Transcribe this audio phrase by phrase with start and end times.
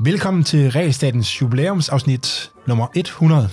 [0.00, 3.48] Velkommen til Regelstatens jubilæumsafsnit nummer 100.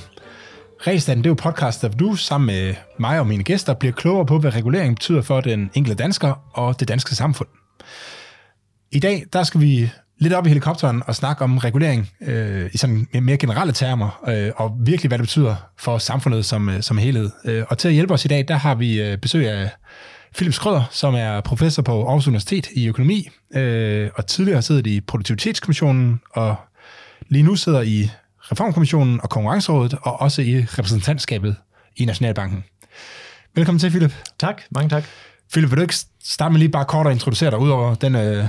[0.87, 4.25] Regelstaten det er jo podcast, der du sammen med mig og mine gæster bliver klogere
[4.25, 7.49] på, hvad regulering betyder for den enkelte dansker og det danske samfund.
[8.91, 12.77] I dag der skal vi lidt op i helikopteren og snakke om regulering øh, i
[12.77, 16.97] sådan mere generelle termer, øh, og virkelig hvad det betyder for samfundet som, øh, som
[16.97, 17.29] helhed.
[17.45, 19.69] Øh, og til at hjælpe os i dag, der har vi øh, besøg af
[20.35, 24.87] Philip Skrøder, som er professor på Aarhus Universitet i økonomi, øh, og tidligere har siddet
[24.87, 26.55] i Produktivitetskommissionen, og
[27.29, 28.09] lige nu sidder i
[28.51, 31.55] Reformkommissionen og Konkurrencerådet, og også i repræsentantskabet
[31.97, 32.63] i Nationalbanken.
[33.55, 34.13] Velkommen til, Philip.
[34.39, 35.03] Tak, mange tak.
[35.51, 38.15] Philip, vil du ikke starte med lige bare kort at introducere dig ud over den,
[38.15, 38.45] øh,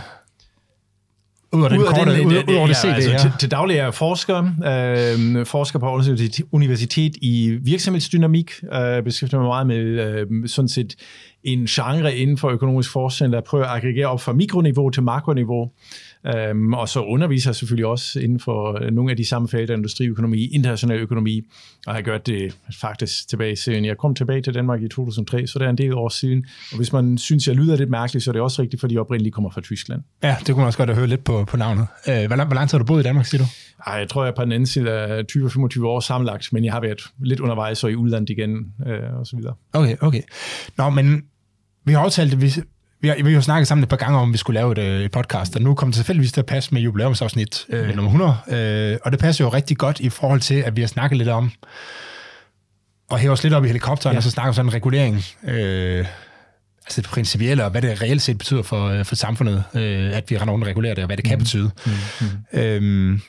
[1.53, 3.51] ud over den korte, den- ud, det- ud over det ja, CV altså, til, til
[3.51, 9.49] daglig er jeg forsker, øh, forsker på Aarhus Universitet- Universitet i virksomhedsdynamik, øh, beskæftiger mig
[9.49, 10.95] meget med øh, sådan set
[11.45, 15.71] en genre inden for økonomisk forskning, der prøver at aggregere op fra mikroniveau til makroniveau,
[16.27, 19.75] Øhm, og så underviser jeg selvfølgelig også inden for øh, nogle af de samme felter,
[19.75, 21.45] industriøkonomi, international økonomi, og
[21.87, 25.59] jeg har gjort det faktisk tilbage siden jeg kom tilbage til Danmark i 2003, så
[25.59, 26.45] det er en del år siden.
[26.71, 29.01] Og hvis man synes, jeg lyder lidt mærkeligt, så er det også rigtigt, fordi jeg
[29.01, 30.03] oprindeligt kommer fra Tyskland.
[30.23, 31.87] Ja, det kunne man også godt hørt lidt på, på navnet.
[32.09, 33.49] Øh, hvor, lang, hvor lang tid har du boet i Danmark, siger du?
[33.87, 36.73] Ej, jeg tror, jeg er på den anden side af 20-25 år sammenlagt, men jeg
[36.73, 39.55] har været lidt undervejs og i udlandet igen, øh, og så videre.
[39.73, 40.23] Okay, okay.
[40.77, 41.23] Nå, men
[41.85, 42.55] vi har aftalt, at vi,
[43.01, 44.73] vi har, vi har jo snakket sammen et par gange om, at vi skulle lave
[44.73, 47.97] et, øh, et podcast, og nu kommer det tilfældigvis til at passe med jubilæumsafsnit øh,
[47.97, 50.89] nummer 100, øh, og det passer jo rigtig godt i forhold til, at vi har
[50.89, 51.53] snakket lidt om
[53.13, 54.19] at hæve os lidt op i helikopteren, ja.
[54.19, 56.07] Og så snakke om sådan en regulering, øh,
[56.87, 60.31] altså det principielle, og hvad det reelt set betyder for, øh, for samfundet, øh, at
[60.31, 61.71] vi render rundt og regulerer det, og hvad det kan betyde.
[61.87, 62.61] Mm-hmm.
[62.61, 63.21] Øhm,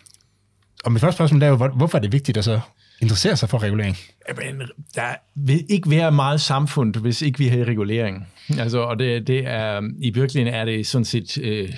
[0.85, 2.59] og mit første spørgsmål er jo, hvor- hvorfor er det vigtigt at så
[3.01, 3.97] interesserer sig for regulering?
[4.29, 4.61] Jamen,
[4.95, 8.27] der vil ikke være meget samfund, hvis ikke vi havde regulering.
[8.59, 11.69] Altså, og det, det er, i virkeligheden er det sådan set øh,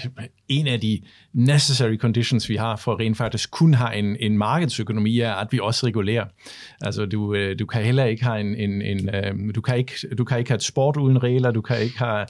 [0.47, 1.01] en af de
[1.33, 5.59] necessary conditions, vi har for rent faktisk kun have en, en markedsøkonomi, er, at vi
[5.59, 6.25] også regulerer.
[6.81, 9.93] Altså, du, øh, du kan heller ikke have en, en, en øh, du, kan ikke,
[10.17, 12.25] du kan ikke have et sport uden regler, du kan ikke have,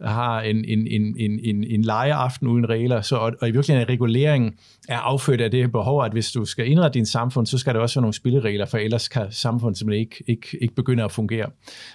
[0.00, 3.88] har en, en, en, en, en, en legeaften uden regler, så, og, og i virkeligheden
[3.88, 4.52] er reguleringen
[4.88, 7.80] er affødt af det behov, at hvis du skal indrette din samfund, så skal der
[7.80, 11.46] også være nogle spilleregler, for ellers kan samfundet simpelthen ikke, ikke, ikke begynde at fungere.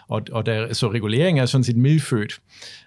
[0.07, 2.39] Og, og der, så regulering er sådan set medfødt.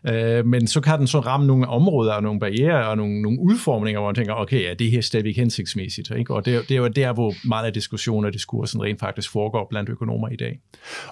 [0.08, 3.40] Øh, men så kan den så ramme nogle områder og nogle barriere og nogle, nogle
[3.40, 6.10] udformninger, hvor man tænker, okay, ja, det her er stadigvæk hensigtsmæssigt.
[6.18, 6.34] Ikke?
[6.34, 9.30] Og det, er- det er jo der, hvor meget af diskussionen og diskursen rent faktisk
[9.30, 10.58] foregår blandt økonomer i dag.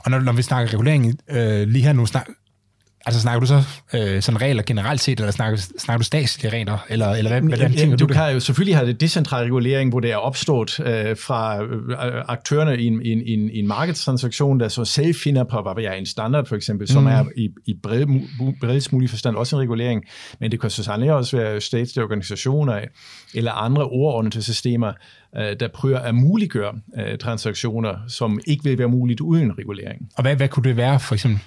[0.04, 2.28] Og når, når vi snakker regulering øh, lige her nu, snak,
[3.06, 3.62] altså snakker du så
[3.94, 7.58] øh, sådan regler generelt set, eller snakker, snakker du statslige regler, eller, eller hvad, hvordan
[7.58, 8.16] Jamen, tænker du du det?
[8.16, 12.78] kan jo selvfølgelig have det decentral regulering, hvor det er opstået øh, fra øh, aktørerne
[12.78, 16.06] i en, i, en, i, en, markedstransaktion, der så selv finder på, hvad jeg, en
[16.06, 17.08] standard for eksempel, som Mm.
[17.08, 18.06] er i, i bred,
[18.60, 20.04] bredest mulig forstand også en regulering,
[20.40, 22.80] men det kan så sandelig også være statslige organisationer
[23.34, 24.92] eller andre overordnede systemer,
[25.36, 30.08] der prøver at muliggøre øh, transaktioner, som ikke vil være muligt uden regulering.
[30.16, 31.40] Og hvad, hvad kunne det være, for eksempel?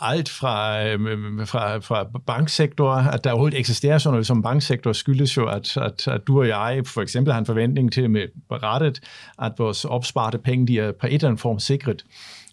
[0.00, 5.36] alt fra, øh, fra, fra banksektor, at der overhovedet eksisterer sådan noget som banksektor, skyldes
[5.36, 9.00] jo, at, at, at du og jeg for eksempel har en forventning til med berettet,
[9.42, 12.04] at vores opsparte penge, de er på et eller andet form sikret.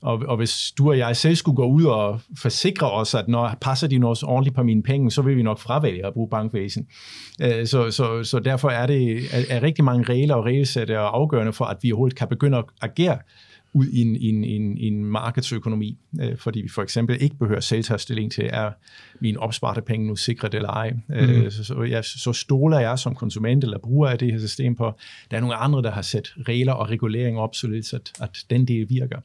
[0.02, 3.58] Og, og hvis du og jeg selv skulle gå ud og forsikre os, at når
[3.62, 6.88] passer de os ordentligt på mine penge, så vil vi nok fravælge at bruge bankvæsen.
[7.42, 11.00] Øh, så, så, så derfor er det er, er rigtig mange regler og regelsæt er
[11.00, 13.18] afgørende for, at vi overhovedet kan begynde at agere
[13.74, 17.18] ud i en, i en, i en, i en markedsøkonomi, øh, fordi vi for eksempel
[17.22, 18.72] ikke behøver selv tage stilling til, er
[19.20, 20.92] mine opsparte penge nu sikret eller ej.
[21.08, 21.14] Mm.
[21.16, 24.76] Øh, så, så, ja, så stoler jeg som konsument eller bruger af det her system
[24.76, 24.94] på,
[25.32, 28.66] der er nogle andre, der har sat regler og regulering op, således at, at den
[28.68, 29.18] del virker.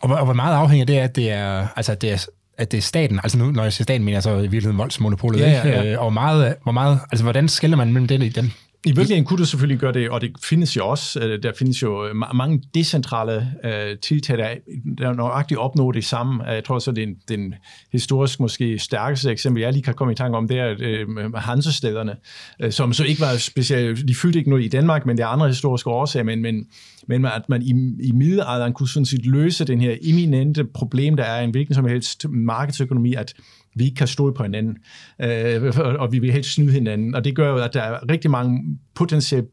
[0.00, 2.26] Og, hvor- og hvor meget afhænger det af, at det er, altså, at det er,
[2.58, 4.78] at det er staten, altså nu, når jeg siger staten, mener jeg så i virkeligheden
[4.78, 5.92] voldsmonopolet, Ja, ja, ja.
[5.92, 8.52] Øh, og meget, hvor meget, altså hvordan skiller man mellem den i den?
[8.84, 11.20] I virkeligheden kunne du selvfølgelig gøre det, og det findes jo også.
[11.20, 14.54] Øh, der findes jo øh, mange decentrale øh, tiltag, der,
[14.98, 16.48] der nøjagtigt opnår det samme.
[16.48, 17.54] Øh, jeg tror så, den, den
[17.92, 22.16] historisk måske stærkeste eksempel, jeg lige kan komme i tanke om, det er øh, Hansestederne,
[22.60, 25.28] øh, som så ikke var specielt, de fyldte ikke noget i Danmark, men det er
[25.28, 26.66] andre historiske årsager, men, men,
[27.06, 27.70] men at man i,
[28.08, 31.74] i middelalderen kunne sådan set løse den her eminente problem, der er i en hvilken
[31.74, 33.34] som helst markedsøkonomi, at
[33.78, 34.76] vi ikke kan stole på hinanden,
[35.22, 37.14] øh, og vi vil helst snyde hinanden.
[37.14, 39.48] Og det gør jo, at der er rigtig mange potentielle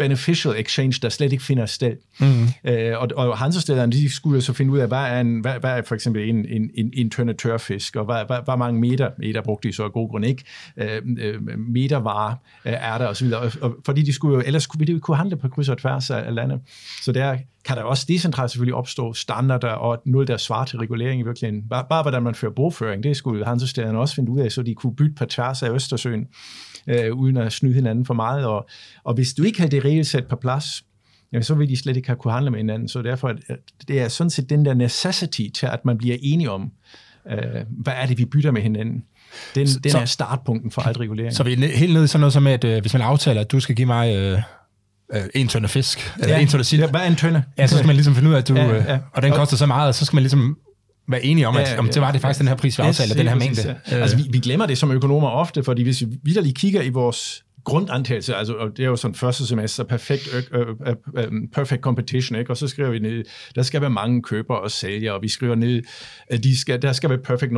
[0.00, 1.96] beneficial exchange, der slet ikke finder sted.
[2.20, 2.70] Mm.
[2.70, 5.70] Øh, og, og hansestederne, de skulle så finde ud af, hvad er, en, hvad, hvad
[5.70, 9.42] er for eksempel en, en, en, en tørfisk, og hvad, hvad, hvor mange meter, meter
[9.42, 10.44] brugte de så af god grund ikke,
[10.76, 14.92] øh, øh, metervarer øh, er der osv., og, og, fordi de skulle jo, ellers skulle
[14.92, 16.60] vi kunne handle på kryds og tværs af, af landet.
[17.02, 21.20] Så der kan der også decentralt selvfølgelig opstå standarder og noget, der svarer til regulering
[21.20, 21.68] i virkeligheden.
[21.68, 24.74] Bare, bare hvordan man fører bogføring, det skulle hansestederne også finde ud af, så de
[24.74, 26.26] kunne bytte på tværs af Østersøen
[26.86, 28.46] øh, uden at snyde hinanden for meget.
[28.46, 28.68] Og,
[29.04, 30.84] og hvis du ikke havde det regelsæt på plads,
[31.32, 32.88] jamen, så vil de slet ikke have kunne handle med hinanden.
[32.88, 33.36] Så derfor at
[33.88, 36.72] det er sådan set den der necessity til, at man bliver enige om,
[37.30, 37.38] øh,
[37.68, 39.04] hvad er det, vi bytter med hinanden.
[39.54, 41.34] Den, så, den er startpunkten for alt regulering.
[41.34, 43.52] Så vi er helt nede i sådan noget som, at øh, hvis man aftaler, at
[43.52, 44.16] du skal give mig...
[44.16, 44.42] Øh
[45.14, 46.80] øh, en tønde fisk, eller ja, en tønde sild.
[46.80, 47.42] Ja, hvad er en tønde?
[47.58, 48.94] Ja, så skal man ligesom finde ud af, at du, ja, ja.
[48.94, 50.58] Øh, og den koster så meget, og så skal man ligesom
[51.10, 52.82] være enige om, at ja, ja, om det var det faktisk den her pris, vi
[52.82, 53.76] aftalte, den her mængde.
[53.90, 53.96] Ja.
[53.96, 57.44] Altså, vi, vi glemmer det som økonomer ofte, fordi hvis vi lige kigger i vores
[57.64, 62.38] grundantagelse, altså og det er jo sådan første semester, perfect, uh, uh, uh, perfect competition,
[62.38, 62.50] ikke?
[62.50, 63.24] og så skriver vi ned,
[63.54, 65.82] der skal være mange købere og sælgere, og vi skriver ned,
[66.26, 67.52] at de skal, der skal være perfect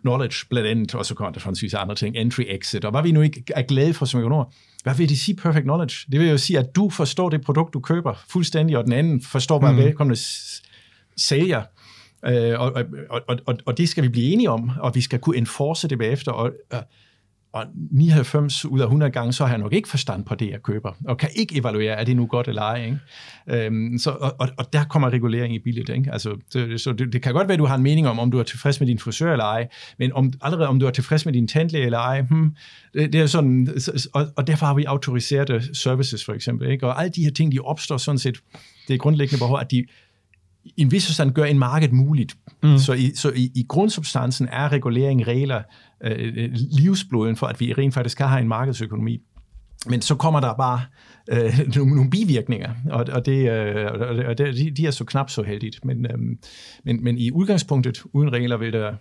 [0.00, 3.12] knowledge blandt andet, og så kommer der faktisk andre ting, entry, exit, og hvad vi
[3.12, 4.44] nu ikke er glade for som økonomer,
[4.82, 5.96] hvad vil det sige perfect knowledge?
[6.12, 9.22] Det vil jo sige, at du forstår det produkt, du køber fuldstændig, og den anden
[9.22, 9.78] forstår, hvad mm.
[9.78, 10.16] velkomne
[11.16, 11.62] sælger.
[12.26, 12.72] Øh, og,
[13.10, 15.98] og, og, og det skal vi blive enige om, og vi skal kunne enforce det
[15.98, 16.32] bagefter.
[16.32, 16.80] Og, øh,
[17.52, 20.62] og 99 ud af 100 gange, så har jeg nok ikke forstand på det, jeg
[20.62, 22.84] køber, og kan ikke evaluere, er det nu godt eller ej.
[22.84, 22.98] Ikke?
[23.66, 25.94] Øhm, så, og, og der kommer regulering i billedet.
[25.94, 26.12] Ikke?
[26.12, 28.30] Altså, så, så det, det kan godt være, at du har en mening om, om
[28.30, 29.68] du er tilfreds med din frisør eller ej,
[29.98, 32.56] men om, allerede om du er tilfreds med din tandlæge eller ej, hmm,
[32.94, 33.68] det, det er sådan,
[34.12, 36.70] og, og derfor har vi autoriserede services for eksempel.
[36.70, 36.86] Ikke?
[36.86, 38.38] Og alle de her ting, de opstår sådan set,
[38.88, 39.84] det er grundlæggende behov, at de
[40.64, 42.36] i en vis forstand gør en marked muligt.
[42.62, 42.78] Mm.
[42.78, 45.62] Så, i, så i, i grundsubstansen er regulering, regler,
[46.04, 49.20] øh, livsbloden for, at vi rent faktisk kan have en markedsøkonomi.
[49.86, 50.80] Men så kommer der bare
[51.30, 53.86] øh, nogle, nogle bivirkninger, og, og, det, øh,
[54.28, 55.84] og det, de, er så knap så heldigt.
[55.84, 56.18] Men, øh,
[56.84, 58.94] men, men i udgangspunktet, uden regler, vil der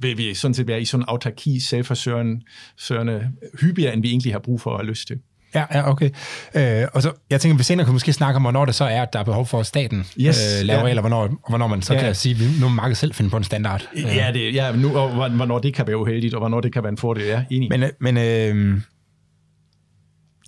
[0.00, 4.38] vil vi sådan set være i sådan en autarki, selvforsørende, hyppigere, end vi egentlig har
[4.38, 5.18] brug for at have lyst til.
[5.54, 6.10] Ja, ja, okay.
[6.54, 9.02] Øh, og så, jeg tænker, vi senere kan måske snakke om, hvornår det så er,
[9.02, 10.86] at der er behov for, at staten yes, øh, laver ja.
[10.86, 12.00] regler, hvornår, hvornår man så ja.
[12.00, 13.88] kan sige, at nu må markedet selv finde på en standard.
[13.96, 16.92] Ja, det, ja nu, og hvornår det kan være uheldigt, og hvornår det kan være
[16.92, 17.68] en fordel, ja, enig.
[17.70, 18.80] Men, øh, men øh,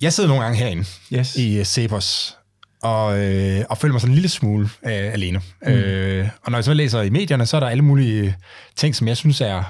[0.01, 1.35] jeg sidder nogle gange herinde yes.
[1.35, 2.37] i uh, Cepos,
[2.83, 5.41] og, øh, og føler mig sådan en lille smule øh, alene.
[5.61, 5.71] Mm.
[5.71, 8.35] Øh, og når jeg så læser i medierne, så er der alle mulige
[8.75, 9.63] ting, som jeg synes er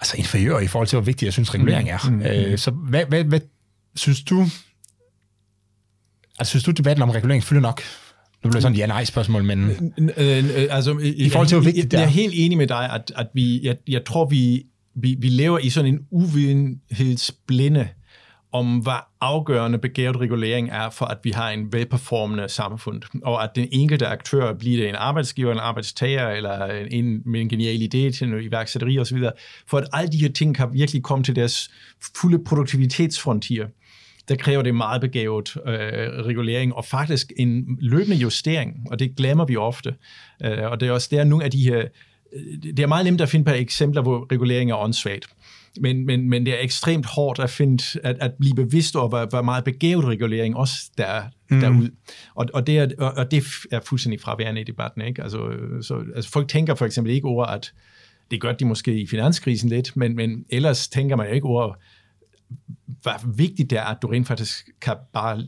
[0.00, 2.20] altså inferiør i forhold til, hvor vigtigt jeg synes, regulering mm.
[2.20, 2.30] er.
[2.44, 2.50] Mm.
[2.50, 3.40] Øh, så hvad, hvad, hvad
[3.94, 4.46] Synes du,
[6.38, 7.82] altså synes du, debatten om regulering fylder nok?
[8.44, 9.76] Nu bliver det sådan et ja-nej-spørgsmål, men øh,
[10.16, 12.00] øh, altså, i forhold til, hvor vigtigt det er.
[12.00, 15.28] Jeg er helt enig med dig, at, at vi, jeg, jeg tror, vi, vi, vi
[15.28, 17.88] lever i sådan en uvidenhedsblinde
[18.52, 23.50] om, hvad afgørende begæret regulering er for, at vi har en velperformende samfund, og at
[23.54, 28.18] den enkelte aktør, bliver det en arbejdsgiver, en arbejdstager, eller en med en genial idé
[28.18, 29.18] til noget iværksætteri osv.,
[29.66, 31.70] for at alle de her ting kan virkelig komme til deres
[32.16, 33.66] fulde produktivitetsfrontier,
[34.30, 35.72] der kræver det meget begavet øh,
[36.24, 39.94] regulering, og faktisk en løbende justering, og det glemmer vi ofte.
[40.44, 41.78] Øh, og det er også der nogle af de her,
[42.32, 45.26] øh, det er meget nemt at finde på eksempler, hvor regulering er åndssvagt.
[45.80, 49.26] Men, men, men det er ekstremt hårdt at, finde, at, at blive bevidst over, hvor,
[49.26, 51.60] hvor meget begavet regulering også der er mm.
[51.60, 51.90] derude.
[52.34, 55.02] Og, og, det er, og, det er fuldstændig fraværende i debatten.
[55.02, 55.22] Ikke?
[55.22, 55.38] Altså,
[55.82, 57.72] så, altså folk tænker for eksempel ikke over, at
[58.30, 61.74] det gør de måske i finanskrisen lidt, men, men ellers tænker man ikke over,
[63.02, 65.44] hvor vigtigt det er, at du rent faktisk kan bare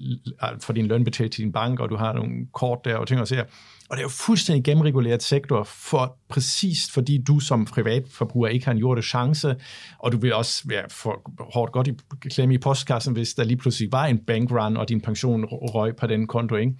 [0.60, 3.20] få din løn betalt til din bank, og du har nogle kort der og ting
[3.20, 3.44] og sager.
[3.90, 8.72] Og det er jo fuldstændig gennemreguleret sektor, for præcis fordi du som privatforbruger ikke har
[8.72, 9.56] en jordisk chance,
[9.98, 11.93] og du vil også være for hårdt godt i
[12.31, 16.06] klemme i postkassen, hvis der lige pludselig var en bankrun, og din pension røg på
[16.06, 16.56] den konto.
[16.56, 16.72] Ikke?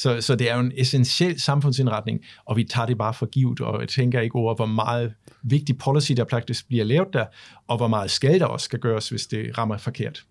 [0.00, 3.60] Så, så det er jo en essentiel samfundsindretning, og vi tager det bare for givet,
[3.60, 7.24] og jeg tænker ikke over, hvor meget vigtig policy, der faktisk bliver lavet der,
[7.68, 10.24] og hvor meget skade der også skal gøres, hvis det rammer forkert.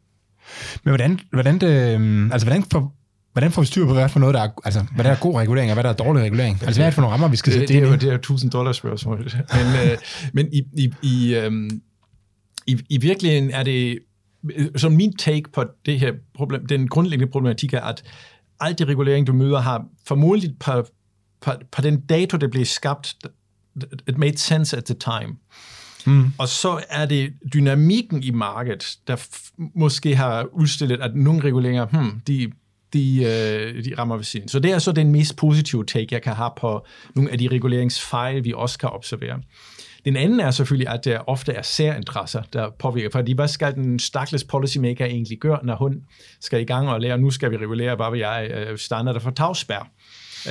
[0.83, 2.93] Men hvordan, hvordan, det, øhm, altså, hvordan, for,
[3.33, 5.35] hvordan får vi styr på, hvad for noget, der er, altså, hvad der er god
[5.35, 6.59] regulering, og hvad der er dårlig regulering?
[6.63, 8.03] Altså, hvad er det for nogle rammer, vi skal sætte det, det, er jo, det
[8.03, 9.17] er jo 1000 dollars spørgsmål.
[9.57, 9.97] men, øh,
[10.33, 11.81] men i, i, i, øhm,
[12.67, 13.99] i, i virkeligheden er det,
[14.75, 18.03] som min take på det her problem, den grundlæggende problematik er, at
[18.59, 20.85] alt det regulering, du møder, har formodentlig på,
[21.41, 23.15] på, på den dato, det blev skabt,
[24.07, 25.35] it made sense at the time.
[26.05, 26.33] Mm.
[26.37, 29.27] Og så er det dynamikken i markedet, der
[29.75, 32.51] måske har udstillet, at nogle reguleringer, hmm, de,
[32.93, 34.47] de, øh, de rammer ved siden.
[34.47, 36.85] Så det er så den mest positive take, jeg kan have på
[37.15, 39.41] nogle af de reguleringsfejl, vi også kan observere.
[40.05, 43.99] Den anden er selvfølgelig, at der ofte er særinteresser, der påvirker, fordi hvad skal den
[43.99, 46.01] stakkels policymaker egentlig gøre, når hun
[46.39, 49.31] skal i gang og lære, nu skal vi regulere, hvad vil jeg, øh, standarder for
[49.31, 49.91] tagspær.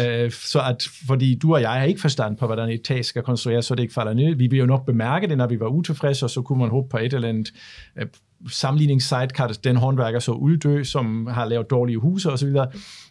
[0.01, 3.23] Øh, så at, fordi du og jeg har ikke forstand på, hvordan et tag skal
[3.23, 4.35] konstrueres, så det ikke falder ned.
[4.35, 6.89] Vi vil jo nok bemærke det, når vi var utilfredse, og så kunne man håbe
[6.89, 7.53] på et eller andet
[7.99, 8.07] øh,
[8.51, 12.57] sammenligningssite, kan den håndværker så uddø, som har lavet dårlige huse osv.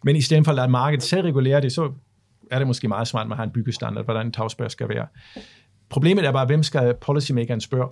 [0.03, 1.91] Men i stedet for at lade markedet selv regulere det, så
[2.51, 5.07] er det måske meget smart, at man har en byggestandard, hvordan en tagspær skal være.
[5.89, 7.87] Problemet er bare, hvem skal policymakeren spørge?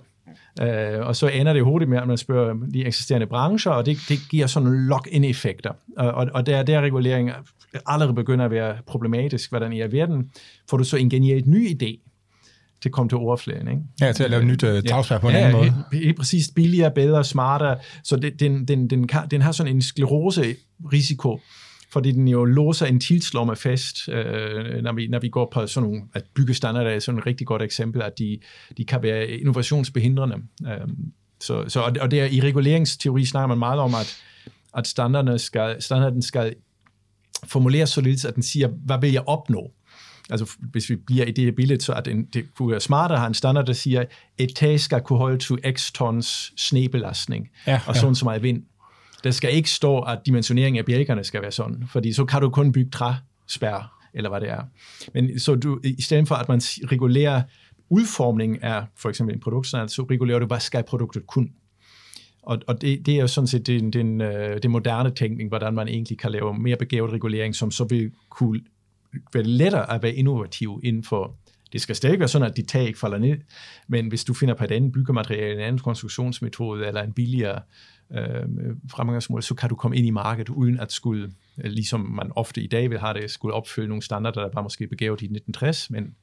[0.62, 3.98] Uh, og så ender det hurtigt med, at man spørger de eksisterende brancher, og det,
[4.08, 5.70] det giver sådan lock-in-effekter.
[5.96, 7.30] Og, og, og der, der regulering
[7.86, 10.30] allerede begynder at være problematisk, hvordan i verden
[10.70, 12.06] får du så en genialt ny idé,
[12.82, 13.68] til at komme til overfladen.
[13.68, 13.82] Ikke?
[14.00, 15.72] Ja, til at lave nyt uh, tagspær på en ja, anden måde.
[15.92, 17.78] Helt, helt præcis billigere, bedre, smartere.
[18.04, 21.40] Så det, den, den, den, kan, den har sådan en sklerose-risiko,
[21.96, 25.88] fordi den jo låser en tilslomme fast, øh, når, vi, når vi går på sådan
[25.88, 28.38] nogle, at byggestandarder er sådan et rigtig godt eksempel, at de,
[28.76, 30.36] de kan være innovationsbehindrende.
[30.66, 30.88] Øh,
[31.40, 34.16] så, så, og, og der, i reguleringsteori snakker man meget om, at,
[34.76, 36.54] at standarderne skal, standarden skal
[37.44, 39.70] formuleres således, at den siger, hvad vil jeg opnå?
[40.30, 43.20] Altså hvis vi bliver i det billede, så at den, det kunne være smartere at
[43.20, 44.04] have en standard, der siger,
[44.38, 48.00] et tag skal kunne holde til x tons snebelastning, Ja, og ja.
[48.00, 48.62] sådan så meget vind.
[49.24, 52.50] Der skal ikke stå, at dimensioneringen af bjælkerne skal være sådan, fordi så kan du
[52.50, 54.62] kun bygge træspær, eller hvad det er.
[55.14, 56.60] Men så du, i stedet for, at man
[56.92, 57.42] regulerer
[57.88, 61.52] udformningen af for eksempel en produktstandard, så regulerer du, hvad skal produktet kun.
[62.42, 65.74] Og, og det, det er jo sådan set den, den, øh, den moderne tænkning, hvordan
[65.74, 68.60] man egentlig kan lave mere begavet regulering, som så vil kunne
[69.34, 71.36] være lettere at være innovativ inden for
[71.72, 73.36] det skal stadig være sådan, at dit tag ikke falder ned,
[73.88, 77.60] men hvis du finder på et andet byggemateriale, en anden konstruktionsmetode eller en billigere
[78.14, 82.30] øh, fremgangsmål, så kan du komme ind i markedet uden at skulle, øh, ligesom man
[82.36, 85.24] ofte i dag vil have det, skulle opfylde nogle standarder, der var måske begavet i
[85.24, 86.14] 1960, men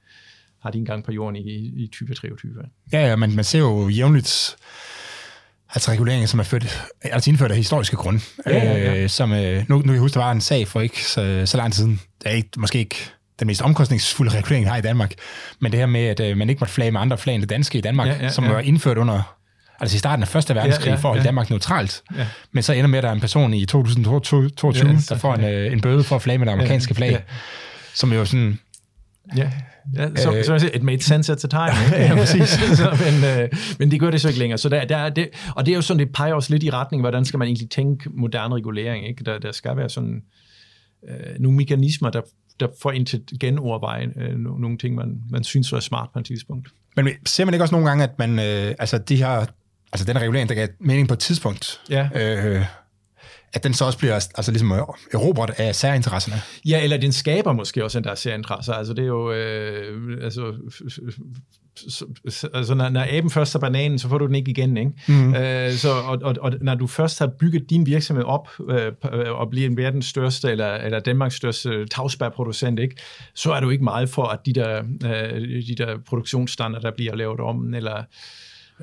[0.60, 2.52] har de engang på jorden i, i 2023.
[2.94, 4.56] Ja, ja, men man ser jo jævnligt
[5.74, 8.20] altså reguleringer, som er født, altså indført af historiske grunde.
[8.48, 9.04] Ja, ja, ja.
[9.04, 11.44] Øh, som, øh, nu, nu kan jeg huske, der var en sag for ikke så,
[11.46, 12.02] så lang tid siden.
[12.24, 12.96] Det er ikke, måske ikke
[13.40, 15.14] den mest omkostningsfulde regulering, vi har i Danmark,
[15.60, 17.50] men det her med, at øh, man ikke måtte flage med andre flag end det
[17.50, 18.52] danske i Danmark, Ja, ja, som ja.
[18.52, 19.38] var indført under
[19.80, 21.26] altså i starten af Første Verdenskrig, Ja, ja, for at holde ja.
[21.26, 22.04] Danmark neutralt.
[22.18, 22.28] Ja.
[22.52, 25.44] Men så ender med, at der er en person i 2022, Ja, der får en,
[25.44, 27.18] øh, en bøde for at flage med det amerikanske flag, Ja.
[27.94, 28.60] som jo sådan,
[29.38, 29.52] Ja,
[29.98, 30.44] ja så, Øh.
[30.46, 31.96] så siger, it made sense at the time.
[32.04, 32.50] Ja, præcis.
[32.50, 33.50] så, men, øh,
[33.80, 34.58] men det gør det så ikke længere.
[34.58, 36.70] Så der, der, er det, og det er jo sådan, det peger også lidt i
[36.70, 39.08] retning, hvordan skal man egentlig tænke moderne regulering.
[39.08, 39.24] Ikke?
[39.24, 40.22] Der, der skal være sådan
[41.10, 42.22] øh, nogle mekanismer, der,
[42.60, 46.20] der får ind til genoverveje øh, no- nogle ting, man, man synes var smart på
[46.20, 46.70] et tidspunkt.
[46.96, 49.46] Men ser man ikke også nogle gange, at man, øh, altså de her,
[49.94, 52.10] altså den regulering, der gav mening på et tidspunkt, Ja.
[52.16, 52.66] øh,
[53.54, 54.72] at den så også bliver altså ligesom
[55.14, 56.42] erobret af særinteresserne.
[56.66, 58.74] Ja, eller den skaber måske også en der særinteresser.
[58.74, 60.54] Altså det er jo, øh, altså,
[61.76, 64.78] så, så, altså når, når aben først har bananen, så får du den ikke igen,
[64.78, 64.92] ikke?
[65.08, 65.36] Mm.
[65.36, 68.92] Øh, så, og, og, og når du først har bygget din virksomhed op øh,
[69.32, 72.96] og bliver en verdens største, eller, eller Danmarks største tagspærproducent, ikke?
[73.36, 77.40] Så er du ikke meget for, at de der, øh, de der produktionsstandarder bliver lavet
[77.40, 78.04] om, eller øh,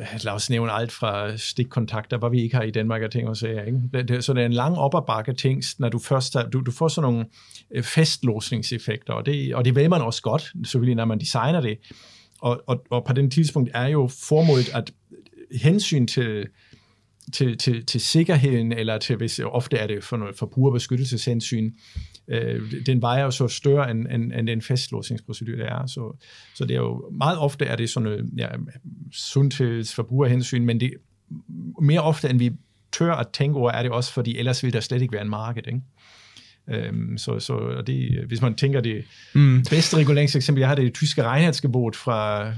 [0.25, 3.37] lad os nævne alt fra stikkontakter, hvad vi ikke har i Danmark og ting og
[3.37, 3.65] sager.
[3.65, 3.81] Ikke?
[3.93, 6.43] Det, det, så det er en lang op og bakke ting, når du først har,
[6.43, 7.27] du, du får sådan nogle
[7.75, 11.61] øh, festlåsningseffekter, fastlåsningseffekter, og det, og det vil man også godt, selvfølgelig når man designer
[11.61, 11.79] det.
[12.41, 14.93] Og, og, og på den tidspunkt er jo formålet at
[15.63, 16.47] hensyn til,
[17.33, 21.73] til, til, til sikkerheden, eller til, hvis ofte er det for noget forbrugerbeskyttelseshensyn, øh,
[22.87, 25.87] den vejer jo så større end, end, end den fastlåsningsprocedur, der er.
[25.87, 26.17] Så,
[26.55, 28.49] så det er jo meget ofte er det sådan noget ja,
[29.13, 30.93] sundheds forbrugerhensyn, men det
[31.83, 32.51] mere ofte end vi
[32.93, 35.31] tør at tænke over, er det også, fordi ellers vil der slet ikke være en
[35.31, 35.81] marked, ikke?
[36.69, 39.65] Øhm, så, så og det, hvis man tænker det mm.
[39.71, 42.53] bedste reguleringseksempel, jeg har det tyske Reinheitsgebot fra 15-16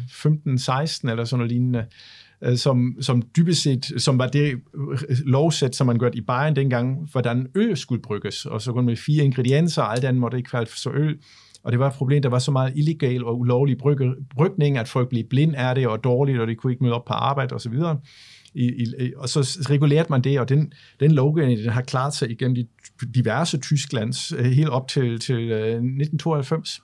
[1.10, 1.84] eller sådan noget lignende, øh,
[2.44, 4.60] Øh, som, som dybest set, som var det
[5.26, 8.96] lovsæt, som man gjorde i Bayern dengang, hvordan øl skulle brygges, og så kun med
[8.96, 11.18] fire ingredienser, og alt andet måtte ikke falde så øl.
[11.64, 14.88] Og det var et problem, der var så meget illegal og ulovlig brygge, brygning, at
[14.88, 17.54] folk blev blind af det og dårligt, og de kunne ikke møde op på arbejde
[17.54, 17.74] osv.
[18.54, 22.30] I, i, og så regulerede man det, og den, den lovgivning, den har klaret sig
[22.30, 22.66] igennem de
[23.14, 26.80] diverse Tysklands, øh, helt op til, til øh, 1992.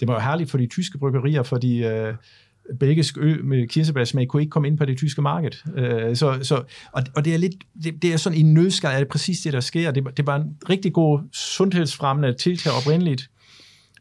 [0.00, 2.14] Det var jo herligt for de tyske bryggerier, fordi øh,
[2.80, 5.50] belgisk øl med kirsebærsmag kunne ikke komme ind på det tyske marked.
[5.76, 8.98] Øh, så, så, og, og det er lidt, det, det er sådan i nødskal, er
[8.98, 9.90] det præcis det, der sker.
[9.90, 13.30] Det, det var en rigtig god sundhedsfremmende tiltag oprindeligt,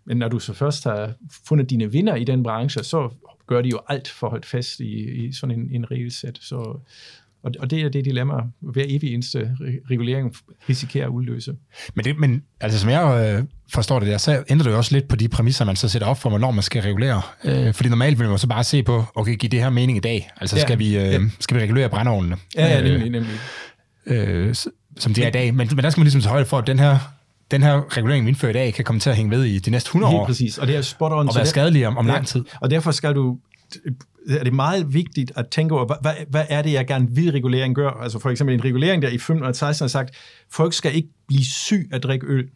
[0.05, 1.13] men når du så først har
[1.47, 3.09] fundet dine vinder i den branche, så
[3.47, 6.39] gør de jo alt for at holde fast i, i sådan en, en regelsæt.
[6.41, 6.79] Så,
[7.43, 9.57] og, og det er det dilemma, hver evig eneste
[9.91, 10.35] regulering
[10.69, 11.53] risikerer at udløse.
[11.95, 14.95] Men, det, men altså, som jeg øh, forstår det der, så ændrer det jo også
[14.95, 17.21] lidt på de præmisser, man så sætter op for, hvornår man skal regulere.
[17.43, 20.01] Øh, fordi normalt vil man så bare se på, okay, giver det her mening i
[20.01, 20.29] dag?
[20.41, 21.19] Altså, ja, skal, vi, øh, ja.
[21.39, 22.37] skal vi regulere brændeovnene?
[22.55, 23.39] Ja, ja, nemlig, nemlig.
[24.05, 24.55] Øh,
[24.97, 25.53] som det er i dag.
[25.53, 26.99] Men, men der skal man ligesom tage højde for, at den her
[27.51, 29.71] den her regulering, vi indfører i dag, kan komme til at hænge ved i de
[29.71, 30.25] næste 100 Helt år.
[30.25, 30.57] præcis.
[30.57, 31.29] Og det er spot on.
[31.29, 32.45] Og være skadelig om, om lang tid.
[32.61, 33.37] Og derfor skal du
[34.29, 37.75] er det meget vigtigt at tænke over, hvad, hvad er det, jeg gerne vil, regulering
[37.75, 37.89] gør?
[37.89, 40.15] Altså for eksempel en regulering, der i 1516 har sagt,
[40.51, 42.47] folk skal ikke blive syg af at drikke øl.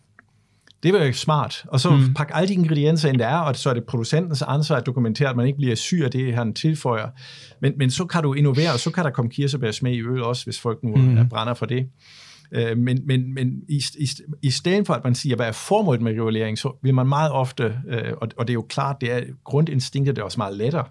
[0.84, 1.66] Det var jo smart.
[1.68, 2.14] Og så mm.
[2.14, 5.30] pakke alle de ingredienser ind, der er, og så er det producentens ansvar at dokumentere,
[5.30, 7.10] at man ikke bliver syg af det, han tilføjer.
[7.62, 10.44] Men, men så kan du innovere, og så kan der komme kirsebærsmag i øl også,
[10.44, 11.30] hvis folk nu mm.
[11.30, 11.88] brænder for det.
[12.52, 14.08] Øh, men, men, men i, i,
[14.42, 17.32] i stedet for, at man siger, hvad er formålet med regulering, så vil man meget
[17.32, 20.58] ofte, øh, og, og det er jo klart, det er grundinstinktet, det er også meget
[20.58, 20.86] lettere,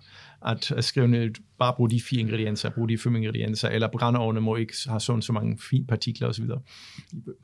[0.47, 4.41] at, at skrive ned, bare brug de fire ingredienser, brug de fem ingredienser, eller brændeovne
[4.41, 6.45] må ikke have sådan så mange fine partikler osv.
[6.45, 6.49] I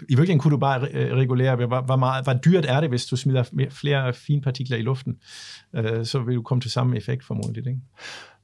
[0.08, 0.80] virkeligheden kunne du bare
[1.14, 4.82] regulere, hvor, hvor, meget, hvor dyrt er det, hvis du smider flere fine partikler i
[4.82, 5.16] luften,
[5.76, 7.66] øh, så vil du komme til samme effekt formodentlig.
[7.66, 7.80] Ikke?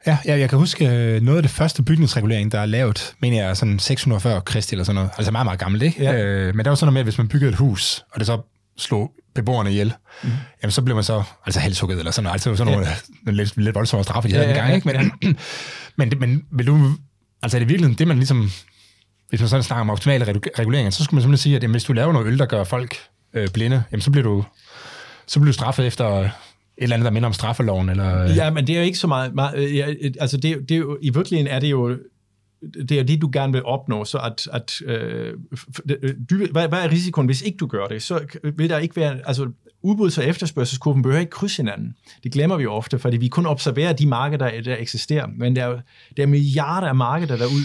[0.07, 3.47] Ja, jeg, jeg kan huske øh, noget af det første bygningsregulering, der er lavet, mener
[3.47, 5.11] jeg, sådan 640 Kristi eller sådan noget.
[5.17, 6.03] Altså meget, meget gammelt, ikke?
[6.03, 6.25] Ja.
[6.25, 8.27] Øh, men der var sådan noget med, at hvis man byggede et hus, og det
[8.27, 8.41] så
[8.77, 10.31] slog beboerne ihjel, mm.
[10.63, 12.35] jamen så blev man så altså halshugget eller sådan noget.
[12.35, 12.89] Altså sådan nogle
[13.27, 13.33] ja.
[13.33, 14.89] lidt, lidt voldsomme straffe, de havde ja, gang, ikke?
[14.89, 15.33] Men, ja.
[16.07, 16.91] men, men vil du,
[17.43, 18.51] altså er det virkelig det, man ligesom,
[19.29, 20.25] hvis man sådan snakker om optimale
[20.59, 22.65] reguleringer, så skulle man simpelthen sige, at jamen, hvis du laver noget øl, der gør
[22.65, 22.97] folk
[23.35, 24.45] øh, blinde, jamen så bliver du,
[25.27, 26.31] så bliver du straffet efter et
[26.79, 27.89] eller andet, der minder om straffeloven?
[27.89, 28.35] Eller?
[28.35, 29.35] Ja, men det er jo ikke så meget...
[29.35, 31.99] meget ja, altså, det, det er jo, i virkeligheden er det jo
[32.89, 35.35] det er det, du gerne vil opnå, så at, at øh,
[36.03, 38.03] øh du, hvad, hvad er risikoen, hvis ikke du gør det?
[38.03, 38.21] Så
[38.57, 39.51] vil der ikke være, altså
[39.83, 41.97] udbuds- og efterspørgselskurven behøver ikke krydse hinanden.
[42.25, 45.65] Det glemmer vi ofte, fordi vi kun observerer de markeder, der, der eksisterer, men der
[45.65, 45.81] er,
[46.17, 47.65] der er milliarder af markeder derude,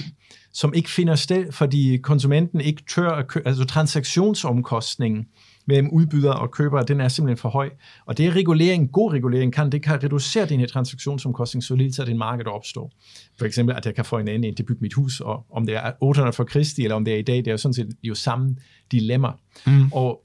[0.54, 5.28] som ikke finder sted, fordi konsumenten ikke tør at købe, altså transaktionsomkostningen
[5.68, 7.70] mellem udbyder og køber, den er simpelthen for høj.
[8.06, 12.00] Og det er regulering, god regulering kan, det kan reducere din her transaktionsomkostning, så lidt
[12.00, 12.92] at din marked opstår.
[13.38, 15.66] For eksempel, at jeg kan få en anden til at bygge mit hus, og om
[15.66, 17.74] det er 800 for Kristi, eller om det er i dag, det er jo sådan
[17.74, 18.56] set jo samme
[18.92, 19.30] dilemma.
[19.68, 19.92] Mm.
[19.92, 20.24] Og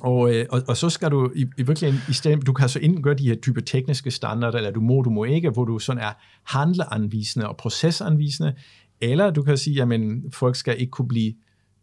[0.00, 2.78] og, øh, og, og så skal du i, i virkeligheden, i stedet, du kan så
[2.78, 5.78] enten gøre de her type tekniske standarder, eller du må, du må ikke, hvor du
[5.78, 6.12] sådan er
[6.44, 8.54] handleanvisende og procesanvisende,
[9.00, 10.00] eller du kan sige, at
[10.32, 11.34] folk skal ikke kunne blive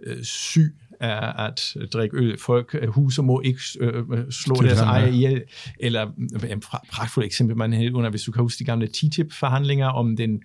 [0.03, 2.39] øh, syg er at drikke øl.
[2.39, 5.44] Folk, øh, huser må ikke øh, øh slå det deres ejer ihjel.
[5.79, 6.08] Eller
[6.50, 10.41] et pragtfuldt eksempel, man havde under, hvis du kan huske de gamle TTIP-forhandlinger om den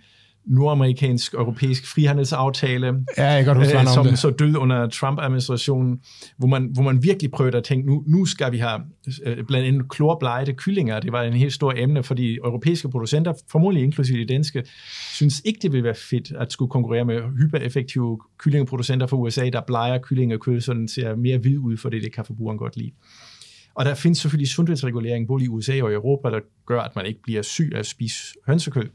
[0.47, 2.87] nordamerikansk-europæisk frihandelsaftale,
[3.19, 4.18] ja, jeg kan huske, øh, som det.
[4.18, 6.01] så døde under Trump-administrationen,
[6.38, 8.81] hvor man, hvor man virkelig prøvede at tænke, nu, nu skal vi have
[9.27, 11.01] øh, blandt andet klorblejede kyllinger.
[11.01, 14.64] Det var en helt stor emne, fordi europæiske producenter, formodentlig inklusive de danske,
[15.14, 19.61] synes ikke, det ville være fedt at skulle konkurrere med hypereffektive kyllingeproducenter fra USA, der
[19.66, 22.90] blejer kyllingekød, så den ser mere hvid ud, fordi det kan forbrugeren godt lide.
[23.75, 27.23] Og der findes selvfølgelig sundhedsregulering både i USA og Europa, der gør, at man ikke
[27.23, 28.89] bliver syg af at spise hønsekød.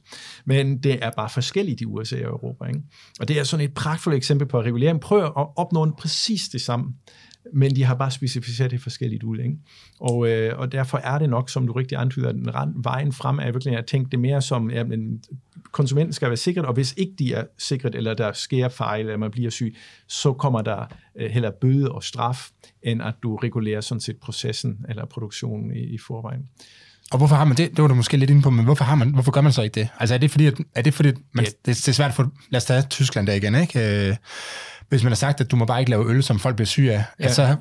[0.46, 2.66] Men det er bare forskelligt i USA og Europa.
[2.66, 2.82] Ikke?
[3.20, 5.02] Og det er sådan et pragtfuldt eksempel på regulering.
[5.02, 6.94] prøver at opnå en præcis det samme
[7.54, 9.38] men de har bare specificeret det forskelligt ud.
[9.38, 9.58] Ikke?
[10.00, 13.52] Og, øh, og derfor er det nok, som du rigtig antyder, den vejen frem er
[13.52, 14.88] virkelig at tænke det mere som, at
[15.72, 19.18] konsumenten skal være sikret, og hvis ikke de er sikret, eller der sker fejl, eller
[19.18, 19.76] man bliver syg,
[20.08, 22.50] så kommer der øh, heller bøde og straf,
[22.82, 26.50] end at du regulerer sådan set processen eller produktionen i, i forvejen.
[27.12, 27.72] Og hvorfor har man det?
[27.72, 29.62] Det var du måske lidt inde på, men hvorfor, har man, hvorfor gør man så
[29.62, 29.90] ikke det?
[30.00, 31.50] Altså er det fordi, at, er det, fordi man, ja.
[31.50, 34.08] det, det, er svært for, lad os tage Tyskland der igen, ikke?
[34.10, 34.16] Øh,
[34.90, 36.94] hvis man har sagt, at du må bare ikke lave øl, som folk bliver syge
[36.94, 37.24] af, ja.
[37.24, 37.56] altså,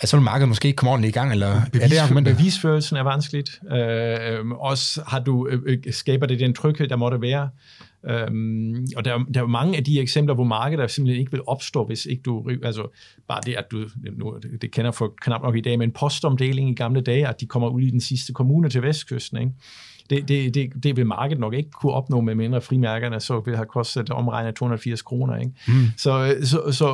[0.00, 2.36] at så vil markedet måske ikke komme ordentligt i gang, eller Bevis, er det argumentet?
[2.36, 3.50] Bevisførelsen er vanskeligt.
[3.72, 7.48] Øh, øh, også har du, øh, øh, skaber det den tryghed, der måtte være.
[8.08, 11.84] Øhm, og der, der er mange af de eksempler, hvor markedet simpelthen ikke vil opstå,
[11.84, 12.96] hvis ikke du, altså
[13.28, 13.84] bare det, at du,
[14.16, 17.46] nu, det kender for knap nok i dag, men postomdeling i gamle dage, at de
[17.46, 19.52] kommer ud i den sidste kommune til vestkysten, ikke?
[20.10, 23.56] det, det, det, det vil markedet nok ikke kunne opnå med mindre frimærkerne, så vil
[23.56, 25.36] have kostet omregnet 280 kroner.
[25.36, 25.52] Ikke?
[25.68, 25.74] Mm.
[25.96, 26.86] Så, så, så,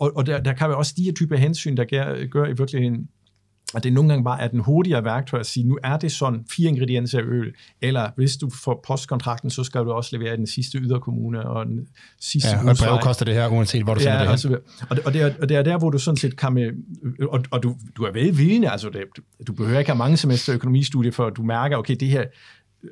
[0.00, 2.48] og, og der, der kan være også de her typer hensyn, der gør, gør i
[2.48, 3.08] virkeligheden
[3.74, 6.44] at det nogle gange bare er den hurtigere værktøj at sige, nu er det sådan
[6.50, 10.36] fire ingredienser af øl, eller hvis du får postkontrakten, så skal du også levere i
[10.36, 11.88] den sidste yderkommune, og den
[12.20, 14.58] sidste Ja, og et brev koster det her, uanset hvor du sender ja, det altså,
[14.90, 16.70] og, det, og, det er, og det er der, hvor du sådan set kan med,
[17.28, 19.02] og, og du, du er velvidende, altså det,
[19.46, 22.24] du behøver ikke have mange semester økonomistudier, for du mærker, okay, det her,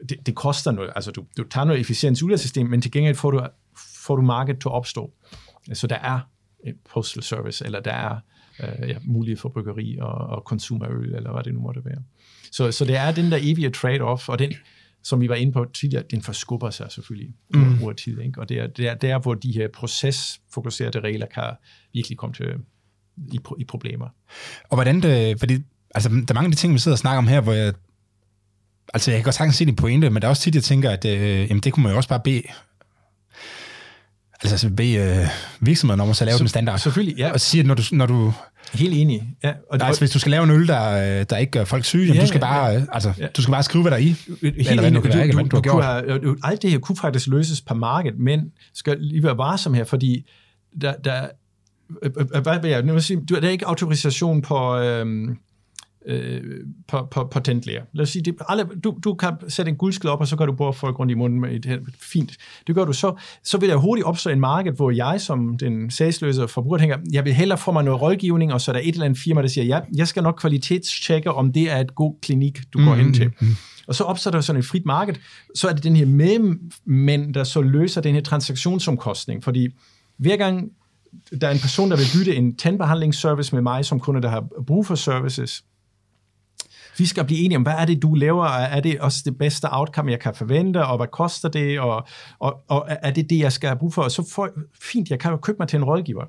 [0.09, 2.91] det, det koster noget, altså du, du tager noget efficiens ud af systemet, men til
[2.91, 3.41] gengæld får du,
[3.77, 5.13] får du markedet til at opstå.
[5.73, 6.21] Så der er
[6.67, 8.19] et postal service, eller der er
[8.61, 11.85] øh, ja, mulighed for bryggeri og, og konsum af øl, eller hvad det nu måtte
[11.85, 12.03] være.
[12.53, 14.53] Så, så det er den der evige trade-off, og den,
[15.03, 17.83] som vi var inde på tidligere, den forskubber sig selvfølgelig mm.
[17.83, 18.21] over tid.
[18.21, 18.41] Ikke?
[18.41, 21.51] Og det er, det er der, hvor de her procesfokuserede regler kan
[21.93, 22.47] virkelig komme til
[23.17, 24.09] i, i problemer.
[24.71, 25.59] Og hvordan det, fordi
[25.95, 27.75] altså, der er mange af de ting, vi sidder og snakker om her, hvor jeg,
[28.95, 30.91] altså jeg kan godt sagtens se din pointe, men der er også tit, jeg tænker,
[30.91, 32.43] at øh, jamen, det kunne man jo også bare bede
[34.53, 35.27] altså bede øh,
[35.61, 36.79] virksomheden om at så lave den standard.
[36.79, 37.33] Selvfølgelig, ja.
[37.33, 38.33] Og sige, at når du, når du
[38.73, 39.29] Helt enig.
[39.43, 41.65] Ja, og Nej, altså, hvis du skal lave en øl, der, øh, der ikke gør
[41.65, 43.27] folk syge, ja, du, skal bare, ja, altså, ja.
[43.27, 44.05] du skal bare skrive, hvad der er i.
[44.05, 46.39] Helt eller hvad du, kan være, du, du, du, du, gjort.
[46.43, 50.27] alt det her kunne faktisk løses på markedet, men skal lige være varsom her, fordi
[50.81, 51.29] der, der,
[52.03, 55.37] øh, øh, hvad vil jeg nu sige, der er ikke autorisation på, øhm,
[56.07, 56.43] øh,
[56.89, 57.83] på, på patentlæger.
[57.93, 60.47] Lad os sige, det, alle, du, du kan sætte en guldskid op, og så kan
[60.47, 62.37] du bore folk rundt i munden med et, fint.
[62.67, 63.21] Det gør du så.
[63.45, 67.25] Så vil der hurtigt opstå en marked, hvor jeg som den sagsløse forbruger tænker, jeg
[67.25, 69.49] vil hellere få mig noget rådgivning, og så er der et eller andet firma, der
[69.49, 72.95] siger, ja, jeg skal nok kvalitetstjekke, om det er et god klinik, du mm, går
[72.95, 73.31] hen til.
[73.41, 73.47] Mm.
[73.87, 75.15] Og så opstår der sådan et frit marked.
[75.55, 79.45] Så er det den her mellemmænd, der så løser den her transaktionsomkostning.
[79.45, 79.69] Fordi
[80.17, 80.71] hver gang
[81.41, 84.47] der er en person, der vil bytte en tandbehandlingsservice med mig som kunde, der har
[84.67, 85.65] brug for services,
[86.99, 88.47] vi skal blive enige om, hvad er det, du laver?
[88.47, 90.87] Er det også det bedste outcome, jeg kan forvente?
[90.87, 91.81] Og hvad koster det?
[91.81, 92.07] Og,
[92.39, 94.03] og, og er det det, jeg skal have brug for?
[94.03, 94.49] Og så får,
[94.83, 96.25] fint, jeg kan jo købe mig til en rådgiver.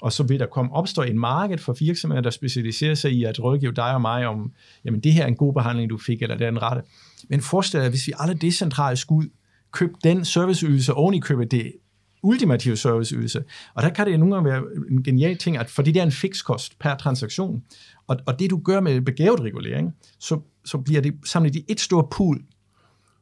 [0.00, 3.40] Og så vil der komme opstå en marked for virksomheder, der specialiserer sig i at
[3.40, 4.52] rådgive dig og mig om,
[4.84, 6.82] jamen det her er en god behandling, du fik, eller det er en rette.
[7.28, 9.30] Men forestil dig, hvis vi alle decentralt skulle
[9.72, 11.72] købe den serviceydelse oven i købet det
[12.24, 13.44] ultimative serviceydelse.
[13.74, 16.12] Og der kan det nogle gange være en genial ting, at fordi det er en
[16.12, 17.62] fikskost per transaktion,
[18.06, 21.80] og, og det du gør med begavet regulering, så, så bliver det samlet i et
[21.80, 22.40] stort pool,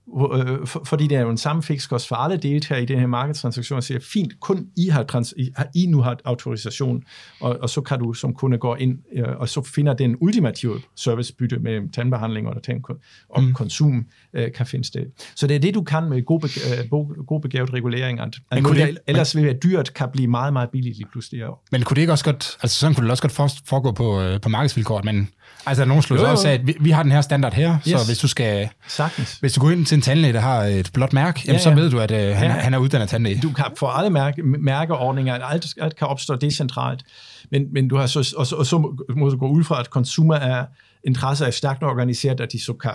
[0.09, 3.77] øh, for, fordi det er jo en samme for alle deltagere i den her markedstransaktion,
[3.77, 7.03] og siger, fint, kun I har, trans, I, har, I nu har autorisation,
[7.41, 10.81] og, og så kan du som kunde gå ind, øh, og så finder den ultimative
[10.97, 12.83] servicebytte med tandbehandling og, tand,
[13.29, 13.53] og mm.
[13.53, 15.07] konsum øh, kan finde sted.
[15.35, 16.91] Så det er det, du kan med god, øh,
[17.27, 20.71] god begavet regulering, at, at noget, det, ellers vil være dyrt, kan blive meget, meget
[20.71, 21.43] billigt lige pludselig.
[21.73, 24.49] Men kunne det ikke også godt, altså sådan kunne det også godt foregå på, på
[24.49, 25.29] markedsvilkår, at man
[25.67, 28.01] Altså, nogen slår også af, at vi, vi har den her standard her, yes.
[28.01, 28.69] så hvis du skal...
[28.89, 29.37] Sagtens.
[29.41, 31.75] Hvis du går ind til en tandlæge, der har et blåt mærke, jamen, ja, ja.
[31.75, 32.49] så ved du, at uh, han, ja.
[32.49, 33.41] han er uddannet tandlæge.
[33.43, 37.03] Du kan få alle mærke, mærkeordninger, alt, alt kan opstå decentralt,
[37.51, 38.79] men, men du har så, og, så, og så
[39.17, 40.65] må du gå ud fra, at konsumer er
[41.05, 42.91] interesser er stærkt organiseret, at de så kan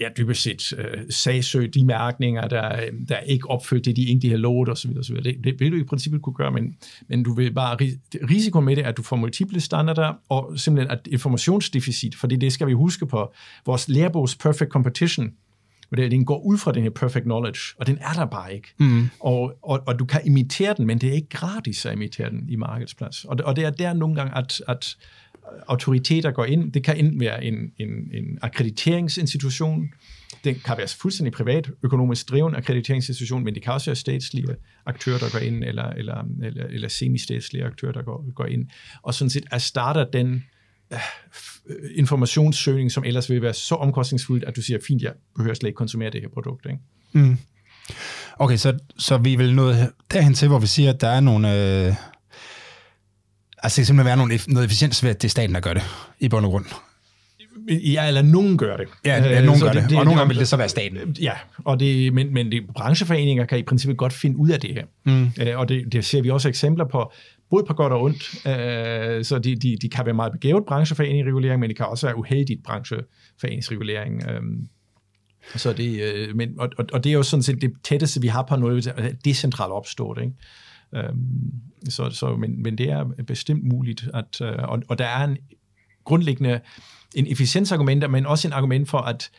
[0.00, 4.38] ja, dybest set øh, sagsøge de mærkninger, der, der ikke opfyldt det, de egentlig har
[4.38, 4.90] lovet osv.
[4.98, 5.16] osv.
[5.16, 6.76] Det, det vil du i princippet kunne gøre, men,
[7.08, 7.76] men du vil bare,
[8.30, 12.52] risikoen med det er, at du får multiple standarder, og simpelthen at informationsdeficit, fordi det
[12.52, 13.34] skal vi huske på,
[13.66, 15.32] vores lærebogs Perfect Competition,
[15.88, 18.54] hvor det, den går ud fra den her perfect knowledge, og den er der bare
[18.54, 18.68] ikke.
[18.78, 19.08] Mm.
[19.20, 22.48] Og, og, og du kan imitere den, men det er ikke gratis at imitere den
[22.48, 23.24] i markedsplads.
[23.24, 24.96] Og, og det er der nogle gange, at, at
[25.68, 26.72] autoriteter går ind.
[26.72, 29.88] Det kan enten være en, en, en akkrediteringsinstitution,
[30.44, 34.46] det kan være fuldstændig privat, økonomisk driven akkrediteringsinstitution, men det kan også være statslige
[34.86, 38.68] aktører, der går ind, eller, eller, eller, eller semistatslige aktører, der går, går ind,
[39.02, 40.44] og sådan set erstatter den
[40.90, 40.98] uh,
[41.94, 45.76] informationssøgning, som ellers vil være så omkostningsfuldt, at du siger, fint, jeg behøver slet ikke
[45.76, 46.66] konsumere det her produkt.
[46.66, 46.78] Ikke?
[47.12, 47.36] Mm.
[48.38, 49.72] Okay, så, så vi vil nå
[50.12, 51.86] derhen til, hvor vi siger, at der er nogle...
[51.86, 51.94] Øh
[53.62, 55.74] Altså, det kan simpelthen være nogle, noget efficiens ved, at det er staten, der gør
[55.74, 55.82] det,
[56.20, 56.64] i bund og grund.
[57.68, 58.88] Ja, eller nogen gør det.
[59.04, 61.16] Ja, ja nogen gør det, det, det, og nogle gange vil det så være staten.
[61.20, 61.32] Ja,
[61.64, 64.84] og det, men, men det, brancheforeninger kan i princippet godt finde ud af det her.
[65.04, 65.30] Mm.
[65.40, 67.12] Øh, og det, det ser vi også eksempler på,
[67.50, 68.46] både på godt og ondt.
[68.46, 72.18] Øh, så de, de, de kan være meget begavet brancheforeningsregulering, men det kan også være
[72.18, 74.22] uheldigt brancheforeningsregulering.
[74.30, 74.42] Øh,
[75.56, 78.28] så det, øh, men, og, og, og det er jo sådan set det tætteste, vi
[78.28, 80.18] har på noget decentralt opstået.
[80.22, 80.32] Ikke?
[80.94, 81.52] Øhm,
[81.88, 85.36] så, så, men, men det er bestemt muligt, at, øh, og, og der er en
[86.04, 86.60] grundlæggende
[87.14, 89.30] en efficiensargument, men også en argument for, at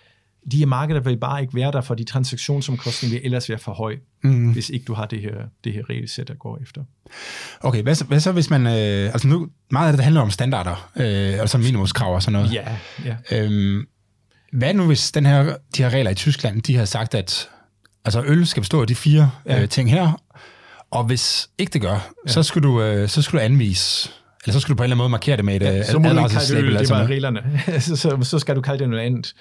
[0.52, 3.74] de her markeder vil bare ikke være der, for de transaktionsomkostninger vil ellers være for
[3.74, 4.52] høj, mm.
[4.52, 6.84] hvis ikke du har det her, det her regelsæt, der går efter.
[7.62, 10.32] Okay, hvad så, hvad så hvis man, øh, altså nu, meget af det handler om
[10.32, 12.54] standarder, øh, altså minimumskrav og sådan noget.
[12.54, 13.16] Ja, ja.
[13.32, 13.88] Øhm,
[14.52, 15.44] hvad nu hvis den her,
[15.76, 17.50] de her regler i Tyskland, de har sagt, at
[18.06, 19.62] altså øl skal bestå af de fire ja.
[19.62, 20.22] øh, ting her,
[20.92, 22.32] og hvis ikke det gør, ja.
[22.32, 24.10] så, skal du, øh, så skal du anvise
[24.48, 26.00] eller så skal du på en eller anden måde markere det med et ja, så
[26.00, 26.72] må advarselslabel.
[26.72, 27.62] Det, det var reglerne.
[27.80, 29.34] så, så, så, skal du kalde det noget andet.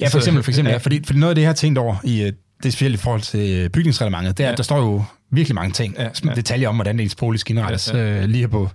[0.00, 0.76] Ja, for eksempel, for eksempel ja.
[0.76, 2.98] fordi, fordi noget af det, jeg har tænkt over, i, øh, det er specielt i
[2.98, 4.52] forhold til øh, bygningsreglementet, det er, ja.
[4.52, 6.34] at der står jo virkelig mange ting, ja, ja.
[6.34, 7.92] detaljer om, hvordan ens bolig skal indrettes.
[7.92, 8.22] Ja, ja.
[8.22, 8.70] Øh, lige her på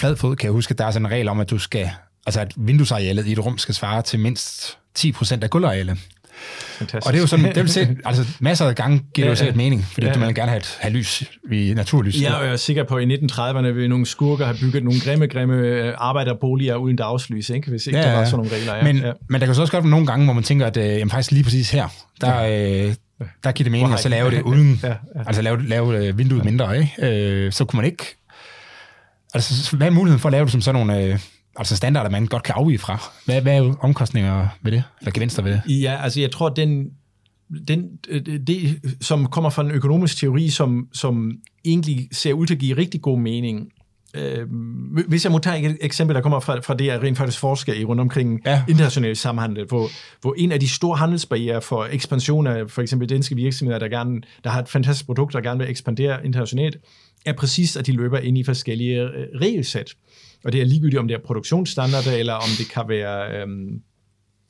[0.00, 1.90] flad fod kan jeg huske, at der er sådan en regel om, at du skal,
[2.26, 5.98] altså at vinduesarealet i et rum skal svare til mindst 10% af gulvarealet.
[6.78, 7.06] Fantastisk.
[7.06, 9.30] Og det er jo sådan, det vil se, altså masser af gange giver det jo
[9.30, 9.56] Ja, sikkert ja.
[9.56, 10.26] mening, fordi Ja, ja.
[10.26, 12.20] vil gerne have, et, have lys i naturlys.
[12.22, 15.54] Jeg er sikker på, at i 1930'erne vil nogle skurker have bygget nogle grimme, grimme
[15.56, 17.70] øh, arbejderboliger uden dagslys, ikke?
[17.70, 18.30] hvis ikke Ja, ja, der var ja.
[18.30, 18.74] sådan nogle regler.
[18.76, 18.82] Ja.
[18.92, 19.12] Men, ja.
[19.28, 21.10] men der kan så også godt være nogle gange, hvor man tænker, at øh, jamen,
[21.10, 21.88] faktisk lige præcis her,
[22.20, 22.94] der, øh,
[23.44, 24.94] der giver det mening at så lave det uden, Ja, ja.
[25.26, 26.92] altså lave, lave øh, vinduet mindre, ikke?
[27.46, 28.16] Øh, så kunne man ikke,
[29.34, 31.18] altså så hvad er muligheden for at lave det som sådan nogle, øh,
[31.56, 33.10] altså standarder, man godt kan afvige fra?
[33.24, 35.82] Hvad, hvad er omkostninger ved det, eller gevinster ved det?
[35.82, 36.90] Ja, altså jeg tror, den,
[37.68, 41.32] den, øh, det, som kommer fra en økonomisk teori, som, som
[41.64, 43.68] egentlig ser ud til at give rigtig god mening.
[44.14, 44.46] Øh,
[45.08, 47.74] hvis jeg må tage et eksempel, der kommer fra, fra det, jeg rent faktisk forsker
[47.74, 48.64] i rundt omkring Ja.
[48.68, 49.88] international samhandel, hvor,
[50.20, 54.20] hvor en af de store handelsbarriere for ekspansion af for eksempel danske virksomheder, der, gerne,
[54.44, 56.76] der har et fantastisk produkt, der gerne vil ekspandere internationalt,
[57.26, 59.94] er præcis, at de løber ind i forskellige øh, regelsæt.
[60.44, 63.82] Og det er ligegyldigt, om det er produktionsstandarder, eller om det kan være øhm,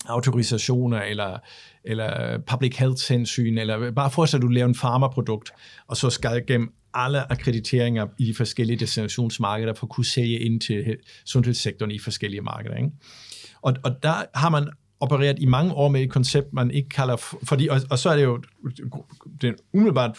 [0.07, 1.39] autorisationer, eller,
[1.85, 5.51] eller public health hensyn, eller bare forestil dig, at du laver en farmaprodukt,
[5.89, 10.61] og så skal gennem alle akkrediteringer i de forskellige destinationsmarkeder for at kunne sælge ind
[10.61, 12.77] til sundhedssektoren i forskellige markeder.
[12.77, 12.91] Ikke?
[13.63, 14.69] Og, og der har man
[15.01, 18.17] opereret i mange år med et koncept, man ikke kalder, fordi, og, og så er
[18.17, 18.43] det jo
[19.41, 20.19] den umiddelbart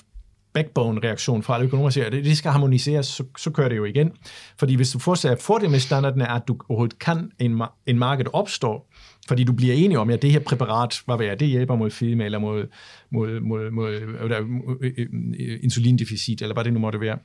[0.53, 3.85] backbone-reaktion fra alle økonomer siger, at det, det skal harmoniseres, så, så kører det jo
[3.85, 4.11] igen.
[4.59, 7.99] Fordi hvis du fortsætter, fordelen med standarden er, at du overhovedet kan en, ma- en
[7.99, 8.85] marked opstå,
[9.27, 11.91] fordi du bliver enig om, at det her præparat, hvad ved jeg, det hjælper mod
[11.91, 12.67] fedme, eller mod,
[13.11, 15.07] mod, mod, mod, mod øh,
[15.39, 17.17] øh, insulindeficit, eller hvad det nu måtte være.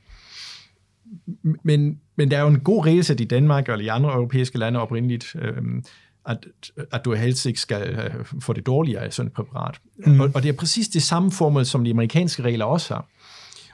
[1.63, 4.79] Men, men der er jo en god regelsæt i Danmark og i andre europæiske lande
[4.79, 5.83] oprindeligt, øhm,
[6.25, 6.37] at,
[6.91, 9.79] at du helst ikke skal øh, få det dårligere af sådan et præparat.
[10.05, 10.19] Mm.
[10.19, 13.09] Og, og det er præcis det samme formål, som de amerikanske regler også har.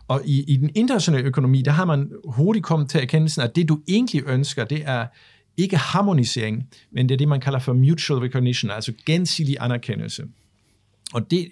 [0.08, 3.70] Og i, i den internationale økonomi, der har man hurtigt kommet til erkendelsen, at det
[3.70, 5.08] du egentlig ønsker, det er
[5.58, 10.24] ikke harmonisering, men det er det, man kalder for mutual recognition, altså gensidig anerkendelse.
[11.14, 11.48] Og det,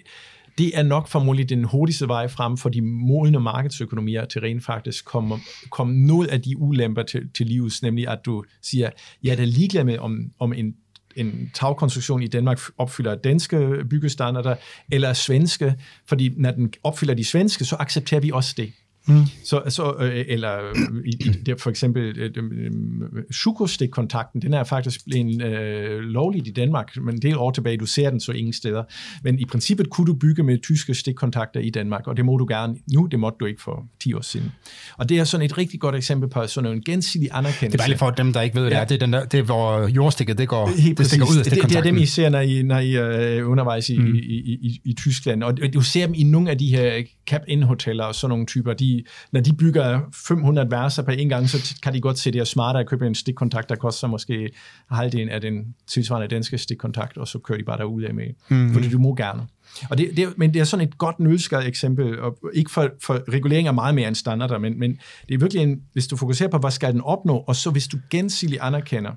[0.58, 5.04] det er nok formodentlig den hurtigste vej frem for de modne markedsøkonomier til rent faktisk
[5.04, 5.36] komme,
[5.70, 8.90] komme noget af de ulemper til, til livs, nemlig at du siger,
[9.22, 10.74] jeg er da ligeglad med, om, om en
[11.16, 14.56] en tagkonstruktion i Danmark opfylder danske byggestandarder
[14.92, 15.74] eller svenske,
[16.06, 18.72] fordi når den opfylder de svenske, så accepterer vi også det.
[19.08, 19.24] Mm.
[19.44, 22.70] Så, så, øh, eller øh, i, i, der for eksempel øh, øh,
[23.30, 27.86] sukostikkontakten, den er faktisk blevet øh, lovlig i Danmark, men det er år tilbage, du
[27.86, 28.82] ser den så ingen steder.
[29.22, 32.46] Men i princippet kunne du bygge med tyske stikkontakter i Danmark, og det må du
[32.48, 34.52] gerne nu, det måtte du ikke for 10 år siden.
[34.98, 37.66] Og det er sådan et rigtig godt eksempel på sådan en gensidig anerkendelse.
[37.66, 38.80] Det er bare lige for dem, der ikke ved, det Ja.
[38.80, 38.84] er.
[38.84, 41.44] Det er, den der, det er hvor jordstikket det går, Helt det stikker ud af
[41.44, 44.14] det, det er dem, I ser, når I, når I øh, undervejs i, mm.
[44.14, 45.42] i, i, i, i Tyskland.
[45.42, 48.72] Og du ser dem i nogle af de her cap-in-hoteller og sådan nogle typer.
[48.72, 48.93] De,
[49.32, 52.44] når de bygger 500 værelser på en gang, så kan de godt se, det er
[52.44, 54.50] smartere at købe en stikkontakt, der koster måske
[54.90, 58.26] halvdelen af den tilsvarende danske stikkontakt, og så kører de bare derud af med.
[58.48, 58.72] Mm.
[58.72, 59.42] Fordi du må gerne.
[59.90, 63.32] Og det, det, men det er sådan et godt nødskade eksempel, og ikke for, for
[63.32, 66.48] regulering er meget mere end standarder, men, men det er virkelig en, hvis du fokuserer
[66.48, 69.12] på, hvad skal den opnå, og så hvis du gensidigt anerkender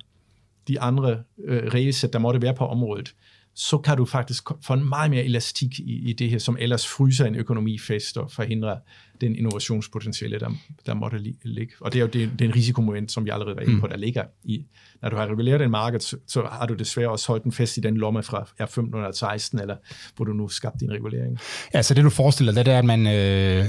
[0.68, 3.14] de andre øh, regelsæt, der måtte være på området,
[3.60, 6.88] så kan du faktisk få en meget mere elastik i, i det her, som ellers
[6.88, 8.78] fryser en økonomi fast og forhindrer
[9.22, 10.50] den innovationspotentiale, der,
[10.86, 11.74] der måtte li- ligge.
[11.82, 13.88] Og det er jo det, det er en risikomoment, som vi allerede var inde på,
[13.88, 14.66] der ligger i.
[15.02, 17.78] Når du har reguleret en marked, så, så har du desværre også holdt den fast
[17.78, 19.76] i den lomme fra R1516, eller
[20.16, 21.40] hvor du nu skabte din regulering.
[21.74, 23.66] Ja, så det du forestiller dig, det er, at man, øh,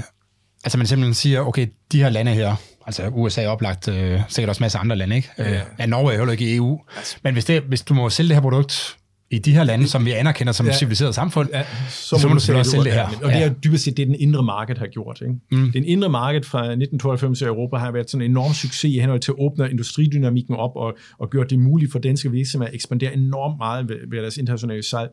[0.63, 4.49] altså man simpelthen siger, okay, de her lande her, altså USA er oplagt, øh, sikkert
[4.49, 5.29] også masser af andre lande, ikke?
[5.37, 6.81] Øh, ja, Norge er heller ikke i EU.
[7.23, 8.98] Men hvis, det, hvis du må sælge det her produkt
[9.31, 10.71] i de her lande, som vi anerkender som Ja.
[10.71, 13.07] et civiliseret samfund, Ja, så må du selvfølgelig også sælge det her.
[13.23, 15.21] Og det er dybest set det, den indre marked har gjort.
[15.21, 15.33] Ikke?
[15.51, 15.71] Mm.
[15.71, 19.19] Den indre marked fra 1992 i Europa har været sådan en enorm succes i henhold
[19.19, 23.13] til at åbne industridynamikken op og, og gøre det muligt for danske virksomheder at ekspandere
[23.13, 25.09] enormt meget ved, ved deres internationale salg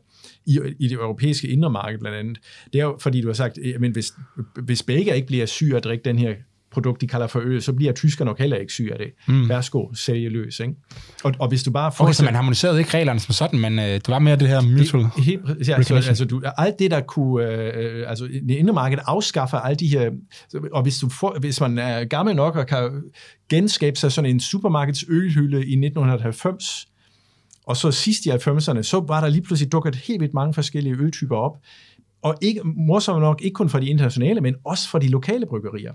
[0.46, 2.38] i, i det europæiske indre marked blandt andet.
[2.72, 4.12] Det er jo fordi, du har sagt, men hvis,
[4.62, 6.34] hvis begge ikke bliver syge af at drikke den her
[6.76, 9.06] produkt, de kalder for øl, så bliver tyskerne nok heller ikke syge af det.
[9.34, 9.48] Mm.
[9.48, 10.60] Værsgo, sælge løs.
[10.60, 10.74] Ikke?
[11.24, 13.84] Og, og hvis du bare Okay, så man harmoniserede ikke reglerne som sådan, men øh,
[13.84, 15.02] det var mere det her mutual...
[15.16, 16.08] det- Helt, ja, så, recognition.
[16.08, 17.44] altså, du, alt det, der kunne...
[17.74, 20.10] Øh, altså, det indre marked afskaffer alle de her...
[20.72, 23.02] Og hvis, du får, hvis man er gammel nok og kan
[23.48, 26.88] genskabe sig sådan en supermarkeds ølhylde i 1990,
[27.66, 30.96] og så sidst i 90'erne, så var der lige pludselig dukket helt vildt mange forskellige
[30.98, 31.52] øltyper op.
[32.22, 35.92] Og ikke, morsomt nok, ikke kun for de internationale, men også for de lokale bryggerier.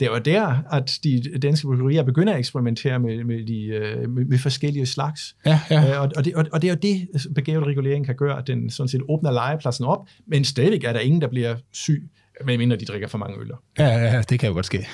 [0.00, 4.24] Det var der, at de danske bryggerier begynder at eksperimentere med, med, de, øh, med,
[4.24, 5.36] med forskellige slags.
[5.46, 5.94] Ja, ja.
[5.94, 8.46] Øh, og, og, det, og, og det er jo det, begavet regulering kan gøre, at
[8.46, 12.02] den sådan set åbner legepladsen op, men stadigvæk er der ingen, der bliver syg,
[12.46, 13.56] medmindre de drikker for mange øller.
[13.78, 14.86] Ja, ja, det kan jo godt ske.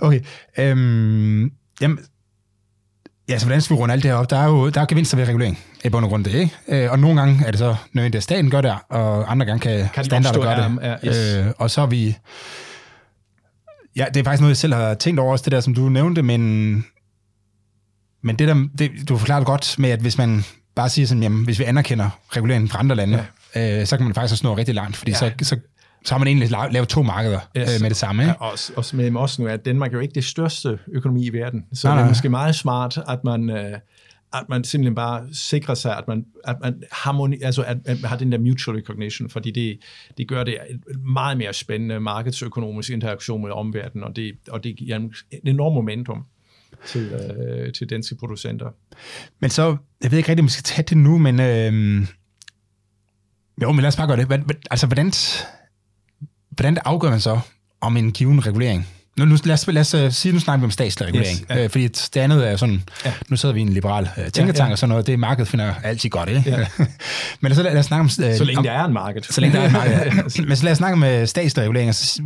[0.00, 0.20] Okay,
[0.58, 1.98] øhm, jamen,
[3.28, 4.30] Ja, så hvordan skal vi runde alt det her op?
[4.30, 6.84] Der er jo der er gevinster ved regulering i bund og grund det, ikke?
[6.84, 9.60] Øh, og nogle gange er det så nødvendigt, at staten gør det, og andre gange
[9.60, 10.78] kan, Kan de standarder gøre det.
[10.82, 11.46] ja, yes.
[11.46, 12.16] øh, og så er vi...
[13.96, 15.88] Ja, det er faktisk noget, jeg selv har tænkt over, også det der, som du
[15.88, 16.40] nævnte, men,
[18.22, 21.44] men det der, det, du forklarede godt med, at hvis man bare siger sådan, jamen,
[21.44, 23.80] hvis vi anerkender reguleringen fra andre lande, ja.
[23.80, 25.16] øh, så kan man faktisk også nå rigtig langt, fordi ja.
[25.16, 25.56] Så, så,
[26.04, 27.74] så har man egentlig la- lavet to markeder Yes.
[27.74, 28.34] øh, med det samme, ikke?
[28.40, 31.64] Ja, også, også med også nu er Danmark jo ikke det største økonomi i verden,
[31.72, 32.10] så Nej, det er nej.
[32.10, 33.78] måske meget smart, at man, øh,
[34.34, 38.08] at man simpelthen bare sikrer sig, at man, at man harmoni, altså at, at man
[38.08, 39.78] har den der mutual recognition, fordi det,
[40.18, 44.76] det gør det et meget mere spændende markedsøkonomisk interaktion med omverdenen, og det, og det
[44.76, 45.12] giver en
[45.44, 46.24] enorm momentum
[46.86, 48.70] til, øh, til danske producenter.
[49.40, 51.40] Men så, jeg ved ikke rigtig, om vi skal tage det nu, men...
[51.40, 52.06] Øh,
[53.62, 54.26] jo, men lad os bare gøre det.
[54.26, 54.38] Hvad-
[54.70, 55.12] Altså, hvordan,
[56.50, 57.40] hvordan afgør man så
[57.80, 58.86] om en given regulering?
[59.18, 61.38] Nu, nu, lad, os, lad os uh, sige, nu snakker vi om statslig regulering.
[61.38, 61.64] Yes, ja.
[61.64, 63.12] øh, fordi det andet er sådan, Ja.
[63.28, 64.70] nu sidder vi i en liberal uh, tænketank Ja, ja.
[64.72, 66.50] og sådan noget, det markedet finder altid godt, ikke?
[66.50, 66.66] Ja.
[67.40, 68.06] men så lad, lad os snakke om...
[68.06, 69.22] Uh, Så længe om, der er en marked.
[69.22, 70.44] Så længe der er et marked.
[70.48, 72.22] Men så lad os snakke om uh, statslig regulering, og, så,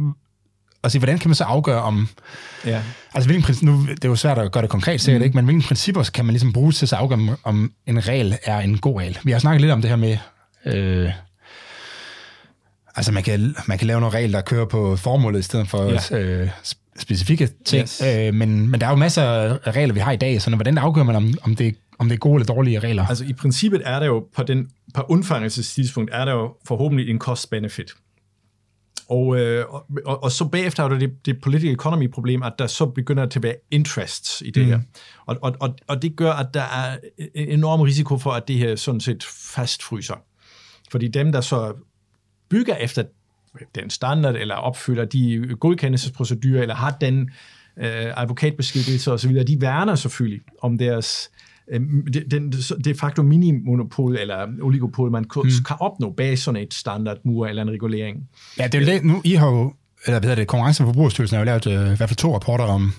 [0.82, 2.08] og sige, hvordan kan man så afgøre om...
[2.66, 2.80] ja.
[3.14, 5.24] Altså, hvilken, princi- nu, det er jo svært at gøre det konkret, sikkert, mm.
[5.24, 5.36] ikke?
[5.36, 8.58] men hvilke principper kan man ligesom bruge til at afgøre, om- om en regel er
[8.58, 9.18] en god regel?
[9.24, 10.16] Vi har snakket lidt om det her med...
[10.66, 11.10] Øh,
[12.98, 15.84] altså, man kan, man kan lave nogle regler, der kører på formålet, i stedet for
[16.12, 16.18] Ja.
[16.18, 17.82] øh, sp- specifikke ting.
[17.82, 18.02] Yes.
[18.06, 20.78] Øh, men, men der er jo masser af regler, vi har i dag, så hvordan
[20.78, 23.06] afgør man, om, om, det, om det er gode eller dårlige regler?
[23.06, 27.18] Altså i princippet er der jo på den på undfangelsestidspunkt er der jo forhåbentlig en
[27.18, 27.90] cost-benefit.
[29.10, 32.52] Og, øh, og, og, og så bagefter er der det, det political economy problem, at
[32.58, 34.68] der så begynder at være interests i det Mm.
[34.68, 34.80] her.
[35.26, 36.96] Og, og, og, og det gør, at der er
[37.34, 40.14] en enorm risiko for, at det her sådan set fastfryser.
[40.90, 41.72] Fordi dem, der så
[42.50, 43.02] bygger efter
[43.74, 47.30] den standard, eller opfylder de godkendelsesprocedurer, eller har den
[47.76, 51.30] øh, advokatbeskyttelse osv., de værner selvfølgelig om deres
[51.72, 51.80] øh,
[52.14, 52.52] det- den,
[52.84, 55.50] de facto minimonopol eller oligopol, man mm.
[55.66, 58.28] kan opnå bag sådan et standardmur eller en regulering.
[58.58, 59.04] Ja, det er jo det.
[59.04, 59.74] Nu, I har jo,
[60.06, 62.34] eller hvad hedder det, Konkurrence- og Forbrugerstyrelsen har jo lavet øh, i hvert fald to
[62.34, 62.92] rapporter om,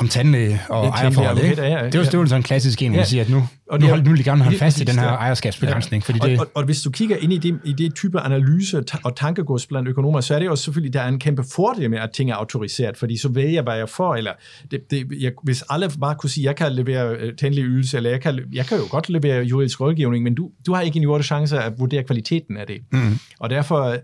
[0.00, 1.38] om tandlæge og Det er ejerforhold.
[1.38, 1.62] Ikke?
[1.62, 3.04] ja, ja, Det er jo jo sådan en klassisk en, hvor Ja.
[3.04, 5.14] siger, at nu, Og nu, nu vil de gerne holde fast i den her ja.
[5.14, 8.20] ejerskabsbegrænsning, fordi det, Og, og, og hvis du kigger ind i det, i det type
[8.20, 11.90] analyse og tankegods blandt økonomer, så er det jo selvfølgelig, der er en kæmpe fordel
[11.90, 14.32] med, at ting er autoriseret, fordi så vælger jeg, hvad jeg får, eller
[14.70, 18.10] det, det, jeg, hvis alle bare kunne sige, jeg kan levere øh, tændelig ydelse, eller
[18.10, 21.02] jeg kan, jeg kan jo godt levere juridisk rådgivning, men du, du har ikke en
[21.02, 22.76] jordisk chance at vurdere kvaliteten af det.
[22.92, 23.18] Mm.
[23.40, 23.96] Og derfor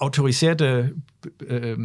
[0.00, 0.64] autoriserte
[1.48, 1.76] øh, øh,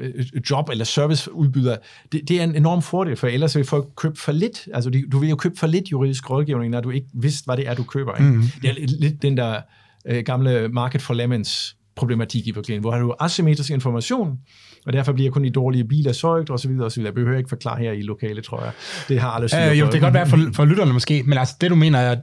[0.00, 1.76] øh, job- eller serviceudbydere,
[2.12, 4.68] det, det er en enorm fordel, for ellers vil folk købe for lidt.
[4.74, 7.56] Altså, de- du vil jo købe for lidt juridisk rådgivning, når du ikke vidste, hvad
[7.56, 8.14] det er, du køber.
[8.16, 8.30] Ikke?
[8.30, 8.42] Mm.
[8.62, 9.60] Det er lidt, den der
[10.06, 14.38] øh, gamle market for lemons problematik i virkeligheden, hvor har du asymmetrisk information,
[14.86, 16.70] og derfor bliver kun de dårlige biler solgt, osv.
[16.80, 17.02] osv.
[17.02, 18.72] Jeg behøver ikke forklare her i lokale, tror jeg.
[19.08, 21.54] Det har alle øh, jo, det kan godt være for, for lytterne måske, men altså
[21.60, 22.16] det du mener er,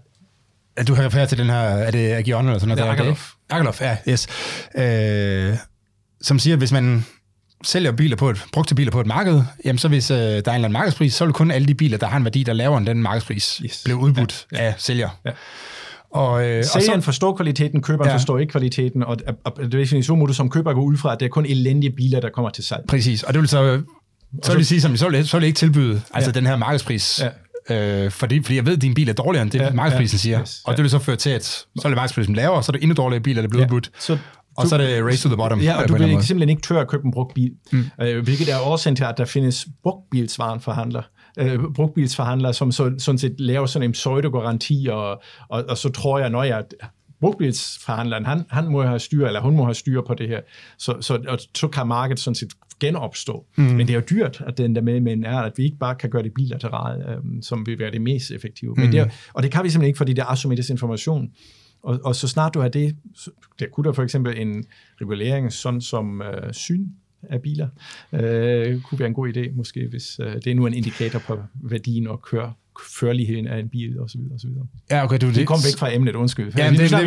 [0.78, 2.97] at du har refereret til den her, er det Agion eller sådan noget?
[2.97, 3.19] Ja, der, det?
[3.49, 4.27] Agerlof, ja, yes.
[4.77, 5.58] Øh,
[6.21, 7.05] som siger, at hvis man
[7.63, 10.29] sælger biler på et, brugte biler på et marked, jamen så hvis øh, der er
[10.31, 12.51] en eller anden markedspris, så vil kun alle de biler, der har en værdi, der
[12.51, 13.81] er lavere end den markedspris, Yes.
[13.86, 15.10] blive udbudt Ja, ja, af sælger.
[15.25, 15.31] Ja.
[16.12, 18.15] Og, øh, og Sælgeren så, forstår kvaliteten, køberen ja.
[18.15, 21.19] Forstår ikke kvaliteten, og, og, og definition må du som køber gå ud fra, at
[21.19, 22.84] det er kun elendige biler, der kommer til salg.
[22.88, 23.81] præcis, og det vil så,
[24.43, 26.39] så vil det sige, som, så vil, så vil det ikke tilbyde altså Ja.
[26.39, 27.29] den her markedspris, Ja.
[27.69, 30.19] Øh, fordi, fordi jeg ved, at din bil er dårligere end det, Ja, markedsprisen ja,
[30.21, 30.41] siger.
[30.41, 32.73] yes, og det vil så føre til, at så er markedsprisen lavere, og så er
[32.73, 33.65] det endnu dårligere biler, der bliver Ja.
[33.65, 33.91] udbudt.
[33.99, 34.17] Så
[34.58, 35.60] Og så er det race to the bottom.
[35.60, 36.23] Ja, øh, og du måde.
[36.23, 37.84] simpelthen ikke tør at købe en brugt bil, mm.
[38.01, 41.01] øh, hvilket er årsagen til, at der findes brugtbilsvarenforhandler,
[41.39, 46.19] øh, brugtbilsforhandlere, som så, sådan set laver sådan en pseudogaranti, og, og, og så tror
[46.19, 46.63] jeg, når jeg
[47.21, 50.39] brugtbilsforhandleren, han, han må have styr, eller hun må have styr på det her,
[50.80, 53.45] så, så, og så kan markedet sådan set genopstå.
[53.57, 53.63] Mm.
[53.63, 55.95] Men det er jo dyrt, at den der med, men er, at vi ikke bare
[55.95, 58.75] kan gøre det bilateralt, øh, som vil være det mest effektive.
[58.77, 61.31] Men det er, og det kan vi simpelthen ikke, fordi det er asymmetrisk information.
[61.83, 64.65] Og, og så snart du har det, så, der kunne der for eksempel en
[65.01, 66.88] regulering, sådan som øh, syn
[67.29, 67.67] af biler,
[68.13, 71.39] øh, kunne være en god idé, måske, hvis øh, det er nu en indikator på
[71.63, 72.53] værdien og køre,
[72.99, 74.19] førligheden af en bil, osv.
[74.35, 74.49] osv.
[74.91, 76.53] Ja, okay, du, Det kom væk fra emnet, undskyld.
[76.57, 76.99] Ja, det, det- det,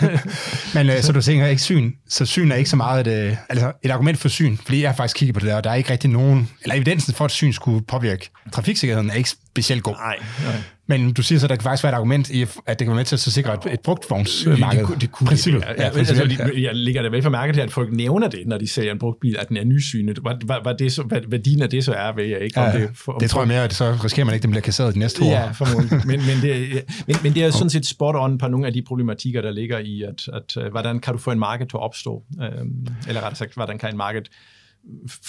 [0.00, 3.06] det- det, Men øh, så du tænker ikke syn, så syn er ikke så meget
[3.06, 5.56] et, øh, altså et argument for syn, fordi jeg har faktisk kigget på det der,
[5.56, 9.14] og der er ikke rigtig nogen, eller evidensen for, at syn skulle påvirke trafiksikkerheden, er
[9.14, 9.94] ikke specielt god.
[9.94, 10.56] Nej, nej.
[10.88, 12.86] Men du siger så, at der kan faktisk være et argument i, at det kan
[12.86, 14.78] være med til at så sikre et, et brugtvognsmarked.
[14.78, 15.62] Det, kunne- det kunne Princippet.
[15.62, 16.14] det, Ja, ja, altså,
[16.56, 18.98] jeg ligger da vel for mærke til, at folk nævner det, når de sælger en
[18.98, 20.18] brugt bil, at den er nysynet.
[20.18, 22.60] Hvad, hvad, hvad, det så, hvad værdien af det så er, ved jeg ikke.
[22.60, 24.42] Om Ja, det, for, om det tror jeg mere, at så risikerer man ikke, at
[24.42, 25.26] den bliver kasseret de næste år.
[25.30, 26.00] Ja, formodentlig.
[26.06, 28.72] Men, men, det, ja, men, men det er sådan set spot on på nogle af
[28.72, 31.76] de problematikker, der ligger i, at, at øh, hvordan kan du få en marked til
[31.76, 32.22] at opstå?
[32.42, 34.22] Øhm, eller rettere sagt, hvordan kan en marked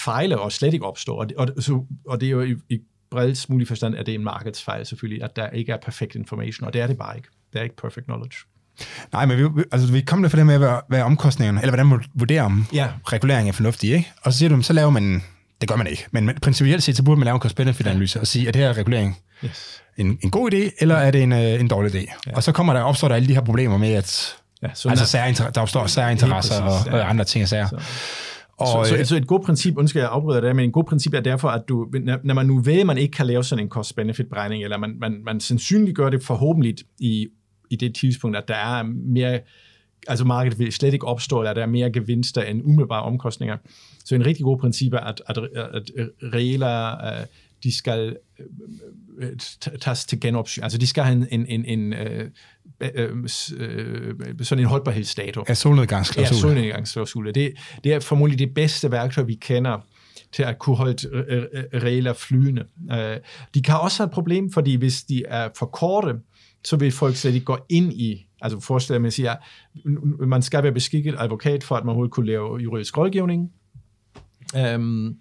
[0.04, 1.12] fejle og slet ikke opstå?
[1.14, 2.78] Og det, og, så, og det er jo i, i
[3.10, 6.72] bredest mulig forstand er det en markedsfejl selvfølgelig, at der ikke er perfekt information, og
[6.72, 7.28] det er det bare ikke.
[7.52, 8.36] Det er ikke perfect knowledge.
[9.12, 11.70] Nej, men vi, altså, vi kommer der for det med, hvad, hvad er omkostningerne, eller
[11.70, 12.86] hvordan man vurderer, om Ja.
[13.12, 14.12] regulering er fornuftig, ikke?
[14.22, 15.22] Og så siger du, så laver man,
[15.60, 18.26] det gør man ikke, men, men principielt set, så burde man lave en cost-benefit-analyse og
[18.26, 19.82] sige, er det her regulering Yes.
[19.96, 22.14] en, en god idé, eller er det en, øh, en dårlig idé?
[22.26, 22.36] Ja.
[22.36, 25.06] Og så kommer der, opstår der alle de her problemer med, at Ja, så altså,
[25.06, 27.68] særinter, der opstår særinteresser og, og andre ting og sager.
[27.68, 27.76] Så-
[28.58, 30.84] Og, så, øh, så, så et godt princip, undskyld, jeg afbryder det, men en god
[30.84, 31.88] princip er derfor, at du,
[32.22, 35.20] når, man nu ved, at man ikke kan lave sådan en cost-benefit-beregning, eller man, man,
[35.24, 37.28] man sandsynligt gør det forhåbentlig i,
[37.70, 39.40] i det tidspunkt, at der er mere,
[40.08, 43.56] altså markedet vil slet ikke opstå, eller der er mere gevinster end umiddelbare omkostninger.
[44.04, 45.38] Så en rigtig god princip er, at, at,
[45.74, 47.26] at regler, øh,
[47.62, 48.16] de skal
[49.18, 49.28] øh,
[49.80, 50.62] tages til genopsyn.
[50.62, 51.94] Altså de skal have en, en, en, en
[52.80, 55.44] øh, øh, øh, sådan en holdbarhedsdato.
[55.48, 56.36] ja, solnedgangsklausul.
[56.36, 57.32] Ja, solnedgangsklausuler.
[57.32, 57.52] Det,
[57.84, 59.78] det er formodentlig det bedste værktøj, vi kender
[60.32, 62.64] til at kunne holde øh, regler flydende.
[63.54, 66.14] De kan også have et problem, fordi hvis de er for korte,
[66.64, 69.34] så vil folk slet ikke gå ind i, altså forestil dig, at man siger,
[70.26, 73.50] man skal være beskikket advokat for, at man overhovedet kunne lave juridisk rådgivning.
[74.54, 75.14] Så,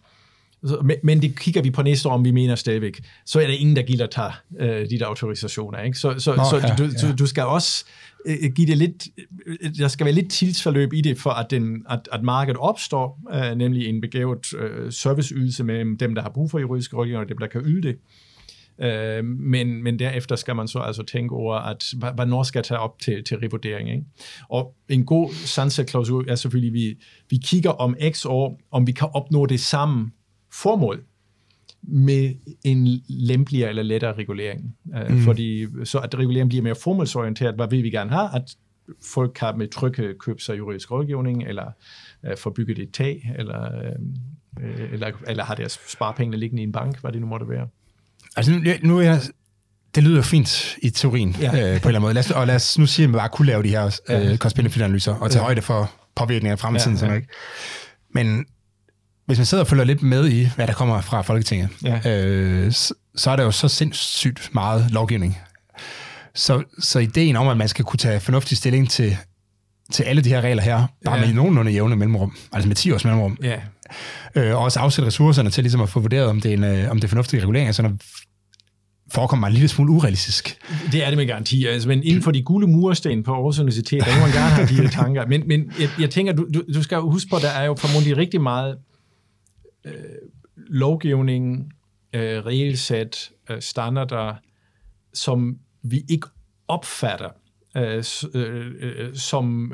[0.62, 3.54] men, men det kigger vi på næste år, om vi mener stadigvæk, så er der
[3.54, 5.82] ingen, der gider tage øh, de der autorisationer.
[5.82, 5.98] Ikke?
[5.98, 6.90] Så, så, Nå, så ja, du, ja.
[7.08, 7.86] du, du skal også
[8.26, 9.08] øh, give det lidt,
[9.46, 13.20] øh, der skal være lidt tidsforløb i det, for at, den, at, at markedet opstår,
[13.34, 17.30] øh, nemlig en begavet øh, serviceydelse mellem dem, der har brug for juridisk rådgivning, og
[17.30, 17.98] dem, der kan yde det.
[18.82, 22.80] Øh, men, men derefter skal man så altså tænke over, at hvornår skal jeg tage
[22.80, 23.92] op til, til revurdering.
[23.92, 24.04] Ikke?
[24.50, 26.98] Og en god sunset-klausul er selvfølgelig, at vi,
[27.30, 30.12] vi kigger om x år, om vi kan opnå det samme
[30.62, 31.04] formål
[31.82, 32.34] med
[32.64, 34.76] en lempeligere eller lettere regulering.
[35.10, 35.20] Mm.
[35.22, 38.30] Fordi så at reguleringen bliver mere formålsorienteret, hvad vil vi gerne have?
[38.36, 38.56] At
[39.14, 41.72] folk kan med trygge købe sig juridisk rådgivning, eller
[42.26, 43.64] øh, få bygget et tag, eller,
[44.62, 47.68] øh, eller, eller har deres sparepenge liggende i en bank, hvad det nu måtte være.
[48.36, 49.22] Altså nu, nu er jeg,
[49.96, 51.56] det lyder jo fint i teorien, ja.
[51.58, 51.58] Ja.
[51.58, 52.14] øh, på en eller anden måde.
[52.14, 54.32] Lad os, og lad os nu sige, at man bare kunne lave de her Ja.
[54.32, 55.46] øh, cost-benefit-analyser og tage Ja.
[55.46, 56.98] højde for påvirkninger af fremtiden.
[56.98, 57.14] Ja, Ja, ja.
[57.14, 57.18] ja.
[57.22, 57.34] Ikke?
[58.14, 58.46] Men
[59.28, 62.22] hvis man sidder og følger lidt med i, hvad der kommer fra Folketinget, Ja.
[62.26, 65.38] øh, så, så er der jo så sindssygt meget lovgivning.
[66.36, 69.18] Så, så ideen om, at man skal kunne tage fornuftig stilling til,
[69.92, 71.26] til alle de her regler her, bare Ja.
[71.26, 73.56] med nogenlunde jævne mellemrum, altså med 10 års mellemrum, Ja,
[74.36, 76.92] øh, og også afsætte ressourcerne til ligesom at få vurderet, om det er, en, øh,
[76.92, 78.00] om det er fornuftige reguleringer, sådan
[79.12, 80.58] forekommer mig en lille smule urealistisk.
[80.92, 81.66] det er det med garanti.
[81.66, 84.68] Altså, men inden for de gule mursten på Aarhus Universitet, der må man gerne have
[84.68, 85.26] de her tanker.
[85.28, 88.18] Men, men jeg, jeg tænker, du, du, du skal huske på, der er jo formodentlig
[88.18, 88.76] rigtig meget
[89.88, 90.04] øh,
[90.56, 91.74] lovgivning,
[92.14, 94.36] øh, regelsæt, øh, standarder,
[95.14, 96.28] som vi ikke
[96.68, 97.30] opfatter
[97.78, 99.74] øh, øh, øh, som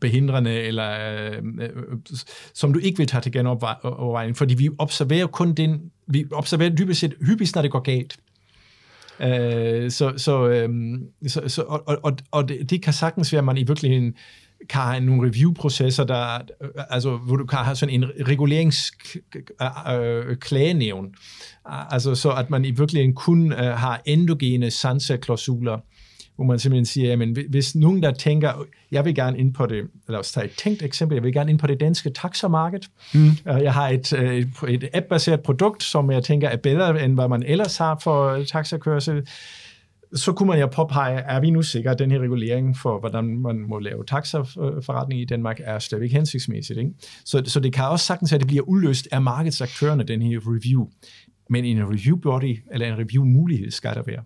[0.00, 0.90] behindrende, eller
[1.32, 1.70] øh, øh,
[2.54, 7.00] som du ikke vil tage til genovervejning, fordi vi observerer kun den, vi observerer dybest
[7.00, 8.16] set hyppigst, når det går galt.
[9.20, 10.68] Øh, så, så, øh,
[11.26, 14.14] så, så, og, og- og, og det, det kan sagtens være, at man i virkeligheden
[14.68, 21.14] kan have nogle review-processer, der, øh, altså, hvor du kan have sådan en reguleringsklagenævn.
[21.66, 25.78] Altså, så at man i virkeligheden kun uh, har endogene sunset-klausuler,
[26.36, 29.84] hvor man simpelthen siger, jamen, hvis nogen, der tænker, jeg vil gerne ind på det,
[30.08, 32.80] lad os tage et tænkt eksempel, jeg vil gerne ind på det danske taxamarked.
[33.14, 33.30] Mm.
[33.46, 37.28] Jeg har et, øh, et, et app-baseret produkt, som jeg tænker er bedre, end hvad
[37.28, 39.28] man ellers har for taxakørsel.
[40.14, 43.24] Så kunne man jo påpege, er vi nu sikre, at den her regulering for, hvordan
[43.24, 46.78] man må lave taxaforretning i Danmark, er stadigvæk hensigtsmæssigt.
[46.78, 46.90] Ikke?
[47.24, 50.38] Så, så det kan også sagtens være, at det bliver uløst af markedsaktørerne, den her
[50.42, 50.86] review.
[51.50, 54.22] Men en review body, eller en review mulighed, skal der være.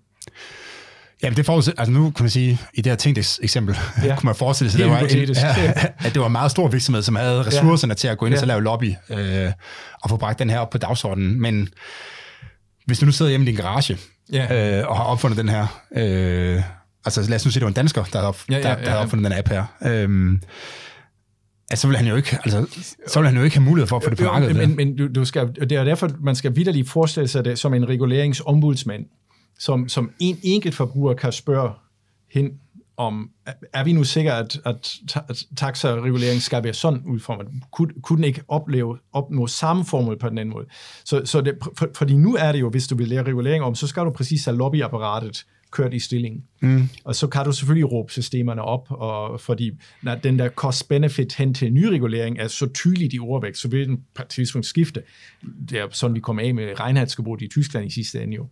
[1.22, 4.06] Jamen det forudsæt, altså nu kan man sige, i det her tænkt eksempel, ja.
[4.06, 4.16] Ja.
[4.16, 5.68] kunne man forestille sig, Det at det, var en,
[6.06, 7.94] at det var en meget stor virksomhed, som havde ressourcerne ja.
[7.94, 8.48] til at gå ind og så Ja.
[8.48, 9.52] lave lobby øh,
[10.02, 11.40] og få bragt den her op på dagsordenen.
[11.40, 11.68] Men
[12.86, 13.98] hvis du nu sidder hjemme i din garage
[14.32, 14.78] Ja.
[14.80, 15.62] øh, og har opfundet den her,
[15.96, 16.62] øh,
[17.04, 18.74] altså lad os nu sige, det var en dansker, der havde, op, Ja, ja, der,
[18.74, 19.02] der ja, ja.
[19.02, 19.64] opfundet den app her.
[19.86, 20.38] Øh,
[21.70, 23.96] altså, så vil han jo ikke, altså, så vil han jo ikke have mulighed for
[23.96, 24.56] at få det på markedet.
[24.56, 27.74] men, men du, du skal, det er derfor, man skal vidderligt forestille sig det som
[27.74, 29.06] en reguleringsombudsmand,
[29.58, 31.72] som, som en enkelt forbruger kan spørge
[32.34, 32.50] hen
[33.00, 33.30] om,
[33.72, 34.94] er- vi nu sikre, at, at,
[35.56, 37.46] taxareguleringen skal være sådan udformet?
[37.72, 40.66] Kunne, kunne den ikke opleve, opnå samme formål på den anden måde?
[41.04, 43.74] Så, så det, for, fordi nu er det jo, hvis du vil lære regulering om,
[43.74, 46.44] så skal du præcis have lobbyapparatet kørt i stilling.
[46.60, 46.88] Mm.
[47.04, 49.70] Og så kan du selvfølgelig råbe systemerne op, og fordi
[50.02, 54.00] når den der cost-benefit hen til nyregulering er så tydeligt i ordvægt, så vil den
[54.28, 55.02] tidspunkt skifte.
[55.68, 58.46] Det er sådan, vi kom af med Reinheitsgebot i Tyskland i sidste ende jo.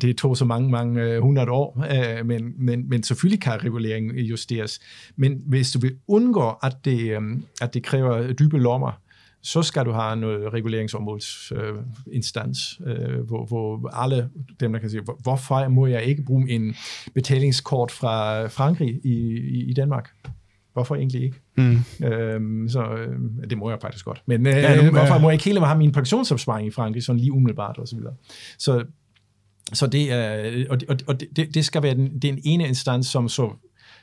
[0.00, 1.86] Det tog så mange, mange øh, hundrede år,
[2.18, 4.80] øh, men, men, men selvfølgelig kan reguleringen justeres.
[5.16, 7.20] Men hvis du vil undgå, at det, øh,
[7.60, 9.00] at det kræver dybe lommer,
[9.42, 14.30] så skal du have noget reguleringsområdsinstans, øh, øh, hvor, hvor alle
[14.60, 16.74] dem, der kan sige, hvorfor må jeg ikke bruge en
[17.14, 20.10] betalingskort fra Frankrig i, i, i Danmark?
[20.72, 21.40] Hvorfor egentlig ikke?
[21.56, 21.78] Mm.
[22.06, 23.18] Øhm, så øh,
[23.50, 24.22] det må jeg faktisk godt.
[24.26, 27.20] Men øh, ja, nu, hvorfor må jeg ikke hele have min pensionsopsparing i Frankrig, sådan
[27.20, 28.14] lige umiddelbart og så videre.
[28.58, 28.84] Så,
[29.72, 33.28] så det, er, og, og, og det, det skal være den, den ene instans, som
[33.28, 33.52] så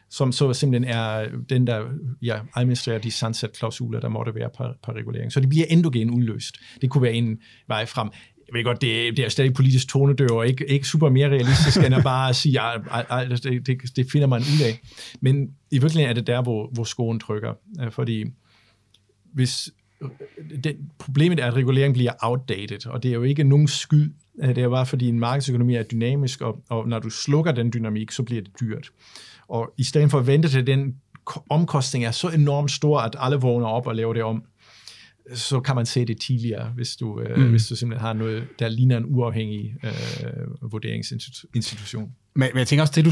[0.09, 1.85] som så simpelthen er øh, den, der
[2.21, 5.31] ja, administrerer de sunset-klausuler, der måtte være på, på regulering.
[5.31, 6.55] Så det bliver endogen udløst.
[6.81, 8.09] Det kunne være en vej frem.
[8.47, 11.77] Jeg ved godt, det, det er stadig politisk tonedør, og ikke, ikke super mere realistisk,
[11.85, 14.79] end at bare sige, at altså, det, det, det finder man ud af.
[15.21, 17.53] Men i virkeligheden er det der, hvor, hvor skoen trykker.
[17.81, 18.25] Øh, fordi
[19.33, 19.69] hvis
[20.01, 20.09] øh,
[20.63, 24.13] det, problemet er, at regulering bliver outdated, og det er jo ikke nogen skyld.
[24.41, 28.11] Det er bare fordi en markedsøkonomi er dynamisk, og, og når du slukker den dynamik,
[28.11, 28.91] så bliver det dyrt.
[29.49, 30.95] Og i stedet for at vente til den
[31.49, 34.43] omkostning er så enormt stor, at alle vågner op og laver det om,
[35.33, 37.49] så kan man se det tidligere, hvis du, øh, mm.
[37.49, 42.11] hvis du simpelthen har noget, der ligner en uafhængig øh, vurderingsinstitution.
[42.35, 43.11] Men, men jeg tænker også, det du...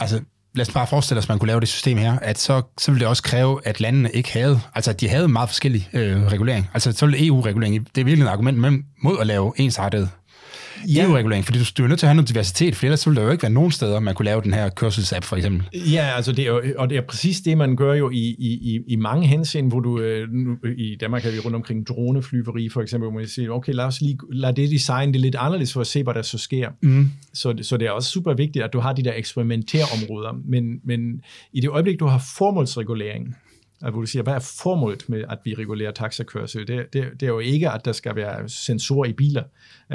[0.00, 0.20] Altså,
[0.54, 2.90] lad os bare forestille os, at man kunne lave det system her, at så, så
[2.90, 6.26] ville det også kræve, at landene ikke havde, altså at de havde meget forskellig øh,
[6.26, 6.70] regulering.
[6.74, 10.10] Altså så ville EU-regulering, det er virkelig et argument mod at lave ensartet
[10.86, 11.04] ja.
[11.04, 13.26] EU-regulering, fordi du, du er nødt til at have noget diversitet, for ellers ville der
[13.26, 15.68] jo ikke være nogen steder, man kunne lave den her kørselsapp for eksempel.
[15.92, 18.80] Ja, altså det er jo, og det er præcis det, man gør jo i, i,
[18.86, 20.28] i mange hensyn, hvor du, øh,
[20.76, 24.00] i Danmark har vi rundt omkring droneflyveri for eksempel, hvor man siger, okay, lad os
[24.00, 26.68] lige lad det design det lidt anderledes for at se, hvad der så sker.
[26.82, 27.10] Mm.
[27.34, 31.20] Så, så det er også super vigtigt, at du har de der eksperimenterområder, men, men
[31.52, 33.36] i det øjeblik, du har formålsregulering,
[33.82, 36.68] at hvor du siger, hvad er formålet med, at vi regulerer taxakørsel?
[36.68, 39.42] Det, det, det er jo ikke, at der skal være sensorer i biler.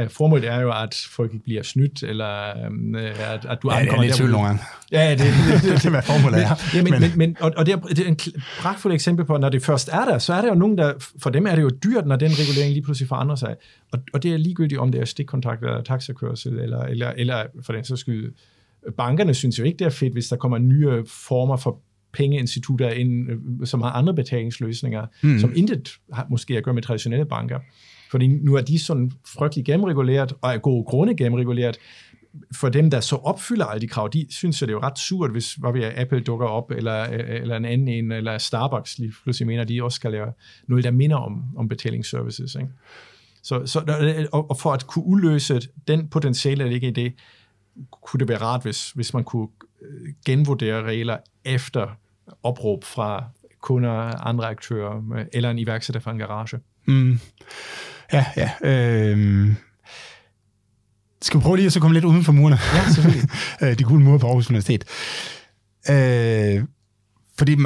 [0.01, 3.79] Uh, formålet er jo, at folk ikke bliver snydt, eller um, at, at du ja,
[3.79, 4.03] ankommer...
[4.03, 4.61] Ja, det er lidt nogle gange.
[4.91, 6.55] Ja, det, det, det, det, hvad formålet er.
[6.73, 8.19] Ja, men, men, men, og, og det, er, det er en
[8.59, 10.93] pragtfuld eksempel på, at når det først er der, så er der jo nogen, der...
[11.21, 13.55] For dem er det jo dyrt, når den regulering lige pludselig forandrer sig.
[13.91, 17.73] Og, og det er ligegyldigt, om det er stikkontakt eller taxakørsel, eller, eller, eller for
[17.73, 18.34] den så skyld...
[18.97, 21.79] Bankerne synes jo ikke, det er fedt, hvis der kommer nye former for
[22.14, 25.39] pengeinstitutter, ind, øh, som har andre betalingsløsninger, mm.
[25.39, 27.59] som intet har måske at gøre med traditionelle banker.
[28.11, 31.78] Fordi nu er de sådan frygtelig gennemreguleret, og er gode grunde gennemreguleret.
[32.55, 34.99] For dem, der så opfylder alle de krav, de synes, at det er jo ret
[34.99, 39.14] surt, hvis hvad vi Apple dukker op, eller, eller en anden en, eller Starbucks lige
[39.24, 40.28] pludselig mener, de også skal lave
[40.68, 42.55] noget, der minder om, om betalingsservices.
[42.55, 42.68] Ikke?
[43.43, 43.80] Så, så,
[44.32, 47.14] og for at kunne udløse den potentiale, der ligger i det,
[47.91, 49.47] kunne det være rart, hvis, hvis man kunne
[49.82, 51.88] øh, genvurdere regler efter
[52.43, 53.24] opråb fra
[53.61, 56.59] kunder, andre aktører, eller en iværksætter fra en garage.
[56.88, 57.19] Mm.
[58.13, 58.51] Ja, ja.
[58.63, 59.47] Øh,
[61.21, 62.57] skal vi prøve lige at så komme lidt uden for murene?
[62.74, 63.30] Ja, selvfølgelig.
[63.61, 64.84] Øh, de gule mure på Aarhus Universitet.
[65.89, 66.63] Øh,
[67.38, 67.57] fordi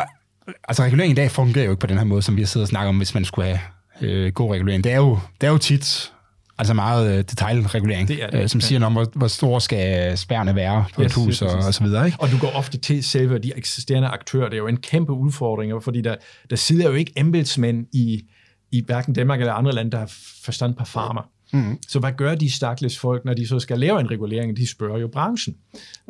[0.63, 2.63] altså, regulering i dag fungerer jo ikke på den her måde, som vi har siddet
[2.63, 3.59] og snakket om, hvis man skulle have
[4.01, 4.83] øh, god regulering.
[4.83, 6.13] Det er jo, det er jo tit
[6.59, 8.41] Altså meget øh, detaljregulering, det er det.
[8.41, 11.41] Øh, som siger noget om, hvor, hvor store skal spærne være på yes, et hus
[11.41, 12.05] og, og så videre.
[12.05, 12.17] Ikke?
[12.21, 14.49] Og du går ofte til selve de eksisterende aktører.
[14.49, 16.15] Det er jo en kæmpe udfordring, fordi der,
[16.49, 18.23] der sidder jo ikke embedsmænd i,
[18.71, 20.11] i hverken Danmark eller andre lande, der har
[20.43, 21.29] forstand på farmer.
[21.53, 21.77] Mm.
[21.87, 24.57] Så hvad gør de stakkels folk, når de så skal lave en regulering?
[24.57, 25.55] De spørger jo branchen.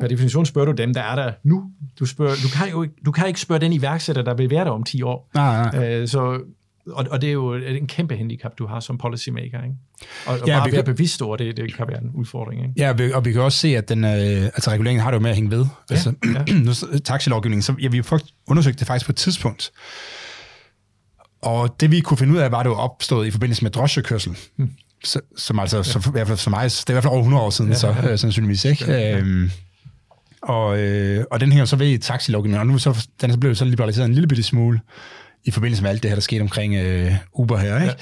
[0.00, 1.70] Per definition spørger du dem, der er der nu.
[1.98, 4.70] Du, spørger, du, kan, jo, du kan ikke spørge den iværksætter, der vil være der
[4.70, 5.30] om 10 år.
[5.34, 5.88] Nej, nej.
[5.88, 6.40] Øh, så
[6.92, 9.62] og, og det er jo en kæmpe handicap, du har som policymaker.
[9.62, 9.76] Ikke?
[10.26, 12.62] Og, og ja, bare være kan, bevidst over det, det kan være en udfordring.
[12.62, 12.74] Ikke?
[12.76, 15.30] Ja, og vi kan også se, at den, øh, altså reguleringen har det jo med
[15.30, 15.66] at hænge ved.
[15.90, 16.12] Ja, altså,
[16.48, 16.54] ja.
[16.66, 16.72] nu,
[17.04, 19.72] taxilovgivningen, så ja, vi har undersøgt det faktisk på et tidspunkt.
[21.42, 24.36] Og det vi kunne finde ud af, var det jo opstået i forbindelse med drosjekørsel.
[24.56, 24.70] Hmm.
[25.04, 25.82] Så, som altså, ja.
[25.82, 27.70] så, i hvert fald for mig, det er i hvert fald over 100 år siden,
[27.70, 28.12] ja, så ja.
[28.12, 28.84] Øh, sandsynligvis ikke.
[28.92, 29.18] Ja, ja.
[29.18, 29.50] Øhm,
[30.42, 33.40] og, øh, og den hænger så ved i taxilovgivningen, og nu så, den er så
[33.40, 34.80] blevet så liberaliseret en lille bitte smule
[35.48, 37.80] i forbindelse med alt det her, der skete omkring øh, Uber her.
[37.82, 37.94] Ikke?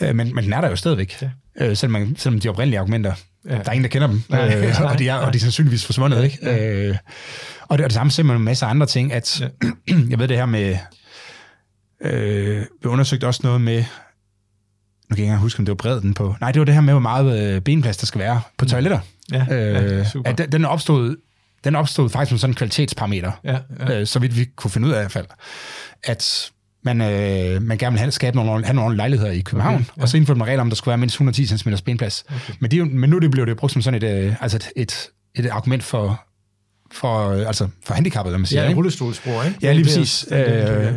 [0.00, 0.08] Ja, ja.
[0.08, 1.30] Øh, men, men den er der jo stadigvæk, ja.
[1.60, 3.12] øh, selvom, man, selvom de oprindelige argumenter,
[3.44, 3.50] ja.
[3.50, 5.86] der er ingen, der kender dem, ja, øh, og, de er, og de er sandsynligvis
[5.86, 6.24] forsvundet.
[6.24, 6.38] Ikke?
[6.42, 6.88] Ja.
[6.88, 6.96] Øh,
[7.68, 9.48] og, det, og det samme simpelthen med en masse andre ting, at ja.
[10.10, 10.76] jeg ved det her med,
[12.00, 13.84] øh, vi undersøgte også noget med,
[15.10, 16.80] nu kan jeg ikke huske, om det var bredden på, nej, det var det her
[16.80, 18.68] med, hvor meget øh, benplads der skal være på mm.
[18.68, 18.98] toiletter.
[19.32, 20.30] Ja, øh, ja, super.
[20.30, 21.16] At den, den opstod
[21.64, 24.00] den opstod faktisk som sådan en kvalitetsparameter, ja, ja.
[24.00, 25.26] Øh, så vidt vi kunne finde ud af i hvert fald,
[26.04, 26.50] at
[26.84, 30.02] man, øh, man gerne vil have, skabe nogle, have nogle lejligheder i København, okay, ja.
[30.02, 32.24] og så indførte man regler om, der skulle være mindst 110 cm benplads.
[32.28, 32.54] Okay.
[32.60, 35.10] Men, de, men nu det blev det brugt som sådan et, øh, altså et, et,
[35.44, 36.24] et argument for,
[36.92, 38.62] for, øh, altså for handicappet, lad man sige.
[38.62, 39.58] Ja, en rullestolsbror, ikke?
[39.62, 40.26] Ja, lige præcis.
[40.32, 40.94] Øh,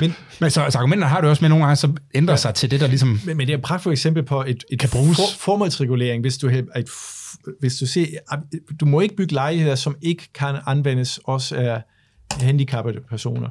[0.00, 2.36] men, men så altså, argumenterne har det også med nogle gange, så ændrer ja.
[2.36, 3.20] sig til det, der ligesom...
[3.26, 5.16] Men, men det er et pragtfuldt eksempel på et, et kan bruges.
[5.16, 6.64] For, formålsregulering, hvis du et,
[7.60, 8.06] hvis du ser,
[8.80, 11.82] du må ikke bygge lejligheder, som ikke kan anvendes også af
[12.40, 13.48] handicappede personer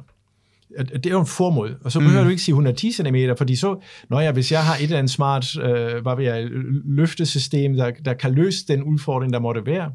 [0.78, 2.24] det er jo en formål, og så behøver mm.
[2.24, 3.76] du ikke sige 110 cm, fordi så,
[4.10, 6.48] når jeg, hvis jeg har et eller andet smart øh, hvad vil jeg,
[6.84, 9.92] løftesystem, der, der kan løse den udfordring, der måtte være,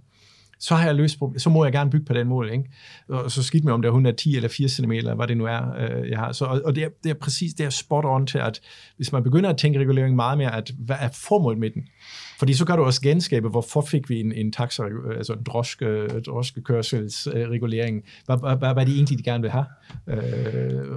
[0.59, 2.51] så har jeg løst så må jeg gerne bygge på den mål.
[2.51, 2.63] Ikke?
[3.09, 5.45] Og så skidt med, om det er 110 eller 80 cm, eller hvad det nu
[5.45, 6.31] er, øh, jeg har.
[6.31, 8.61] Så, og, og det, er, det er præcis det er spot on til, at
[8.95, 11.83] hvis man begynder at tænke regulering meget mere, at hvad er formålet med den?
[12.39, 14.83] Fordi så kan du også genskabe, hvorfor fik vi en, en taxa,
[15.17, 18.03] altså en droske, droskekørselsregulering?
[18.25, 19.65] Hvad, hvad, hvad, hvad er det egentlig, de gerne vil have?
[20.07, 20.17] Øh,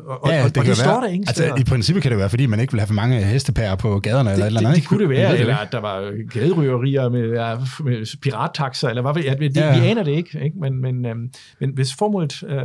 [0.07, 2.47] og, ja, det, og det står der ingen altså, I princippet kan det være, fordi
[2.47, 4.74] man ikke vil have for mange hestepærer på gaderne det, eller eller andet.
[4.74, 7.28] Det, det kunne det være, eller at der var gaderøgerier med,
[7.84, 9.38] med pirattaxer, eller hvad ved jeg.
[9.38, 9.80] Det, ja.
[9.80, 10.59] Vi aner det ikke, ikke?
[10.59, 11.30] Men, men, øhm,
[11.61, 12.59] men hvis formålet øh,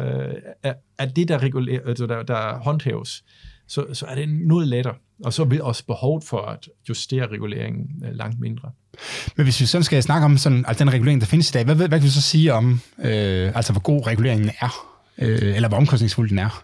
[0.64, 3.24] er, er det, der, reguler, altså der, der håndhæves,
[3.68, 4.96] så, så er det noget lettere.
[5.24, 8.72] Og så vil også behovet for at justere reguleringen øh, langt mindre.
[9.36, 11.66] Men hvis vi sådan skal snakke om sådan, altså den regulering, der findes i dag,
[11.66, 15.70] hvad, hvad kan vi så sige om, øh, altså hvor god reguleringen er, øh, eller
[15.70, 16.64] hvor omkostningsfuld den er?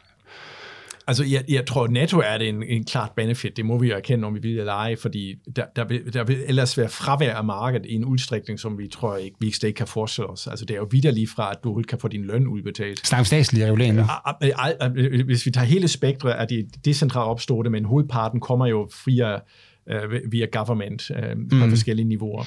[1.07, 3.57] Altså, jeg, jeg tror, netto er det en, en klart benefit.
[3.57, 6.23] Det må vi jo erkende, om vi vil eller ej, fordi der, der, vil, der
[6.23, 9.77] vil ellers være fravær af markedet i en udstrækning, som vi tror ikke, vi ikke
[9.77, 10.47] kan forestille os.
[10.47, 13.07] Altså, det er jo videre lige fra, at du kan få din løn udbetalt.
[13.07, 15.23] Snak om statslige reguleringer.
[15.23, 20.31] Hvis vi tager hele spektret af de decentralt opståede, men hovedparten kommer jo via, uh,
[20.31, 21.17] via government uh,
[21.49, 21.69] på mm.
[21.69, 22.45] forskellige niveauer.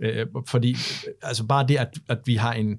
[0.00, 0.76] Uh, fordi
[1.22, 2.78] altså bare det, at, at vi har en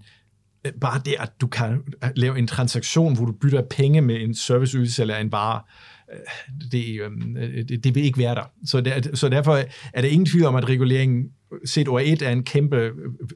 [0.82, 1.82] bare det, at du kan
[2.16, 5.62] lave en transaktion, hvor du bytter penge med en serviceydelse eller en vare,
[6.14, 7.36] øh, det, øhm,
[7.68, 8.52] det, det vil ikke være der.
[8.66, 9.56] Så, det, så derfor
[9.94, 11.26] er der ingen tvivl om, at reguleringen
[11.66, 12.92] set over et er en kæmpe øh,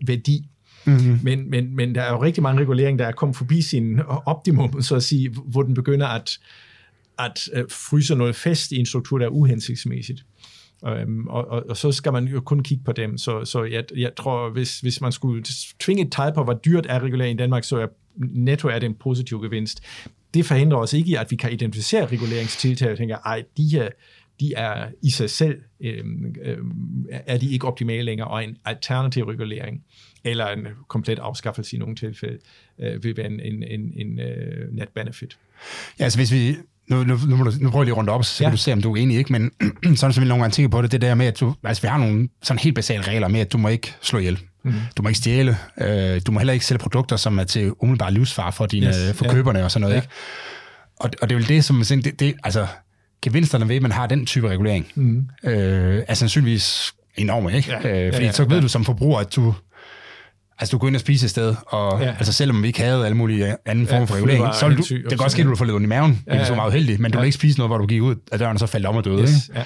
[0.08, 0.50] værdi.
[0.86, 1.20] Mm-hmm.
[1.24, 4.82] Men, men, men der er jo rigtig mange reguleringer, der er kommet forbi sin optimum,
[4.82, 6.40] så at sige, hvor den begynder at,
[7.20, 10.26] at øh, fryse noget fast i en struktur, der er uhensigtsmæssigt.
[10.88, 13.18] Øhm, og, og, og så skal man jo kun kigge på dem.
[13.18, 15.44] Så, så jeg, jeg tror, hvis, hvis man skulle
[15.80, 18.86] tvinge et tal på, hvor dyrt er regulering i Danmark, så er netto er det
[18.86, 19.84] en positiv gevinst.
[20.34, 23.90] Det forhindrer os ikke i, at vi kan identificere reguleringstiltag og tænker, ej, de her,
[24.40, 29.24] de er i sig selv, øhm, øhm, er de ikke optimale længere, og en alternativ
[29.24, 29.84] regulering,
[30.24, 32.38] eller en komplet afskaffelse i nogle tilfælde,
[32.80, 35.38] øh, vil være en, en, en, en øh, net benefit.
[36.00, 36.56] Ja, altså hvis vi
[36.88, 38.50] nu, nu, nu, nu prøver jeg lige rundt op, så ja.
[38.50, 39.52] kan du se, om du er enig ikke, men
[39.98, 41.88] sådan som vi nogle gange tænker på det, det der med, at du, altså vi
[41.88, 44.40] har nogle sådan helt basale regler med, at du må ikke slå ihjel.
[44.64, 44.74] Mm.
[44.98, 45.58] Du må ikke stjæle.
[45.82, 49.18] Øh, du må heller ikke sælge produkter, som er til umiddelbar livsfar for, dine, yes.
[49.18, 49.94] for køberne og sådan noget.
[49.94, 50.00] Ja.
[50.00, 50.14] Ikke?
[51.00, 52.68] Og, og det er vel det, som det, det, altså,
[53.22, 55.28] gevinsterne ved, at man har den type regulering, mm.
[55.44, 57.56] øh, er sandsynligvis enorme.
[57.56, 57.72] Ikke?
[57.72, 57.78] Ja.
[57.78, 58.62] Øh, fordi ja, ja, så ved ja.
[58.62, 59.54] du som forbruger, at du
[60.60, 62.08] Altså, du går ind og spiser et sted, og ja.
[62.08, 65.10] altså, selvom vi ikke havde alle mulige anden form ja, for regulering, så du, det
[65.10, 66.38] kan godt ske, at du får lidt ondt i maven, ja, ja.
[66.38, 67.22] det er så meget heldig, men du ja.
[67.22, 69.06] vil ikke spise noget, hvor du gik ud af døren, og så faldt om og
[69.06, 69.22] døde.
[69.22, 69.50] Yes.
[69.50, 69.66] Ikke?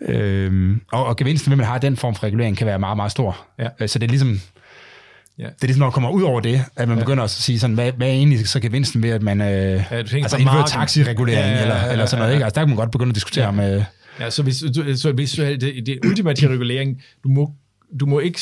[0.00, 0.18] Ja.
[0.18, 2.96] Øhm, og, og gevinsten ved, at man har den form for regulering, kan være meget,
[2.96, 3.46] meget stor.
[3.58, 3.68] Ja.
[3.80, 4.40] Øh, så det er ligesom,
[5.38, 5.44] Ja.
[5.44, 7.04] Det er ligesom, når man kommer ud over det, at man ja.
[7.04, 9.82] begynder at sige sådan, hvad, hvad er egentlig så gevinsten ved, at man øh, ja,
[9.90, 12.34] altså indfører taxiregulering ja, ja, ja, eller, eller sådan noget.
[12.34, 12.44] Ikke?
[12.44, 13.76] Altså, der kan man godt begynde at diskutere ja.
[13.76, 13.84] Øh,
[14.20, 14.56] ja, så hvis,
[15.00, 17.50] så hvis det, det ultimative regulering, du må
[18.00, 18.40] du må ikke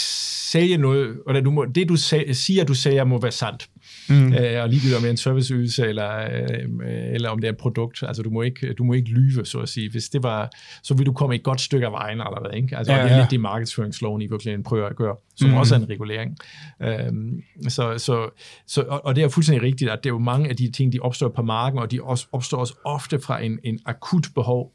[0.51, 3.69] sælge noget, eller du må, det du sag, siger, du sælger, må være sandt.
[4.09, 4.33] Mm.
[4.33, 7.59] Øh, og ligegyldigt om det er en serviceydelse, eller, øh, eller om det er et
[7.59, 8.03] produkt.
[8.03, 9.91] Altså, du må, ikke, du må ikke lyve, så at sige.
[9.91, 10.51] Hvis det var,
[10.83, 12.57] så vil du komme et godt stykke af vejen allerede.
[12.57, 12.77] Ikke?
[12.77, 13.05] Altså, ja, ja.
[13.05, 15.57] det er lidt det, markedsføringsloven i virkeligheden prøver at gøre, som mm.
[15.57, 16.37] også er en regulering.
[16.83, 18.31] Øhm, så, så,
[18.67, 20.93] så, og, og det er fuldstændig rigtigt, at det er jo mange af de ting,
[20.93, 24.73] de opstår på marken, og de også, opstår også ofte fra en, en akut behov,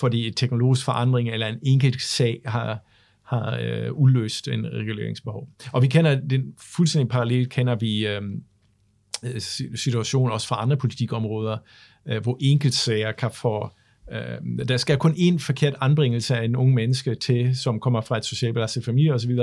[0.00, 2.78] fordi teknologisk forandring eller en enkelt sag har,
[3.24, 5.48] har øh, uløst en reguleringsbehov.
[5.72, 8.22] Og vi kender den fuldstændig parallelt, kender vi øh,
[9.74, 11.58] situationer også fra andre politikområder,
[12.08, 13.70] øh, hvor enkeltsager kan få
[14.12, 18.16] Øh, der skal kun en forkert anbringelse af en ung menneske til, som kommer fra
[18.16, 19.38] et socialt belastet familie osv.,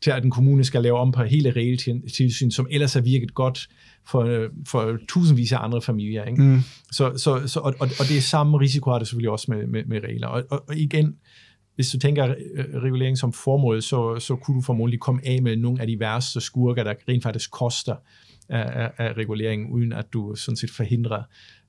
[0.00, 3.68] til at den kommune skal lave om på hele regeltilsyn, som ellers har virket godt
[4.06, 6.24] for, for tusindvis af andre familier.
[6.24, 6.42] Ikke?
[6.42, 6.60] Mm.
[6.92, 9.66] Så, så, så, og, og, og det er samme risiko har det selvfølgelig også med,
[9.66, 10.26] med, med regler.
[10.26, 11.16] Og, og, og igen,
[11.76, 15.42] hvis du tænker øh, øh, regulering som formål, så, så kunne du formodentlig komme af
[15.42, 17.94] med nogle af de værste skurker, der rent faktisk koster
[18.48, 21.22] af, af, af reguleringen, uden at du sådan set forhindrer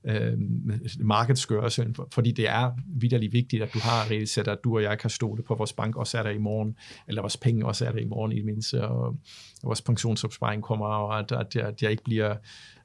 [0.04, 0.32] øh,
[0.98, 5.10] markedsgørelsen, fordi det er vidderligt vigtigt, at du har reelt at du og jeg kan
[5.10, 6.76] stole på, at vores bank også er der i morgen,
[7.08, 9.16] eller vores penge også er der i morgen i det mindste, og,
[9.62, 12.36] vores pensionsopsparing kommer, og at, at, at jeg ikke bliver,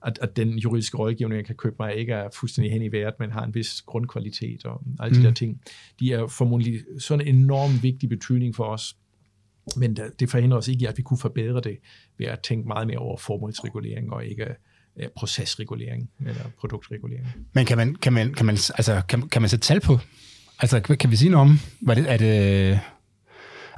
[0.05, 3.13] at, at den juridiske rådgivning, jeg kan købe mig, ikke er fuldstændig hen i vejret,
[3.19, 5.25] men har en vis grundkvalitet, og alle de mm.
[5.25, 5.61] der ting,
[5.99, 8.97] de er formodentlig sådan en enorm vigtig betydning for os,
[9.77, 11.77] men det forhindrer os ikke i, at vi kunne forbedre det
[12.17, 14.45] ved at tænke meget mere over formålsregulering og ikke
[15.15, 17.27] procesregulering eller produktregulering.
[17.53, 19.99] Men kan man, kan man, kan man, altså, kan, kan man sætte tal på?
[20.59, 22.79] Altså, kan vi sige noget om, hvad det, er det,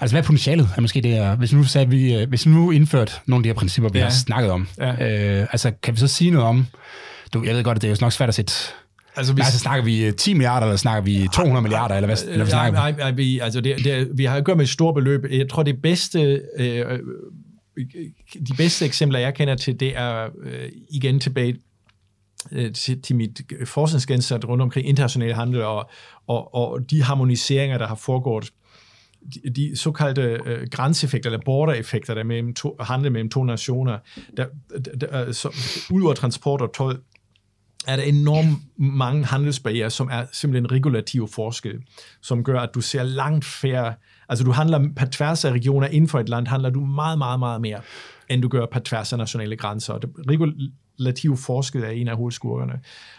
[0.01, 0.69] Altså, hvad er potentialet?
[0.77, 3.43] Er måske det er, hvis nu sagde vi, øh, hvis vi nu indført nogle af
[3.43, 4.03] de her principper, vi ja.
[4.03, 4.91] har snakket om, ja.
[4.91, 6.67] øh, altså, kan vi så sige noget om,
[7.33, 8.53] du, jeg ved godt, at det er jo nok svært at sætte
[9.17, 12.37] Altså, hvis, altså snakker vi 10 milliarder, eller snakker vi 200 milliarder, eller hvad, eller
[12.37, 13.39] hvad snakker nej, nej, vi?
[13.39, 15.25] Altså, det, det, vi har at gøre med et stort beløb.
[15.31, 16.99] Jeg tror, det bedste, øh,
[18.47, 21.57] de bedste eksempler, jeg kender til, det er øh, igen tilbage
[22.51, 25.89] øh, til, til mit forskningsgensat rundt omkring international handel og,
[26.27, 28.53] og, og de harmoniseringer, der har foregået.
[29.33, 33.97] De, de såkaldte øh, grænseffekter eller border-effekter, der mellem to, handel mellem to nationer,
[34.37, 34.45] der,
[34.85, 35.49] der, der, øh, så,
[35.91, 36.99] ud over transport og tolv,
[37.87, 41.83] er der enormt mange handelsbarriere, som er simpelthen regulative forskel,
[42.21, 43.93] som gør, at du ser langt færre,
[44.29, 47.39] altså du handler på tværs af regioner inden for et land, handler du meget, meget,
[47.39, 47.79] meget mere,
[48.29, 49.93] end du gør på tværs af nationale grænser.
[49.93, 50.09] Og det,
[50.99, 52.73] relativ forskel er en af hovedskurkerne.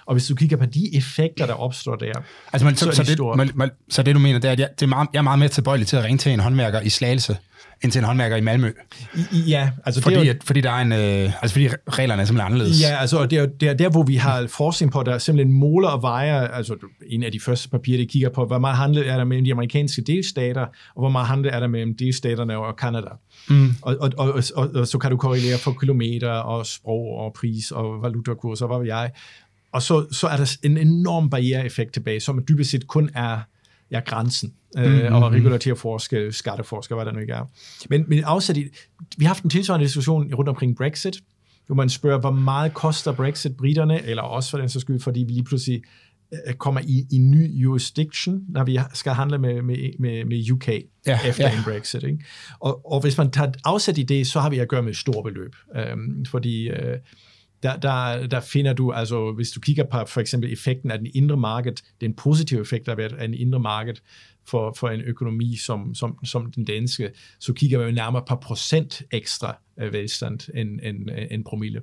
[0.07, 2.13] Og hvis du kigger på de effekter, der opstår der,
[2.53, 4.61] altså, man, så, så, så, det, man, man, så det du mener, det er, at
[4.61, 6.81] jeg, det er meget, jeg er meget mere tilbøjelig til at ringe til en håndværker
[6.81, 7.37] i Slagelse,
[7.85, 8.73] end til en håndværker i Malmø.
[9.33, 11.69] I, ja, altså fordi, det er jo, at, fordi der er en, øh, altså fordi
[11.89, 12.83] reglerne er simpelthen anderledes.
[12.83, 15.89] Ja, altså det er, det er der, hvor vi har forskning på, der simpelthen måler
[15.89, 19.17] og vejer, altså en af de første papirer, der kigger på, hvor meget handel er
[19.17, 23.09] der mellem de amerikanske delstater, og hvor meget handel er der mellem delstaterne og Kanada.
[23.51, 23.71] Mm.
[23.83, 27.71] Og, og, og, og, og, så kan du korrelere for kilometer og sprog og pris
[27.71, 29.11] og valutakurs og hvad ved jeg.
[29.73, 33.39] Og så, så er der en enorm barriereeffekt tilbage, som dybest set kun er
[33.91, 35.15] ja, grænsen, øh, mm-hmm.
[35.15, 37.45] og regulative forskel, skatteforsker, hvad der nu ikke er.
[37.91, 38.65] Men, men afsat i,
[39.19, 41.17] vi har haft en tilsvarende diskussion rundt omkring Brexit,
[41.67, 45.21] hvor man spørger, hvor meget koster Brexit britterne, eller også for den så skyld, fordi
[45.21, 45.83] vi lige pludselig
[46.59, 51.19] kommer i en ny jurisdiction, når vi skal handle med, med, med, med UK ja,
[51.29, 51.57] efter ja.
[51.57, 52.03] en Brexit.
[52.03, 52.25] Ikke?
[52.61, 54.97] Og, og hvis man tager afsæt i det, så har vi at gøre med et
[54.97, 55.57] stort beløb.
[55.77, 56.99] Øhm, fordi øh,
[57.63, 61.09] der, der, der finder du, altså hvis du kigger på for eksempel effekten af den
[61.15, 63.95] indre marked, den positive effekt af den indre marked
[64.49, 67.11] for, for en økonomi som, som, som den danske,
[67.41, 71.81] så kigger man jo nærmere på procent ekstra velstand end, end, end promille.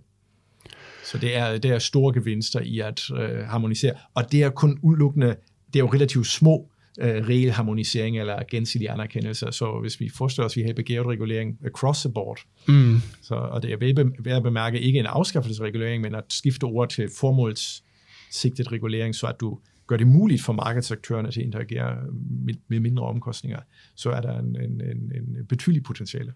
[1.03, 4.79] Så det er, det er store gevinster i at øh, harmonisere, og det er kun
[4.81, 5.35] udelukkende,
[5.67, 9.47] det er jo relativt små øh, reel harmonisering eller gensidig anerkendelse.
[9.51, 12.97] Så hvis vi forestiller os, at vi har begæret regulering across the board, mm.
[13.21, 13.77] så, og det er
[14.19, 19.35] ved at bemærke ikke en afskaffelsesregulering, men at skifte ord til formålssigtet regulering, så at
[19.39, 21.97] du gør det muligt for markedsaktørerne til at interagere
[22.45, 23.59] med, med mindre omkostninger,
[23.95, 26.33] så er der en, en, en, en betydelig potentiale.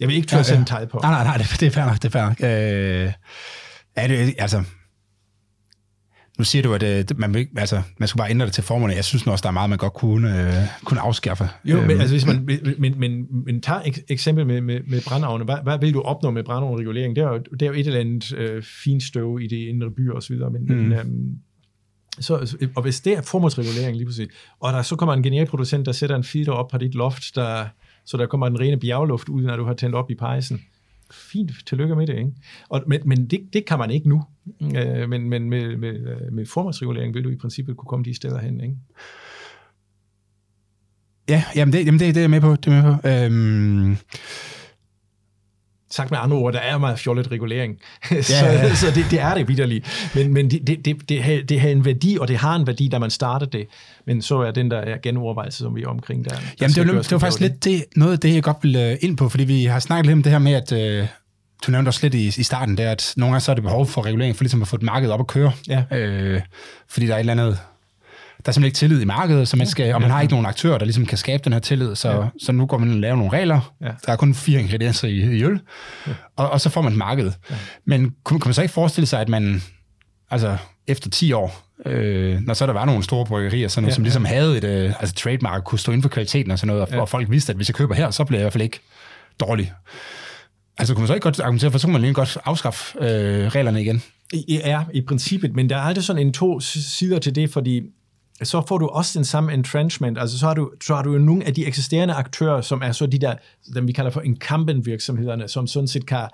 [0.00, 0.98] Jeg vil ikke tør ja, sætte en tegn på.
[1.02, 2.40] Nej, nej, nej, det, det er fair nok, det er fair nok.
[2.40, 3.12] Øh,
[3.96, 4.62] er det, altså,
[6.38, 8.96] nu siger du, at øh, man, altså, man skulle bare ændre det til formålet.
[8.96, 11.48] Jeg synes også, der er meget, man godt kunne, øh, kunne afskaffe.
[11.64, 12.00] Jo, men, øhm.
[12.00, 12.48] altså, hvis man,
[12.78, 15.44] men, men, men tager et eksempel med, med, med brandovne.
[15.44, 17.16] Hvad, hvad vil du opnå med brandovneregulering?
[17.16, 19.90] Det er jo, det er jo et eller andet øh, fint støv i det indre
[19.90, 20.74] byer osv., men, mm.
[20.74, 21.38] men øhm,
[22.20, 24.28] så, og hvis det er formålsregulering lige præcis,
[24.60, 27.34] og der så kommer en genial producent, der sætter en filter op på dit loft,
[27.34, 27.64] der,
[28.04, 30.60] så der kommer en rene bjergluft ud, når du har tændt op i pejsen,
[31.10, 32.18] fint, tillykke med det.
[32.18, 32.32] Ikke?
[32.68, 34.22] Og, men men det, det kan man ikke nu.
[34.76, 38.14] Øh, men men med, med, øh, med formandsregulering vil du i princippet kunne komme de
[38.14, 38.60] steder hen.
[38.60, 38.76] Ikke?
[41.28, 42.56] Ja, jamen det, jamen det, det er jeg med på.
[42.56, 43.08] Det er med på.
[43.08, 43.96] Øhm,
[45.90, 47.76] sagt med andre ord, der er meget fjollet regulering.
[48.22, 48.74] så ja, ja.
[48.74, 50.10] så det, det er det vidderligt.
[50.14, 52.66] Men, men det, det, det, det, har, det har en værdi, og det har en
[52.66, 53.66] værdi, da man starter det.
[54.06, 56.30] Men så er den der er genovervejelse, som vi er omkring der.
[56.30, 58.76] der Jamen det var, det var faktisk lidt det, noget af det, jeg godt vil
[58.76, 60.72] uh, ind på, fordi vi har snakket lidt om det her med, at
[61.02, 61.08] uh,
[61.66, 63.86] du nævnte også lidt i, i starten, der, at nogle gange så er det behov
[63.86, 65.52] for regulering, for ligesom at få et marked op at køre.
[65.68, 65.78] Ja.
[66.34, 66.40] Uh,
[66.88, 67.58] fordi der er et eller andet
[68.48, 70.78] er simpelthen ikke tillid i markedet, så man skal, og man har ikke nogen aktører,
[70.78, 72.26] der ligesom kan skabe den her tillid, så, ja.
[72.42, 73.74] så nu går man og laver nogle regler.
[73.80, 73.90] Ja.
[74.06, 75.60] Der er kun fire ingredienser i, i øl,
[76.06, 76.12] ja.
[76.36, 77.32] og, og så får man et marked.
[77.50, 77.54] Ja.
[77.84, 79.62] Men kunne, kunne man så ikke forestille sig, at man
[80.30, 83.94] altså efter 10 år, øh, når så der var nogle store bryggerier, sådan noget, ja,
[83.94, 84.28] som ligesom ja.
[84.28, 87.00] havde et øh, altså trademark, kunne stå inden for kvaliteten og sådan noget, og, ja.
[87.00, 88.80] og folk vidste, at hvis jeg køber her, så bliver jeg i hvert fald ikke
[89.40, 89.72] dårlig.
[90.78, 93.46] Altså kunne man så ikke godt argumentere for, så kunne man lige godt afskaffe øh,
[93.46, 94.02] reglerne igen?
[94.48, 97.82] Ja, i princippet, men der er aldrig sådan en to sider til det, fordi
[98.42, 101.18] så får du også den samme entrenchment, altså så har du, så har du jo
[101.18, 103.34] nogle af de eksisterende aktører, som er så de der,
[103.74, 106.28] dem vi kalder for incumbent virksomhederne, som sådan set kan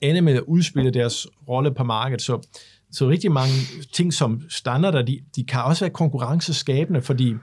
[0.00, 2.22] ende med at udspille deres rolle på markedet.
[2.22, 2.48] Så,
[2.92, 3.52] så rigtig mange
[3.92, 7.34] ting som standarder, de, de kan også være konkurrenceskabende, fordi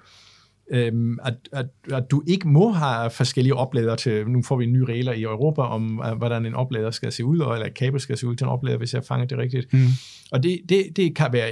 [0.72, 4.86] øhm, at, at, at du ikke må have forskellige oplader til, nu får vi nye
[4.86, 8.18] regler i Europa om, uh, hvordan en oplader skal se ud, eller et kabel skal
[8.18, 9.74] se ud til en oplader, hvis jeg fanger det rigtigt.
[9.74, 9.88] Mm.
[10.32, 11.52] Og det, det, det kan være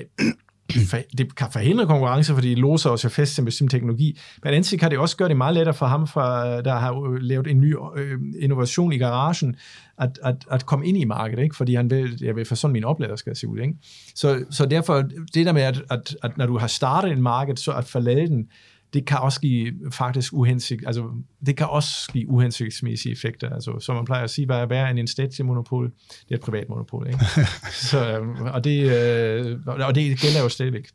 [1.18, 4.20] det kan forhindre konkurrence, fordi de låser os jo fast til en bestemt teknologi.
[4.43, 6.22] Men andet kan det også gøre det meget lettere for ham, for,
[6.65, 9.55] der har øh, lavet en ny øh, innovation i garagen,
[9.97, 11.55] at, at, at komme ind i markedet, ikke?
[11.55, 13.59] fordi han vil, jeg vil for sådan min oplader skal se ud.
[13.59, 13.74] Ikke?
[14.15, 15.03] Så, så derfor,
[15.34, 18.28] det der med, at, at, at når du har startet en marked, så at forlade
[18.28, 18.47] den,
[18.93, 21.03] det kan også give faktisk uhensigt, altså
[21.45, 23.49] det kan også give uhensigtsmæssige effekter.
[23.49, 24.99] Altså, som man plejer at sige, hvad er værre end
[25.39, 25.85] en monopol?
[25.85, 27.19] Det er et privat monopol, ikke?
[27.89, 30.88] så, øhm, og, det, øh, og det gælder jo stadigvæk.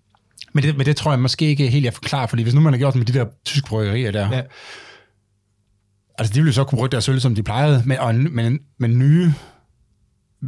[0.53, 2.73] Men det, men det tror jeg måske ikke helt, jeg forklarer, fordi hvis nu man
[2.73, 4.43] har gjort med de der tyske bryggerier der, ja.
[6.19, 8.59] altså de ville jo så kunne bruge deres øl, som de plejede, men, og, men,
[8.79, 9.33] men nye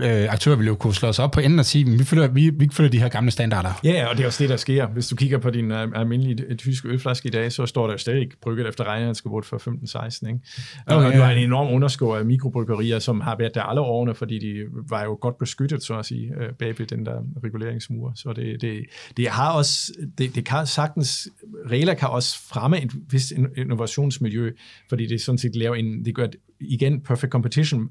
[0.02, 2.50] øh, aktører vil jo kunne slå sig op på enden og sige, vi følger, vi,
[2.50, 3.80] vi følger de her gamle standarder.
[3.84, 4.86] Ja, og det er også det, der sker.
[4.86, 8.28] Hvis du kigger på din uh, almindelige tyske ølflaske i dag, så står der stadig
[8.42, 10.28] brygget efter regnskabet for 15-16.
[10.28, 10.40] Ikke?
[10.86, 14.14] Og okay, du har en enorm underskov af mikrobryggerier, som har været der alle årene,
[14.14, 18.12] fordi de var jo godt beskyttet, så at sige, øh, bag ved den der reguleringsmur.
[18.16, 18.84] Så det, det,
[19.16, 21.28] det har også, det, det kan sagtens,
[21.70, 24.50] regler kan også fremme et vist innovationsmiljø,
[24.88, 26.26] fordi det sådan set laver en, det gør
[26.68, 27.90] igen, perfect competition,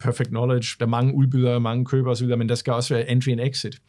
[0.00, 3.28] perfect knowledge, der er mange udbydere, mange købere osv., men der skal også være entry
[3.28, 3.80] and exit.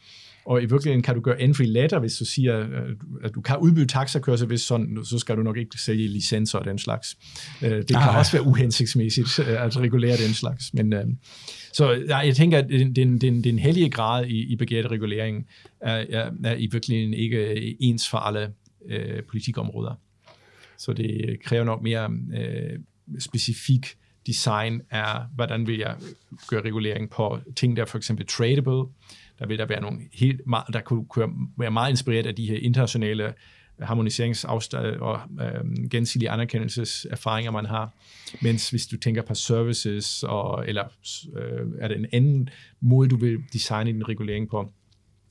[0.44, 3.56] Og i virkeligheden kan du gøre entry letter, hvis du siger, øh, at du kan
[3.58, 7.16] udbyde taxakørsel, hvis sådan, så skal du nok ikke sælge licenser og den slags.
[7.62, 8.18] Øh, det kan ah.
[8.18, 10.74] også være uhensigtsmæssigt øh, at regulere den slags.
[10.74, 11.18] Men,
[11.72, 15.46] så jeg tænker, at den, den, den, den hellige grad i, i begæret regulering
[15.80, 18.52] er, er, er i virkeligheden ikke ens for alle
[18.88, 20.00] øh, politikområder.
[20.78, 22.78] Så det kræver nok mere øh,
[23.18, 23.86] specifik
[24.26, 25.96] design er, hvordan vil jeg
[26.48, 28.92] gøre regulering på ting, der er for eksempel tradable.
[29.38, 32.46] Der vil der være nogle helt, meget, der kunne, kunne være meget inspireret af de
[32.46, 33.34] her internationale
[33.80, 37.94] harmoniseringsafstand og øh, gensidige anerkendelseserfaringer, man har.
[38.42, 40.84] Mens hvis du tænker på services, og, eller
[41.36, 42.48] øh, er det en anden
[42.80, 44.72] måde, du vil designe din regulering på,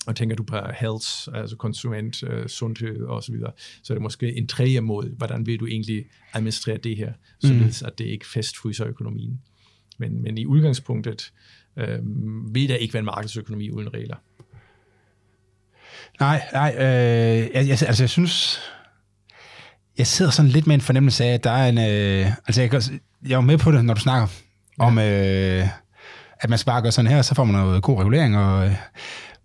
[0.07, 3.51] og tænker du på health, altså konsument, uh, sundhed og så videre,
[3.83, 7.81] så er det måske en tredje måde, hvordan vil du egentlig administrere det her, således
[7.81, 7.87] mm.
[7.87, 9.41] at det ikke fastfryser økonomien.
[9.97, 11.31] Men, men i udgangspunktet
[11.77, 11.99] øh,
[12.53, 14.15] vil der ikke være en markedsøkonomi uden regler.
[16.19, 16.83] Nej, nej, øh,
[17.53, 18.59] jeg, jeg, altså jeg synes,
[19.97, 22.81] jeg sidder sådan lidt med en fornemmelse af, at der er en, øh, altså jeg,
[23.27, 24.27] jeg er med på det, når du snakker
[24.79, 24.83] ja.
[24.85, 25.67] om, øh,
[26.39, 28.75] at man sparker sådan her, så får man noget god regulering, og øh,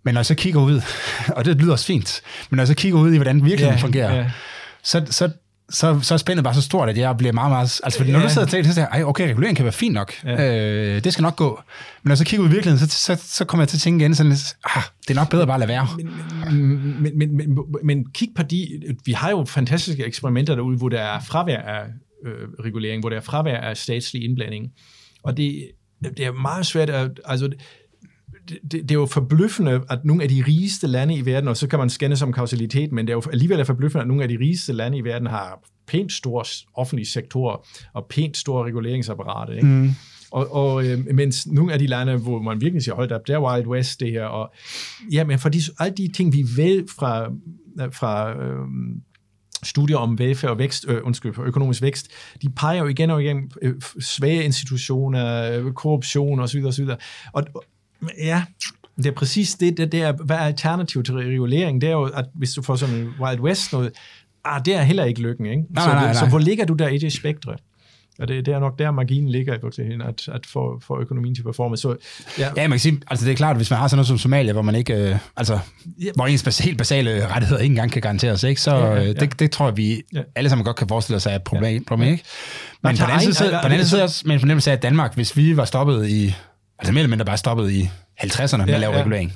[0.07, 0.81] men når jeg så kigger ud,
[1.35, 3.81] og det lyder også fint, men når jeg så kigger ud i, hvordan virkeligheden yeah,
[3.81, 4.29] fungerer, yeah.
[4.83, 5.29] Så, så,
[5.69, 7.81] så, så er spændet bare så stort, at jeg bliver meget, meget...
[7.83, 10.13] Altså, når du sidder og tænker, så siger jeg, okay, regulering kan være fint nok.
[10.27, 10.95] Yeah.
[10.95, 11.49] Øh, det skal nok gå.
[12.03, 13.81] Men når jeg så kigger ud i virkeligheden, så, så, så kommer jeg til at
[13.81, 15.87] tænke igen sådan lidt, ah, det er nok bedre bare at lade være.
[16.51, 18.67] Men, men, men, men, men kig på de...
[19.05, 21.83] Vi har jo fantastiske eksperimenter derude, hvor der er fravær af
[22.25, 24.71] øh, regulering, hvor der er fravær af statslig indblanding.
[25.23, 25.67] Og det,
[26.17, 27.19] det er meget svært at...
[27.25, 27.49] Altså,
[28.49, 31.67] det, det er jo forbløffende, at nogle af de rigeste lande i verden, og så
[31.67, 34.37] kan man skænde som kausalitet, men det er jo alligevel forbløffende, at nogle af de
[34.39, 39.53] rigeste lande i verden har pænt store offentlige sektorer og pænt store reguleringsapparater.
[39.53, 39.67] Ikke?
[39.67, 39.89] Mm.
[40.31, 43.33] Og, og øh, mens nogle af de lande, hvor man virkelig siger, hold op, det
[43.33, 44.53] er Wild West det her, og
[45.11, 47.29] ja, men for de, alle de ting, vi ved fra,
[47.91, 48.65] fra øh,
[49.63, 52.07] studier om velfærd og vækst, øh, undskyld, økonomisk vækst,
[52.41, 56.63] de peger jo igen og igen øh, svage institutioner, øh, korruption osv.
[56.65, 56.87] osv.
[57.33, 57.43] Og,
[58.17, 58.43] Ja,
[58.97, 61.81] det er præcis det, det, det er, hvad er alternativ til regulering?
[61.81, 63.91] Det er jo, at hvis du får sådan en Wild West noget,
[64.45, 65.63] ah, det er heller ikke lykken, ikke?
[65.69, 66.13] Nej, så, nej, nej.
[66.13, 67.55] så hvor ligger du der i det spektre?
[68.19, 71.35] Og det, det er nok der, marginen ligger i virkeligheden, at, at få, få økonomien
[71.35, 71.77] til at performe.
[71.77, 71.95] Så,
[72.39, 72.49] ja.
[72.55, 74.53] ja, man kan sige, altså det er klart, hvis man har sådan noget som Somalia,
[74.53, 75.59] hvor man ikke, øh, altså,
[76.01, 76.11] ja.
[76.15, 78.61] hvor ens helt basale rettigheder ikke engang kan garanteres, ikke?
[78.61, 79.13] så ja, ja, ja.
[79.13, 80.21] Det, det, tror jeg, vi ja.
[80.35, 81.83] alle sammen godt kan forestille os er et problem, ja.
[81.87, 82.23] problem ikke?
[82.83, 84.81] Men på den anden side, på den anden side også med en fornemmelse af, at
[84.81, 86.33] Danmark, hvis vi var stoppet i
[86.79, 87.89] Altså mere eller mindre bare stoppet i
[88.21, 88.99] 50'erne med ja, at lave ja.
[88.99, 89.33] regulering.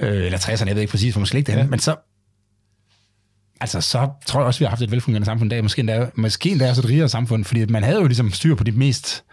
[0.00, 1.66] Øh, eller 60'erne, jeg ved ikke præcis, hvor man skal ligge det ja.
[1.66, 1.96] Men så,
[3.60, 5.62] altså, så tror jeg også, vi har haft et velfungerende samfund i dag.
[5.62, 8.64] Måske endda, måske endda også et rigere samfund, fordi man havde jo ligesom styr på
[8.64, 9.24] de mest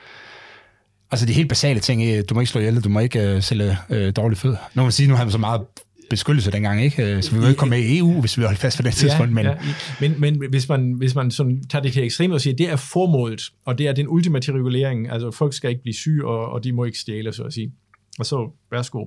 [1.13, 3.77] Altså de helt basale ting, du må ikke slå ihjel, du må ikke uh, sælge
[3.89, 4.51] uh, dårlig fød.
[4.51, 5.61] Nu må man sige, nu har vi så meget
[6.09, 7.03] beskyttelse dengang, ikke?
[7.03, 8.91] Øh, så vi vil ikke komme med i EU, hvis vi holder fast for den
[8.91, 9.29] tidspunkt.
[9.29, 9.57] Ja, men, ja.
[10.01, 12.75] men, men hvis man, hvis man sådan tager det til ekstremt og siger, det er
[12.75, 16.63] formålet, og det er den ultimative regulering, altså folk skal ikke blive syge, og, og
[16.63, 17.71] de må ikke stjæle, så at sige.
[18.19, 19.05] Og så, værsgo.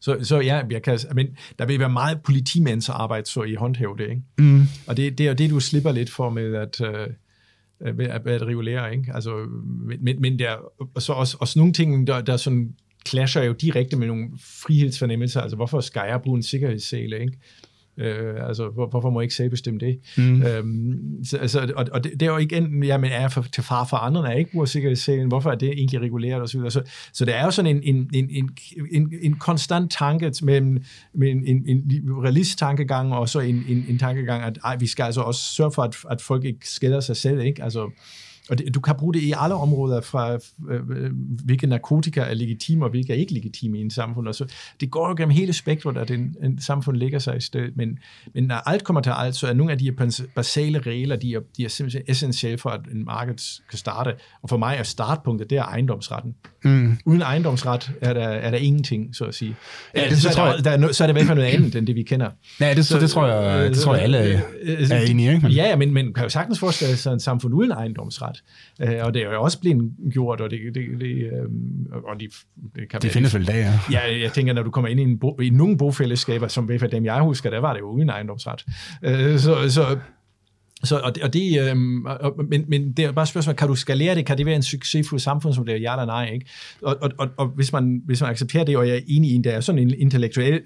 [0.00, 1.26] Så, så ja, jeg kan, men
[1.58, 4.22] der vil være meget politimandsarbejde så i håndhæve det, ikke?
[4.38, 4.62] Mm.
[4.86, 7.06] Og det, det er jo det, du slipper lidt for med at, øh,
[7.80, 9.12] at, at, at regulere, ikke?
[9.14, 9.46] Altså,
[10.00, 10.56] men, men der,
[10.94, 12.74] og så også, også nogle ting, der, der sådan
[13.08, 15.40] clasher jo direkte med nogle frihedsfornemmelser.
[15.40, 17.38] Altså, hvorfor skal jeg bruge en sikkerhedssele, ikke?
[17.98, 19.98] Øh, altså, hvor, hvorfor må jeg ikke selv bestemme det?
[20.16, 20.42] Mm.
[20.42, 23.42] Øhm, så, altså, og, og det, det er jo ikke enten, jamen, er jeg for,
[23.52, 26.48] til far for andre, når jeg ikke bruger sikkerhedsselen, hvorfor er det egentlig reguleret og
[26.48, 26.70] så videre.
[26.70, 26.82] Så,
[27.12, 28.50] så det er jo sådan en, en, en, en,
[28.92, 30.82] en, en konstant tanke mellem
[31.14, 31.90] med en, en, en
[32.24, 35.72] realist tankegang og så en, en, en tankegang, at ej, vi skal altså også sørge
[35.72, 37.62] for, at, at folk ikke skader sig selv, ikke?
[37.62, 37.90] Altså,
[38.50, 40.40] og det, du kan bruge det i alle områder, fra øh,
[40.70, 41.10] øh,
[41.44, 44.28] hvilke narkotika er legitime, og hvilke er ikke legitime i en samfund.
[44.28, 44.44] Og så,
[44.80, 47.72] det går jo gennem hele spektret, at en, en samfund ligger sig i sted.
[47.74, 47.98] Men,
[48.34, 49.92] men når alt kommer til alt, så er nogle af de
[50.34, 54.14] basale regler, de er, de er simpelthen essentielle for, at en marked kan starte.
[54.42, 56.34] Og for mig er startpunktet, det er ejendomsretten.
[56.64, 56.98] Mm.
[57.04, 59.56] Uden ejendomsret er der, er der ingenting, så at sige.
[59.96, 61.38] Ja, det, så, så, tror jeg, der, der, er så er det i hvert fald
[61.38, 62.30] noget andet, end det vi kender.
[62.60, 64.40] Ja, det, så, det, tror jeg, det tror jeg alle er,
[64.90, 65.52] er enige i.
[65.52, 68.42] Ja, men man kan jo sagtens forestille sig en samfund uden ejendomsret.
[68.80, 71.30] Og det er jo også blevet gjort, og det, det, det,
[71.92, 72.28] og de,
[72.80, 73.80] det kan det findes vel i dag, ja.
[73.92, 76.66] Ja, jeg tænker, når du kommer ind i, en bo, i nogle bofællesskaber, som i
[76.66, 78.64] hvert fald dem jeg husker, der var det jo uden ejendomsret.
[79.40, 79.96] Så, så
[80.84, 83.68] så, og det, og det øhm, og, men, men det er bare et spørgsmål, kan
[83.68, 84.26] du skalere det?
[84.26, 86.30] Kan det være en succesfuld samfund, som det er ja eller nej?
[86.32, 86.46] Ikke?
[86.82, 89.38] Og, og, og, og hvis, man, hvis man accepterer det, og jeg er enig i,
[89.38, 90.62] at der er sådan en intellektuel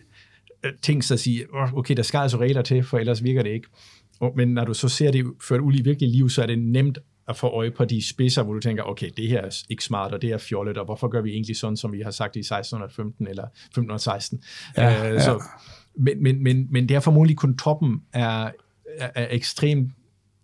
[0.64, 1.44] øh, ting, så siger,
[1.76, 3.68] okay, der skal altså regler til, for ellers virker det ikke.
[4.20, 6.58] Og, men når du så ser det ført ud i virkelig liv, så er det
[6.58, 6.98] nemt
[7.28, 10.12] at få øje på de spidser, hvor du tænker, okay, det her er ikke smart,
[10.12, 12.38] og det er fjollet, og hvorfor gør vi egentlig sådan, som vi har sagt i
[12.38, 14.42] 1615 eller 1516?
[14.76, 15.20] Ja, øh, ja.
[15.20, 15.42] Så,
[15.94, 18.52] men, men, men, men det er formodentlig kun toppen af,
[18.98, 19.92] af, af ekstremt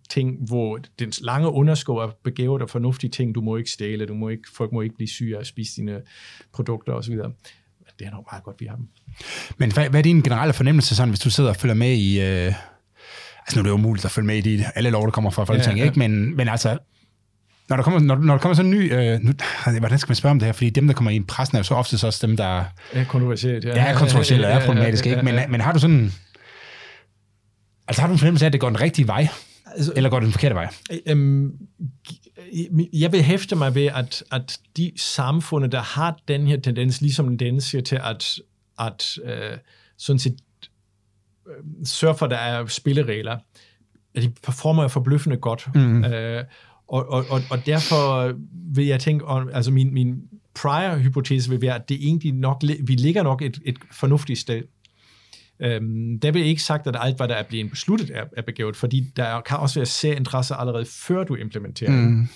[0.09, 4.13] ting, hvor den lange underskov er begævet og fornuftige ting, du må ikke stjæle, du
[4.13, 6.01] må ikke, folk må ikke blive syge af at spise dine
[6.53, 7.13] produkter osv.
[7.99, 8.87] Det er nok meget godt, vi har dem.
[9.57, 12.21] Men hvad, hvad er din generelle fornemmelse, sådan, hvis du sidder og følger med i...
[12.21, 12.53] Øh,
[13.39, 15.31] altså nu er det jo umuligt at følge med i de, alle lov, der kommer
[15.31, 15.89] fra Folketinget, ja, ja.
[15.89, 15.99] ikke?
[15.99, 16.77] Men, men altså,
[17.69, 18.93] når der kommer, når, når der kommer sådan en ny...
[18.93, 19.33] Øh, nu,
[19.79, 20.53] hvordan skal man spørge om det her?
[20.53, 22.63] Fordi dem, der kommer i pressen, er jo så ofte også dem, der...
[22.93, 23.65] Ja, kontroversielt.
[23.65, 25.23] Ja, ja kontroversielle er problematiske, ikke?
[25.23, 26.11] Men, men har du sådan...
[27.87, 29.27] Altså har du en fornemmelse af, at det går den rigtige vej?
[29.75, 30.73] Altså, Eller går det den forkerte vej?
[31.07, 31.57] Øhm,
[32.93, 37.37] jeg vil hæfte mig ved, at, at de samfunde, der har den her tendens, ligesom
[37.37, 38.39] den siger til at,
[38.79, 39.57] at øh,
[39.97, 40.37] sådan set
[41.47, 43.37] øh, sørge for, at der er spilleregler,
[44.15, 45.69] at de performer forbløffende godt.
[45.75, 46.03] Mm.
[46.03, 46.43] Øh,
[46.87, 48.33] og, og, og, og derfor
[48.75, 50.15] vil jeg tænke, altså min, min
[50.55, 54.61] prior hypotese vil være, at det egentlig nok, vi ligger nok et, et fornuftigt sted.
[55.59, 58.75] Øhm, der vil ikke sagt, at alt, hvad der er blevet besluttet, er, er begævet,
[58.75, 62.27] fordi der kan også være særinteresser allerede før du implementerer mm.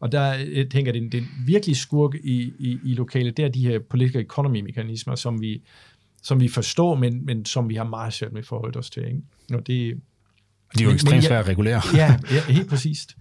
[0.00, 3.44] Og der jeg tænker jeg, det er en virkelig skurk i, i, i lokale, det
[3.44, 5.62] er de her political economy mekanismer, som vi,
[6.22, 9.04] som vi forstår, men, men som vi har meget svært med at forholde os til.
[9.04, 9.20] Ikke?
[9.54, 10.00] Og det,
[10.78, 11.82] de er jo ekstremt svært at regulere.
[11.94, 13.16] ja, ja, helt præcist.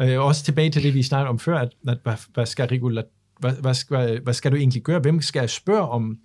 [0.00, 3.04] Øh, også tilbage til det, vi snakkede om før, at, at hvad, hvad, skal regulere,
[3.40, 4.98] hvad, hvad, skal, hvad skal du egentlig gøre?
[4.98, 6.18] Hvem skal jeg spørge om,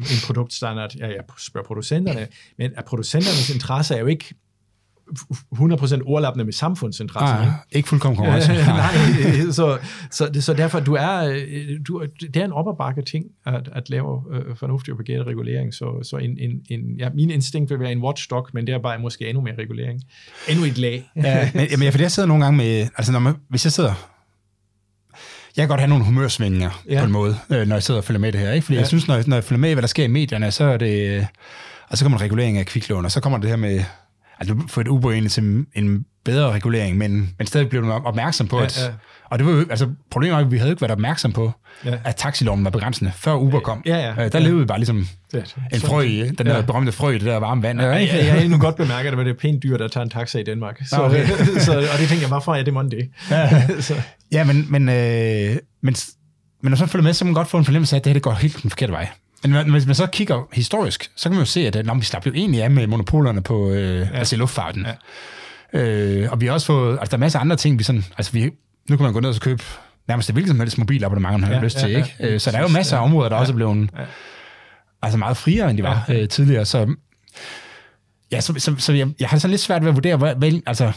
[0.00, 2.28] en produktstandard, ja, jeg spørger producenterne,
[2.58, 4.34] men at producenternes interesse er jo ikke
[5.10, 7.38] 100% overlappende med samfundsinteressen.
[7.38, 7.76] Ah, ikke?
[7.76, 8.52] ikke fuldkommen konkurrence.
[8.52, 9.78] Nej, så,
[10.10, 11.40] så, så derfor du er,
[11.88, 12.66] du, det er en op
[13.06, 15.74] ting at, at lave uh, fornuftig og begæret regulering.
[15.74, 18.78] Så, så en, en, en, ja, min instinkt vil være en watchdog, men det er
[18.78, 20.02] bare måske endnu mere regulering.
[20.48, 21.10] Endnu et lag.
[21.16, 23.72] ja, men, men jeg, for jeg sidder nogle gange med, altså når man, hvis jeg
[23.72, 24.10] sidder
[25.56, 26.98] jeg kan godt have nogle humørsvingninger ja.
[26.98, 28.52] på en måde, øh, når jeg sidder og følger med det her.
[28.52, 28.64] Ikke?
[28.64, 28.80] Fordi ja.
[28.80, 30.76] jeg synes, når jeg, når jeg følger med hvad der sker i medierne, så er
[30.76, 31.26] det...
[31.88, 33.84] Og så kommer der regulering af kviklån, og så kommer det her med...
[34.38, 37.92] Altså, du får et Uber egentlig til en bedre regulering, men, men stadig bliver du
[37.92, 38.78] opmærksom på, ja, at...
[38.78, 38.92] Ja.
[39.30, 41.52] Og det var jo, altså, problemet er, at vi havde ikke været opmærksom på,
[41.84, 41.98] ja.
[42.04, 43.82] at taxiloven var begrænsende, før Uber kom.
[43.86, 44.38] Ja, ja, øh, der ja.
[44.38, 46.62] levede vi bare ligesom det, en frø i, den der ja.
[46.62, 47.80] berømte frø i det der varme vand.
[47.80, 50.02] Ja, ja, ja, jeg har endnu godt bemærket, at det er pænt dyrt at tage
[50.02, 50.80] en taxa i Danmark.
[50.86, 51.26] Så, okay.
[51.66, 53.10] så, og det tænker jeg, hvorfor er det Monday?
[53.30, 53.66] Ja,
[54.32, 55.94] ja men, men, øh, men
[56.62, 58.10] men når så følger med, så kan man godt få en fornemmelse af, at det
[58.10, 59.08] her det går helt den forkerte vej.
[59.42, 62.26] Men hvis man så kigger historisk, så kan man jo se, at når vi slap
[62.26, 64.08] jo egentlig af med monopolerne på øh, ja.
[64.14, 64.86] altså luftfarten.
[64.86, 65.80] Ja.
[65.80, 68.04] Øh, og vi har også fået, altså der er masser af andre ting, vi sådan,
[68.18, 68.50] altså vi,
[68.90, 69.62] nu kan man gå ned og købe
[70.08, 72.16] nærmest det hvilket som helst mobilabonnement, man har ja, lyst til, ja, ikke?
[72.20, 74.04] Ja, øh, så der er jo masser af områder, der ja, også er blevet ja.
[75.02, 76.20] altså meget friere, end de var ja.
[76.20, 76.64] øh, tidligere.
[76.64, 76.94] Så,
[78.32, 80.60] ja, så, så, så jeg, jeg har sådan lidt svært ved at vurdere, hvad, hvad,
[80.66, 80.92] altså,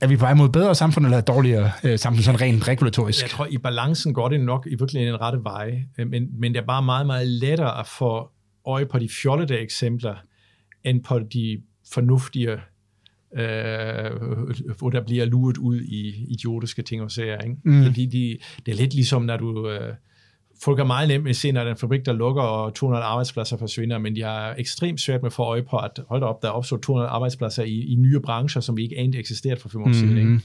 [0.00, 3.22] er vi på vej mod bedre samfund, eller et dårligere øh, samfund, sådan rent regulatorisk?
[3.22, 6.54] Jeg tror, i balancen går det nok i virkeligheden en rette vej, øh, men, men
[6.54, 8.28] det er bare meget, meget lettere at få
[8.66, 10.14] øje på de fjollede eksempler,
[10.84, 11.62] end på de
[11.92, 12.60] fornuftige,
[13.34, 14.10] øh,
[14.78, 17.38] hvor der bliver luret ud i idiotiske ting og sager.
[17.38, 17.56] Ikke?
[17.64, 17.84] Mm.
[17.84, 19.70] Fordi de, det er lidt ligesom, når du...
[19.70, 19.94] Øh,
[20.64, 23.56] folk er meget nemt med at se, når den fabrik, der lukker, og 200 arbejdspladser
[23.56, 26.48] forsvinder, men de har ekstremt svært med at få øje på, at hold op, der
[26.48, 29.82] er opstået 200 arbejdspladser i, i nye brancher, som vi ikke anede eksisterede for fem
[29.82, 30.14] år siden.
[30.14, 30.32] Mm-hmm.
[30.32, 30.44] Ikke?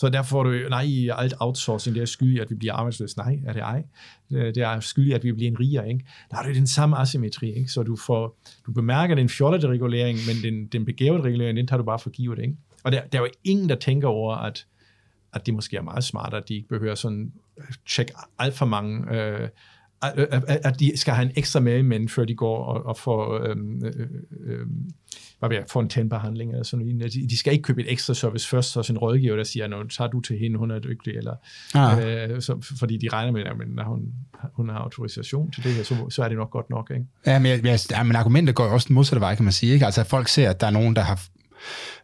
[0.00, 0.86] Så derfor får du, nej,
[1.16, 3.18] alt outsourcing, det er skyld i, at vi bliver arbejdsløse.
[3.18, 3.84] Nej, er det ej.
[4.32, 5.88] Øh, det er skyld i, at vi bliver en rigere.
[5.88, 6.04] Ikke?
[6.30, 7.52] Der er det den samme asymmetri.
[7.52, 7.70] Ikke?
[7.70, 11.78] Så du, får, du bemærker den fjollede regulering, men den, den begævede regulering, den tager
[11.78, 12.38] du bare for givet.
[12.38, 12.56] Ikke?
[12.84, 14.66] Og der, der er jo ingen, der tænker over, at,
[15.32, 17.32] at det måske er meget smartere, at de ikke behøver sådan
[17.88, 19.48] tjekke alt for mange, øh,
[20.02, 24.06] at de skal have en ekstra med, før de går og, og får, øh, øh,
[24.46, 24.66] øh,
[25.38, 27.12] hvad jeg, får en tandbehandling eller sådan noget.
[27.12, 29.88] De, de skal ikke købe et ekstra service først, så en rådgiver, der siger, nu
[29.88, 31.34] tager du til hende, hun er dygtig, eller,
[31.74, 32.30] ah.
[32.30, 34.02] øh, så, fordi de regner med, at når hun,
[34.52, 36.90] hun har autorisation til det her, så, så er det nok godt nok.
[36.90, 37.06] Ikke?
[37.26, 39.72] Ja, men, ja, men argumentet går jo også den modsatte vej, kan man sige.
[39.72, 39.84] Ikke?
[39.84, 41.22] Altså, at folk ser, at der er nogen, der har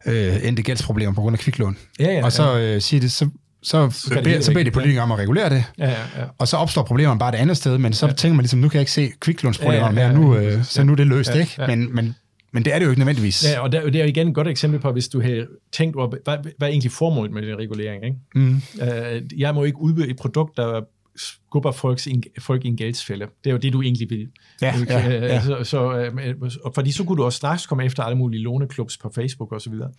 [0.06, 1.76] øh, endte gældsproblemer på grund af kviklån.
[2.00, 3.28] Ja, ja, og så, øh, siger det, så
[3.66, 5.90] så, så, det beder, ikke så beder de politikere om at regulere det, Ja, ja,
[5.90, 6.24] ja.
[6.38, 8.12] og så opstår problemerne bare et andet sted, men så ja.
[8.12, 10.40] tænker man ligesom, nu kan jeg ikke se kviklånsproblemerne Ja, ja, mere, ja, nu, ja,
[10.46, 10.62] øh, ja.
[10.62, 11.52] så nu er det løst, Ja, ikke?
[11.58, 11.66] ja.
[11.66, 12.14] Men, men,
[12.52, 13.44] men det er det jo ikke nødvendigvis.
[13.52, 16.08] Ja, og det er jo igen et godt eksempel på, hvis du har tænkt over,
[16.24, 18.04] hvad, hvad er egentlig formålet med den regulering?
[18.04, 18.16] Ikke?
[18.34, 18.62] Mm.
[18.82, 20.80] Øh, jeg må ikke udbyde et produkt, der
[21.18, 23.24] skubber folks in, folk i en gældsfælde.
[23.44, 24.28] Det er jo det, du egentlig vil.
[24.62, 25.42] Ja, Du kan- ja, ja.
[25.42, 26.34] Så, så, øh,
[26.74, 29.70] fordi så kunne du også straks komme efter alle mulige låneklubs på Facebook og så
[29.70, 29.90] videre.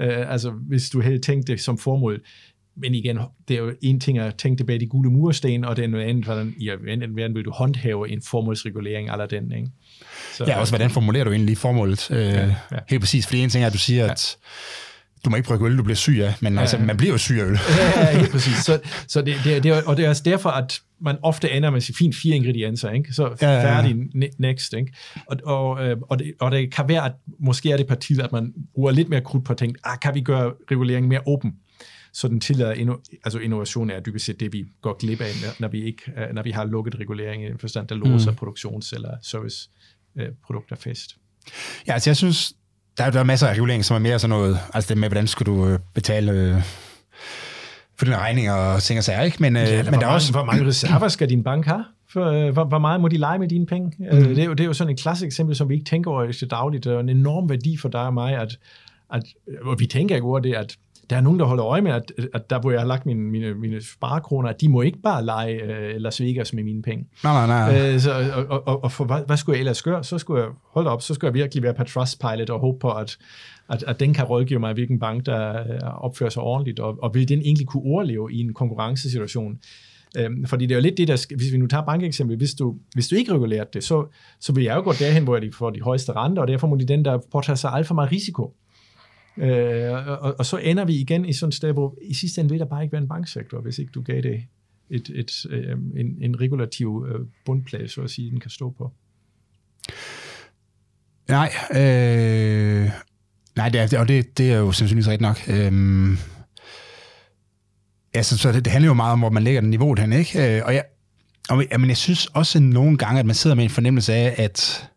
[0.00, 2.20] Øh, altså, hvis du havde tænkt det som formål.
[2.76, 3.18] Men igen,
[3.48, 5.88] det er jo en ting at tænke tilbage i de gule mursten, og det er
[5.88, 9.68] noget andet, hvordan i almindelig verden vil du håndhæve en formålsregulering eller den, ikke?
[10.34, 12.10] Så, Ja, også hvordan formulerer du egentlig formålet?
[12.10, 12.54] Øh, ja, ja.
[12.88, 14.36] Helt præcis, fordi en ting er, at du siger, at
[15.24, 16.84] du må ikke brygge øl, du bliver syg af, men altså, ja.
[16.84, 17.58] man bliver jo syg af øl.
[17.78, 18.56] ja, ja, helt præcis.
[18.56, 21.76] Så, så det, det, det, og det er også derfor, at man ofte ender med
[21.76, 23.12] at sige, fint fire ingredienser, ikke?
[23.12, 23.76] så Ja, ja, ja.
[23.76, 24.72] færdig ne- next.
[24.72, 24.92] Ikke?
[25.26, 28.32] Og, og, øh, og, det, og det kan være, at måske er det partiet, at
[28.32, 31.52] man bruger lidt mere krudt på at tænke, ah, kan vi gøre reguleringen mere åben?
[32.12, 32.94] Så den tillader, inno,
[33.24, 35.30] altså innovation er dybest set det, vi går glip af,
[35.60, 38.36] når- vi, ikke, øh, når vi har lukket regulering i en forstand, der låser mm.
[38.36, 41.16] produktions- eller serviceprodukter fast.
[41.86, 42.52] Ja, altså jeg synes,
[42.98, 45.08] der er, der er masser af regulering, som er mere sådan noget, altså det med,
[45.08, 46.62] hvordan skal du øh, betale øh,
[47.98, 49.36] for dine regninger og ting og sager, ikke?
[49.40, 50.32] Men, øh, Ja, men men der er mange, også...
[50.32, 51.84] hvor mange reserver skal din bank have?
[52.12, 53.92] For, øh, hvor, hvor meget må de lege med dine penge?
[53.98, 54.04] Mm.
[54.06, 56.24] Det, er jo, det er jo sådan et klassisk eksempel, som vi ikke tænker over
[56.24, 56.84] i det dagligt.
[56.84, 58.58] Det er en enorm værdi for dig og mig, at,
[59.12, 59.22] at
[59.62, 60.76] og vi tænker ikke over det, at
[61.10, 63.20] der er nogen, der holder øje med, at, at der, hvor jeg har lagt mine,
[63.20, 67.06] mine, mine sparekroner, de må ikke bare lege øh, Las Vegas med mine penge.
[67.24, 67.92] Nej, nej, nej.
[67.94, 68.12] Øh, så,
[68.48, 70.04] og, og, og, for, hvad, hvad skulle jeg ellers gøre?
[70.04, 72.78] Så skulle jeg, hold da op, så skulle jeg virkelig være på Trustpilot og håbe
[72.78, 73.18] på, at,
[73.68, 77.14] at, at den kan rådgive mig, hvilken bank, der øh, opfører sig ordentligt, og, og
[77.14, 79.58] vil den egentlig kunne overleve i en konkurrencesituation.
[80.16, 82.74] Øhm, fordi det er jo lidt det, der hvis vi nu tager bankeksempel, hvis du,
[82.94, 84.06] hvis du ikke regulerer det, så,
[84.40, 86.76] så vil jeg jo gå derhen, hvor de får de højeste renter, og derfor må
[86.76, 88.54] de den, der påtager sig alt for meget risiko.
[89.40, 92.50] Øh, og, og så ender vi igen i sådan et sted, hvor i sidste ende
[92.50, 94.44] vil der bare ikke være en banksektor, hvis ikke du gav det
[94.90, 98.92] et, et, øh, en, en regulativ øh, bundplade, så at sige, den kan stå på.
[101.28, 102.90] Nej, øh,
[103.56, 105.40] nej det er, og det, det er jo sandsynligvis rigtigt nok.
[105.48, 106.18] Øh,
[108.14, 110.56] altså, så det, det handler jo meget om, hvor man lægger den niveau hen, ikke?
[110.56, 110.84] Øh, og jeg,
[111.50, 114.90] og, men jeg synes også nogle gange, at man sidder med en fornemmelse af, at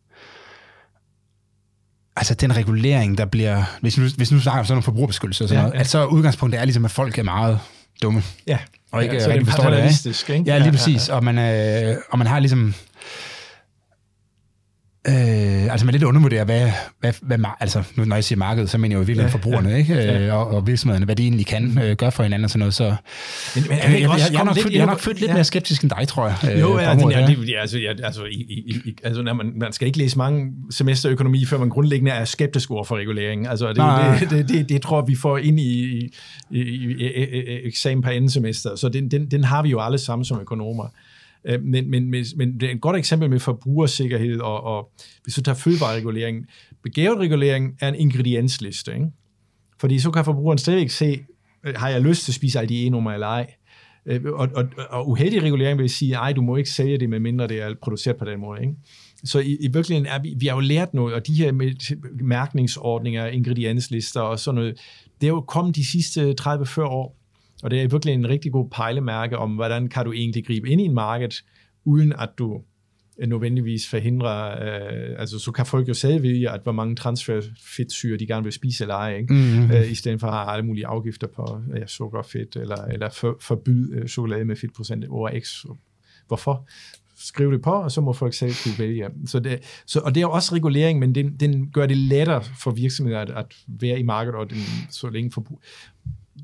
[2.16, 5.48] altså den regulering, der bliver, hvis nu, hvis nu snakker om sådan noget forbrugerbeskyttelse og
[5.48, 5.80] sådan Ja, ja, noget, ja.
[5.80, 7.60] at så udgangspunktet er ligesom, at folk er meget
[8.02, 8.24] dumme.
[8.48, 8.58] Ja,
[8.92, 10.44] Og ikke ja, så det er det, ikke?
[10.52, 11.10] Ja, lige præcis.
[11.10, 12.76] Og man, øh, og man har ligesom...
[15.08, 18.78] Øh, altså man lidt undervurderer, hvad, hvad, hvad, altså nu, når jeg siger markedet, så
[18.78, 19.94] mener jeg jo virkelig Ja, ja, forbrugerne, ja, ikke?
[19.94, 20.20] ja.
[20.20, 22.74] Øh, og, og virksomhederne, hvad de egentlig kan øh, gøre for hinanden og sådan noget.
[22.74, 22.96] Så,
[23.56, 25.34] Men, men, jeg, jeg, jeg, jeg, er nok født, jeg er nok født lidt ja.
[25.34, 26.38] mere skeptisk end dig, tror jeg.
[26.54, 29.22] øh, Jo, på ja, området ja, det, ja, altså, ja, altså, i, i, i, altså
[29.22, 32.84] når man, man skal ikke læse mange semester økonomi, før man grundlæggende er skeptisk over
[32.84, 33.48] for regulering.
[33.48, 36.12] Altså, det, det, det, det, det tror jeg, vi får ind i, i,
[36.52, 39.98] i, i, i eksamen på anden semester, så den, den, den har vi jo alle
[39.98, 40.88] sammen som økonomer.
[41.46, 44.92] Øh, Men, men, men, men det er et godt eksempel med forbrugersikkerhed, og, og
[45.24, 46.46] hvis du tager fødevareregulering,
[46.84, 49.08] begavet regulering er en ingrediensliste, ikke?
[49.80, 51.20] Fordi så kan forbrugeren stadigvæk se,
[51.64, 53.54] øh, har jeg lyst til at spise alle de e-nummer eller ej.
[54.06, 57.48] Øh, og, og, og uheldig regulering vil sige, ej, du må ikke sælge det, medmindre
[57.48, 58.62] det er produceret på den måde.
[58.62, 58.74] Ikke?
[59.24, 61.52] Så i, i virkeligheden er vi, vi har jo lært noget, og de her
[62.24, 64.80] mærkningsordninger, ingredienslister og sådan noget,
[65.22, 67.18] det er jo kommet de sidste 30-40 år,
[67.64, 70.82] og det er virkelig en rigtig god pejlemærke om, hvordan kan du egentlig gribe ind
[70.82, 71.44] i en marked,
[71.86, 72.62] uden at du
[73.20, 78.18] øh, nødvendigvis forhindrer, øh, altså så kan folk jo selv vælge, at hvor mange transferfedtsyre
[78.18, 79.34] de gerne vil spise eller ej, ikke?
[79.34, 79.72] Mhm.
[79.72, 82.86] øh, i stedet for at have alle mulige afgifter på ja, sukker og fedt, eller,
[82.86, 85.66] eller for, forbyde øh, chokolade med fedtprocent over x.
[86.28, 86.68] Hvorfor?
[87.18, 89.10] Skriv det på, og så må folk selv kunne vælge.
[89.26, 92.44] Så det, så, og det er jo også regulering, men den, den gør det lettere
[92.60, 94.58] for virksomheder at, at være i markedet, og den,
[94.90, 95.62] så længe forbrug.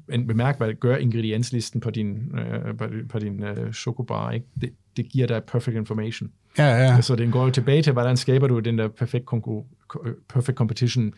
[0.07, 4.31] Men bemærk, hvad gør ingredienslisten på din, øh, på, din- på din øh, chokobar.
[4.31, 4.45] Ikke?
[4.61, 6.29] Det, det giver dig perfect information.
[6.57, 7.01] Ja, ja.
[7.01, 10.57] Så den går jo tilbage til, hvordan skaber du den der perfect, konku- ko- perfect
[10.57, 11.13] competition,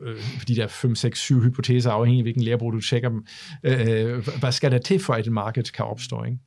[0.00, 3.24] øh, fordi der er 5, 6, 7 hypoteser, afhængig af hvilken lærebog du tjekker dem.
[3.64, 6.24] Øh, hvad skal der til, for at et marked kan opstå?
[6.24, 6.38] Ikke?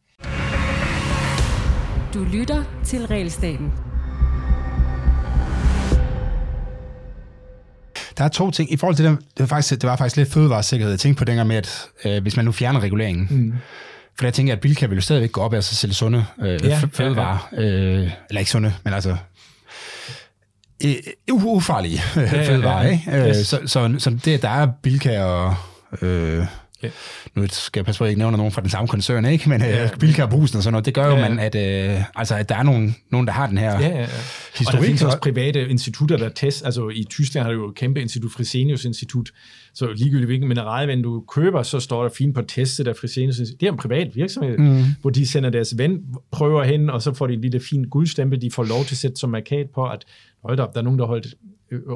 [2.13, 3.71] Du lytter til Realstaten.
[8.17, 8.73] Der er to ting.
[8.73, 10.91] I forhold til det, det var faktisk, det var faktisk lidt fødevaresikkerhed.
[10.91, 13.53] Jeg tænkte på dengang med, at øh, hvis man nu fjerner reguleringen, mm.
[14.19, 16.47] for jeg tænker, at Bilka vil jo stadigvæk gå op af at sælge sunde øh,
[16.63, 17.49] Ja, ja, fødevarer.
[17.51, 17.67] Ja, ja.
[17.69, 19.17] Øh, eller ikke sunde, men altså
[20.85, 20.91] øh,
[21.31, 22.83] u- ufarlige ja, fødevarer.
[22.83, 22.89] ja.
[22.91, 23.11] Ikke?
[23.11, 23.47] Øh, Yes.
[23.47, 25.55] Så, så, så det, der er Bilka og...
[26.01, 26.45] Øh,
[26.83, 26.89] ja.
[27.35, 29.49] nu skal jeg passe på, at jeg ikke nævner nogen fra den samme koncern, ikke?
[29.49, 31.29] men ja, øh, Bilka og Brusen og sådan noget, det gør jo, ja, ja.
[31.29, 33.99] man, at, øh, altså, at der er nogen, nogen, der har den her ja, ja,
[33.99, 34.07] ja.
[34.57, 34.67] historik.
[34.67, 37.75] Og der findes også private institutter, der tester, altså i Tyskland har du jo et
[37.75, 39.31] kæmpe institut, Fresenius Institut,
[39.73, 43.61] så ligegyldigt hvilken mineralvand du køber, så står der fint på testet af Fresenius Institut.
[43.61, 44.83] Det er en privat virksomhed, mm.
[45.01, 45.99] hvor de sender deres ven
[46.31, 48.97] prøver hen, og så får de en lille fin guldstempel, de får lov til at
[48.97, 50.05] sætte som markat på, at
[50.43, 51.27] hold op, der er nogen, der holdt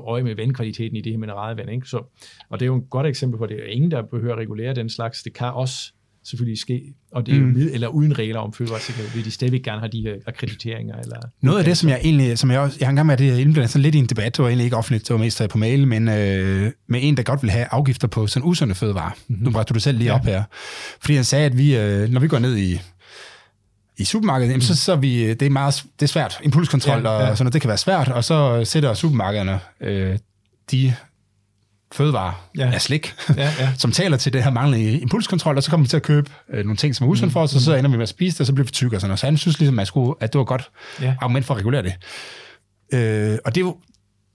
[0.08, 1.70] øje med vandkvaliteten i det her mineralvand.
[1.70, 1.88] Ikke?
[1.88, 1.98] Så,
[2.49, 4.40] og det er jo et godt eksempel på, at det er ingen, der behøver at
[4.40, 5.24] regulere den slags.
[5.24, 5.94] Det kan også
[6.30, 7.48] selvfølgelig ske, og det er mm.
[7.48, 10.95] med eller uden regler om fødevaresikkerhed, vil de stadigvæk gerne have de her akkrediteringer.
[10.95, 13.40] Eller Noget af det, som jeg egentlig, som jeg også, jeg har engang med det
[13.40, 15.58] indblandet sådan lidt i en debat, det var egentlig ikke offentligt, det var mest på
[15.58, 19.12] mail, men øh, med en, der godt vil have afgifter på sådan usunde fødevarer.
[19.28, 19.44] Mm-hmm.
[19.44, 20.16] Nu bragte du det selv lige ja.
[20.16, 20.44] op her.
[21.02, 22.80] Fordi han sagde, at vi, øh, når vi går ned i
[23.98, 26.40] i supermarkedet, jamen, så, så vi, det er meget det er svært.
[26.44, 27.30] Impulskontrol ja, ja.
[27.30, 30.18] og sådan noget, det kan være svært, og så sætter supermarkederne øh,
[30.72, 30.94] de
[31.91, 32.72] fødevarer ja.
[32.72, 33.74] af slik, ja, ja.
[33.78, 36.64] som taler til det her manglende impulskontrol, og så kommer vi til at købe øh,
[36.64, 38.40] nogle ting, som er usundt for os, og så ender vi med at spise det,
[38.40, 39.19] og så bliver vi tykke og sådan noget.
[39.19, 40.69] Så han synes ligesom, at, skulle, at det var godt
[41.02, 41.15] ja.
[41.22, 41.94] argument for at regulere det.
[42.94, 43.74] Øh, og det,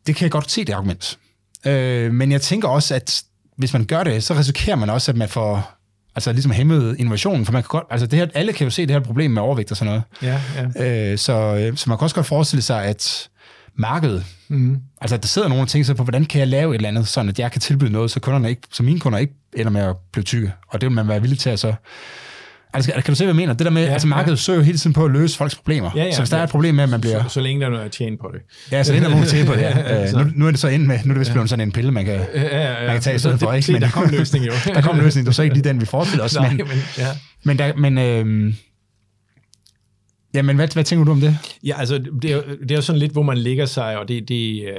[0.06, 1.18] det kan jeg godt se, det argument.
[1.66, 3.22] Øh, men jeg tænker også, at
[3.56, 5.78] hvis man gør det, så risikerer man også, at man får
[6.14, 8.82] altså ligesom hæmmet innovationen, for man kan godt, altså det her, alle kan jo se
[8.82, 10.02] det her problem med overvægt og sådan noget.
[10.22, 10.40] Ja,
[10.76, 11.12] ja.
[11.12, 13.28] Øh, så, øh, så man kan også godt forestille sig, at
[13.74, 14.78] markedet, mm.
[15.01, 17.28] altså der sidder og tænker sig på, hvordan kan jeg lave et eller andet, sådan
[17.28, 19.97] at jeg kan tilbyde noget, så, kunderne ikke, så mine kunder ikke ender med at
[20.12, 20.52] blive tykke.
[20.68, 21.74] Og det vil man være villig til at så
[22.74, 23.52] Altså, kan du se, hvad jeg mener?
[23.52, 24.40] Det der med, ja, altså markedet ja.
[24.40, 25.90] søger jo hele tiden på at løse folks problemer.
[25.96, 26.40] Ja, ja, så hvis der ja.
[26.40, 27.22] er et problem med, at man bliver...
[27.22, 28.40] Så, så længe der er noget at tjene på det.
[28.72, 29.78] Ja, så længe der er nogen at tjene på det, ja.
[30.04, 31.72] ja nu, nu, er det så ind med, nu er det vist blevet sådan en
[31.72, 32.86] pille, man kan, ja, ja, ja.
[32.86, 33.72] Man kan tage i stedet for, ikke?
[33.72, 34.52] Men, der kom en løsning jo.
[34.74, 36.34] der kom en løsning, det var så ikke lige den, vi forestiller os.
[36.40, 37.06] Nej, men, men, ja.
[37.44, 38.54] men, der, men øh,
[40.34, 41.36] Jamen, hvad, hvad tænker du om det?
[41.64, 44.28] Ja, altså, det er, det er jo sådan lidt, hvor man ligger sig, og det,
[44.28, 44.74] det, øh,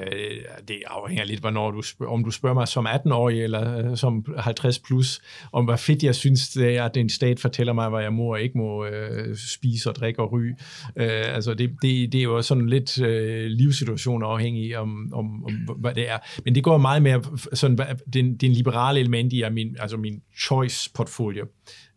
[0.67, 4.25] det afhænger lidt, hvornår du spørger, om du spørger mig som 18-årig eller øh, som
[4.37, 5.21] 50 plus,
[5.51, 8.23] om hvad fedt jeg synes, det er, at en stat fortæller mig, hvad jeg må
[8.23, 10.55] og ikke må øh, spise og drikke og ryge.
[10.95, 15.53] Øh, altså, det, det, det er jo sådan lidt øh, livssituation afhængig om, om, om,
[15.77, 16.17] hvad det er.
[16.45, 17.21] Men det går meget mere,
[17.53, 17.79] sådan,
[18.13, 21.45] den, den liberale element i min, altså min choice-portfolio.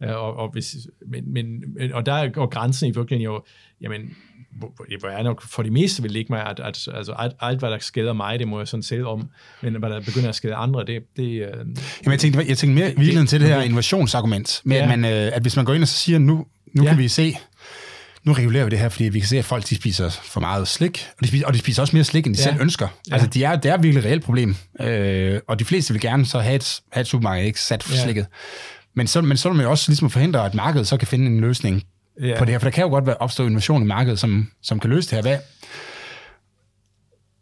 [0.01, 3.43] Og, og, hvis, men, men, og der går grænsen i virkeligheden jo,
[3.81, 4.16] jamen,
[5.01, 7.70] hvor jeg nok for det meste vil ligge mig, at, at altså alt, alt, hvad
[7.70, 9.28] der skader mig, det må jeg sådan selv om,
[9.62, 11.02] men hvad der begynder at skade andre, det...
[11.16, 14.82] det øh, Jamen, jeg tænkte, jeg tænkte mere virkelig til det her innovationsargument, med ja.
[14.82, 16.89] at, man, øh, at hvis man går ind og så siger, nu, nu ja.
[16.89, 17.36] kan vi se,
[18.24, 20.68] nu regulerer vi det her, fordi vi kan se, at folk de spiser for meget
[20.68, 22.51] slik, og de spiser, og de spiser også mere slik, end de ja.
[22.51, 22.89] selv ønsker.
[23.09, 23.14] Ja.
[23.14, 26.27] Altså, de er, det er virkelig et reelt problem, øh, og de fleste vil gerne
[26.27, 28.02] så have et, have et supermarked, ikke sat for ja.
[28.02, 28.27] slikket.
[28.97, 31.27] Men så, men så vil man jo også ligesom forhindre, at markedet så kan finde
[31.27, 31.82] en løsning
[32.20, 32.39] ja.
[32.39, 32.59] på det her.
[32.59, 35.16] For der kan jo godt være opstå innovation i markedet, som, som kan løse det
[35.16, 35.23] her.
[35.23, 35.39] Hvad,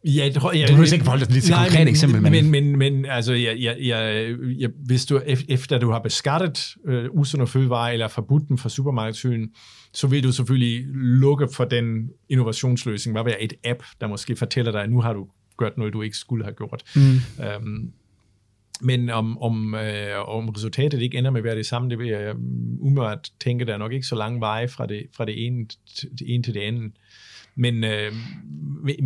[0.04, 0.68] Ja, det tror jeg...
[0.68, 2.32] Du behøver ikke forholde dig lige til et konkret eksempel, men...
[2.32, 7.04] Men, men, men altså, jeg, jeg, jeg, jeg, hvis du, efter du har beskattet øh,
[7.12, 9.48] usunde fødevarer eller forbudt dem fra supermarkedshylden,
[9.92, 13.14] så vil du selvfølgelig lukke for den innovationsløsning.
[13.14, 15.26] Hvad vil et app, der måske fortæller dig, at nu har du
[15.58, 16.82] gjort noget, du ikke skulle have gjort.
[16.96, 17.02] Mm.
[17.56, 17.92] Um,
[18.80, 22.08] men om, om, øh, om resultatet ikke ender med at være det samme, det vil
[22.08, 22.34] jeg
[22.80, 25.66] umiddelbart tænke, der er nok ikke så lang vej fra det, fra det ene,
[26.18, 26.92] det ene til det andet.
[27.56, 28.12] Men øh,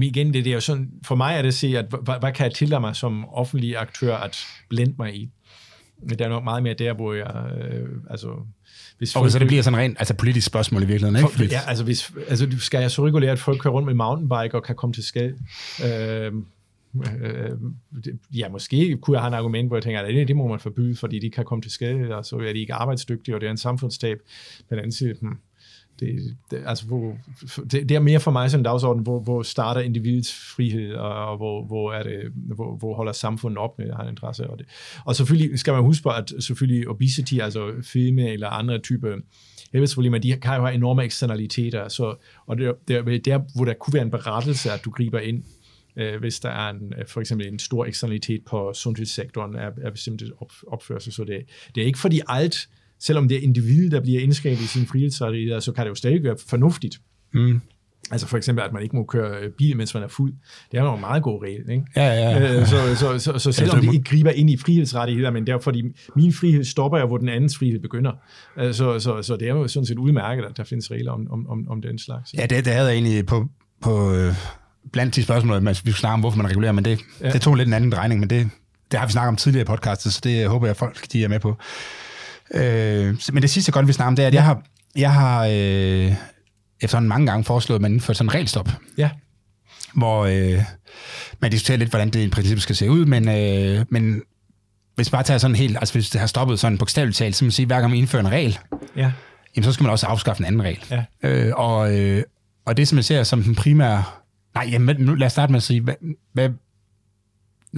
[0.02, 2.32] igen, det, det er jo sådan, for mig er det at se, at hvad, hvad
[2.32, 4.38] kan jeg tillade mig som offentlig aktør at
[4.68, 5.30] blende mig i?
[6.08, 8.28] Det er nok meget mere der, hvor jeg, øh, altså,
[8.98, 11.36] hvis folk, okay, så det bliver sådan rent altså politisk spørgsmål i virkeligheden, ikke?
[11.36, 14.54] For, ja, altså, hvis, altså skal jeg så regulere, at folk kører rundt med mountainbike
[14.54, 15.34] og kan komme til skade?
[15.84, 16.32] Øh,
[16.96, 17.50] Øh,
[18.06, 20.46] øh, ja, måske kunne jeg have en argument, hvor jeg tænker, at det, det må
[20.46, 23.40] man forbyde, fordi de kan komme til skade, og så er de ikke arbejdsdygtige, og
[23.40, 24.18] det er en samfundstab.
[24.70, 25.36] Men anden side, hmm,
[26.00, 27.16] det, det, altså, hvor,
[27.70, 31.30] det, det er mere for mig sådan en dagsorden, hvor, hvor starter individets frihed, og,
[31.30, 34.50] og hvor, hvor, er det, hvor, hvor holder samfundet op med at have interesse.
[34.50, 34.66] Og, det.
[35.04, 39.16] og selvfølgelig skal man huske på, at selvfølgelig obesity, altså fedme eller andre typer
[39.72, 42.14] helbredsproblemer, de kan jo have enorme eksternaliteter, så,
[42.46, 45.42] og det, det er der, hvor der kunne være en berettelse, at du griber ind
[45.98, 49.92] øh, hvis der er en, øh, for eksempel en stor eksternalitet på sundhedssektoren af, af
[49.92, 51.12] bestemte op, opførsel.
[51.12, 51.40] Så det,
[51.74, 52.68] det er ikke fordi alt,
[53.00, 56.22] selvom det er individet, der bliver indskrevet i sin frihedsrettigheder, så kan det jo stadig
[56.22, 57.00] være fornuftigt.
[57.34, 57.60] Mm.
[58.10, 60.32] Altså for eksempel, at man ikke må køre øh, bil, mens man er fuld.
[60.72, 61.84] Det er jo en meget god regel, ikke?
[61.96, 62.60] Ja, ja, ja.
[62.60, 65.58] Øh, så, så, så, så selvom det ikke griber ind i frihedsrettigheder, men det er
[65.58, 65.82] fordi,
[66.16, 68.12] min frihed stopper jo, hvor den andens frihed begynder.
[68.56, 71.48] Så, så, så det er jo sådan set udmærket, at der findes regler om, om,
[71.48, 72.34] om, om den slags.
[72.34, 73.48] Ja, det, det havde jeg egentlig på,
[73.80, 74.12] på
[74.92, 77.30] blandt de spørgsmål, at vi skulle snakke om, hvorfor man regulerer, men det, ja.
[77.32, 78.50] det tog lidt en anden drejning, men det,
[78.90, 81.28] det har vi snakket om tidligere i podcastet, så det håber jeg, folk de er
[81.28, 81.56] med på.
[82.54, 84.62] Øh, men det sidste godt, vi snakker om, det er, at jeg har,
[84.96, 86.14] jeg har øh,
[86.80, 88.70] efterhånden mange gange foreslået, at man indfører sådan en regelstop.
[88.96, 89.10] Ja.
[89.94, 90.62] Hvor øh,
[91.40, 94.22] man diskuterer lidt, hvordan det i princippet skal se ud, men, øh, men
[94.94, 97.52] hvis bare tager sådan helt, altså hvis det har stoppet sådan bogstaveligt talt, så man
[97.52, 98.58] sige, hver gang man indfører en regel,
[98.96, 99.12] Ja.
[99.56, 100.84] jamen så skal man også afskaffe en anden regel.
[100.90, 101.04] Ja.
[101.22, 102.22] Øh, og, øh,
[102.66, 104.04] og det, som jeg ser som den primære...
[104.54, 105.94] Nej, jamen, nu lad os starte med at sige, hvad,
[106.32, 106.50] hvad,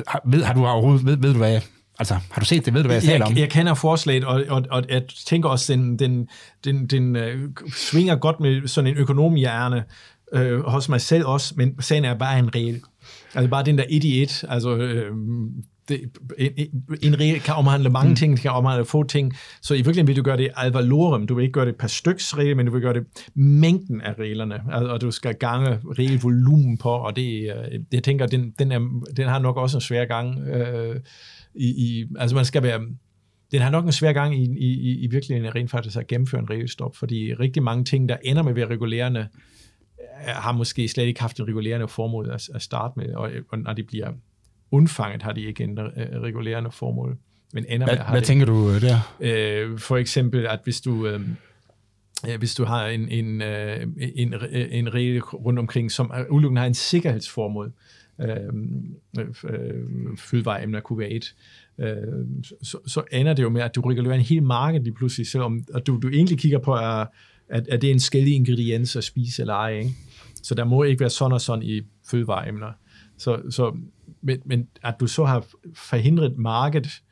[0.06, 1.60] har, ved, har du overhovedet, ved, ved du hvad,
[1.98, 3.32] altså, har du set det, ved du hvad jeg taler om?
[3.32, 6.28] Jeg, jeg kender forslaget, og, og, og jeg tænker også, den, den,
[6.64, 9.84] den, den øh, svinger godt med sådan en økonomhjerne
[10.32, 12.80] øh, hos mig selv også, men sagen er bare en regel.
[13.34, 15.16] Altså bare den der et i et, altså øh,
[15.90, 16.00] det,
[16.38, 18.16] en, en regel kan omhandle mange mm.
[18.16, 21.34] ting, det kan omhandle få ting, så i virkeligheden vil du gøre det alvalorum, du
[21.34, 24.54] vil ikke gøre det per styks regel, men du vil gøre det mængden af reglerne,
[24.72, 28.78] altså, og du skal gange regelvolumen på, og det, øh, jeg tænker, den, den, er,
[29.16, 30.96] den har nok også en svær gang, øh,
[31.54, 32.80] i, i, altså man skal være,
[33.52, 36.50] den har nok en svær gang i, i, i virkeligheden rent faktisk at gennemføre en
[36.50, 39.26] regelstop, fordi rigtig mange ting, der ender med at være regulerende,
[40.26, 43.72] har måske slet ikke haft en regulerende formål at, at starte med, og, og når
[43.72, 44.12] de bliver
[44.70, 45.86] undfanget, har de ikke en uh,
[46.22, 47.18] regulerende formål.
[47.52, 49.16] Men ender hvad har hvad det, tænker du øh, der?
[49.20, 51.20] øh, for eksempel, at hvis du, øh,
[52.38, 54.34] hvis du har en, en, øh, en,
[54.70, 57.72] en regel rundt omkring, som udelukkende har en sikkerhedsformål,
[58.20, 58.36] øh,
[59.44, 61.34] øh, fødevareemner kunne være et,
[61.78, 61.96] øh,
[62.62, 65.64] så, så ender det jo med, at du regulerer en hel marked lige pludselig, selvom
[65.74, 67.06] at du, du egentlig kigger på, at,
[67.48, 69.72] at, at det er en skældig ingrediens at spise eller ej.
[69.72, 69.90] Ikke?
[70.42, 71.80] Så der må ikke være sådan og sådan i
[72.10, 72.72] fødevareemner.
[73.18, 73.76] Så, så,
[74.22, 77.02] men, men at du så har forhindret markedet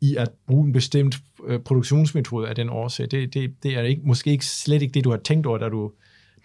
[0.00, 4.02] i at bruge en bestemt øh, produktionsmetode af den årsag, det, det, det er ikke,
[4.04, 5.92] måske ikke slet ikke det, du har tænkt over, da du,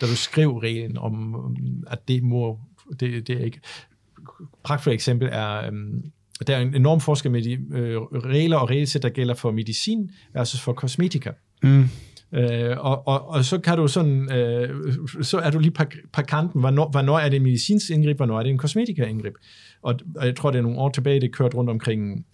[0.01, 1.35] da du skrev reglen om,
[1.87, 2.59] at det må,
[2.99, 3.59] det, det er ikke.
[4.63, 6.11] Pragtfuldt eksempel er, øhm,
[6.47, 10.11] der er en enorm forskel med de øh, regler og regelsæt, der gælder for medicin
[10.33, 11.31] versus for kosmetika.
[11.63, 11.83] Mm.
[12.33, 14.69] Øh, og, og, og så kan du sådan, øh,
[15.21, 15.83] så er du lige på,
[16.13, 19.33] på kanten, hvornår, hvornår er det en medicinsk indgreb, hvornår er det en kosmetika-indgreb.
[19.81, 22.25] Og, og jeg tror, det er nogle år tilbage, det kørte rundt omkring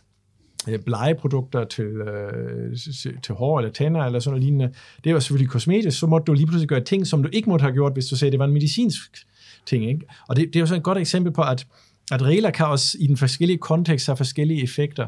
[0.70, 2.78] øh, blegeprodukter til, øh,
[3.24, 4.74] til, hår eller tænder eller sådan noget lignende.
[5.04, 7.64] Det var selvfølgelig kosmetisk, så måtte du lige pludselig gøre ting, som du ikke måtte
[7.64, 9.26] have gjort, hvis du sagde, det var en medicinsk
[9.66, 9.90] ting.
[9.90, 10.06] Ikke?
[10.28, 11.68] Og det, det er jo sådan et godt eksempel på, at,
[12.12, 15.08] at regler kan også i den forskellige kontekst have forskellige effekter.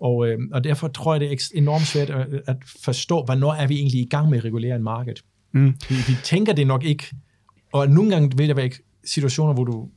[0.00, 3.66] Og, øh, og derfor tror jeg, det er enormt svært at, at forstå, hvornår er
[3.66, 5.14] vi egentlig i gang med at regulere en marked.
[5.52, 5.74] Mm.
[5.88, 7.04] Vi, vi tænker det nok ikke,
[7.72, 8.70] og nogle gange vil der være
[9.04, 9.88] situationer, hvor du,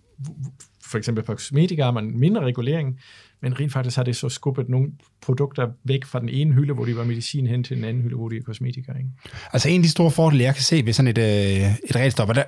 [0.91, 2.99] for eksempel på kosmetika, har man mindre regulering,
[3.41, 4.88] men rent faktisk har det så skubbet nogle
[5.22, 8.15] produkter væk fra den ene hylde, hvor de var medicin, hen til den anden hylde,
[8.15, 8.91] hvor de er kosmetika.
[8.91, 9.09] Ikke?
[9.53, 12.30] Altså en af de store fordele, jeg kan se ved sådan et, øh, et regelstop,
[12.30, 12.43] og der,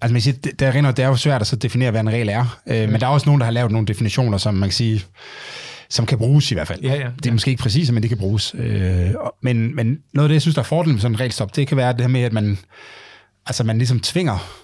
[0.00, 2.28] altså man siger, det, der, det er jo svært at så definere, hvad en regel
[2.28, 2.86] er, øh, ja.
[2.86, 5.04] men der er også nogen, der har lavet nogle definitioner, som man kan sige,
[5.88, 6.82] som kan bruges i hvert fald.
[6.82, 8.54] Ja, ja, det er måske ikke præcise, men det kan bruges.
[8.58, 9.10] Øh,
[9.42, 11.68] men, men noget af det, jeg synes, der er fordelen med sådan en regelstop, det
[11.68, 12.58] kan være det her med, at man,
[13.46, 14.63] altså man ligesom tvinger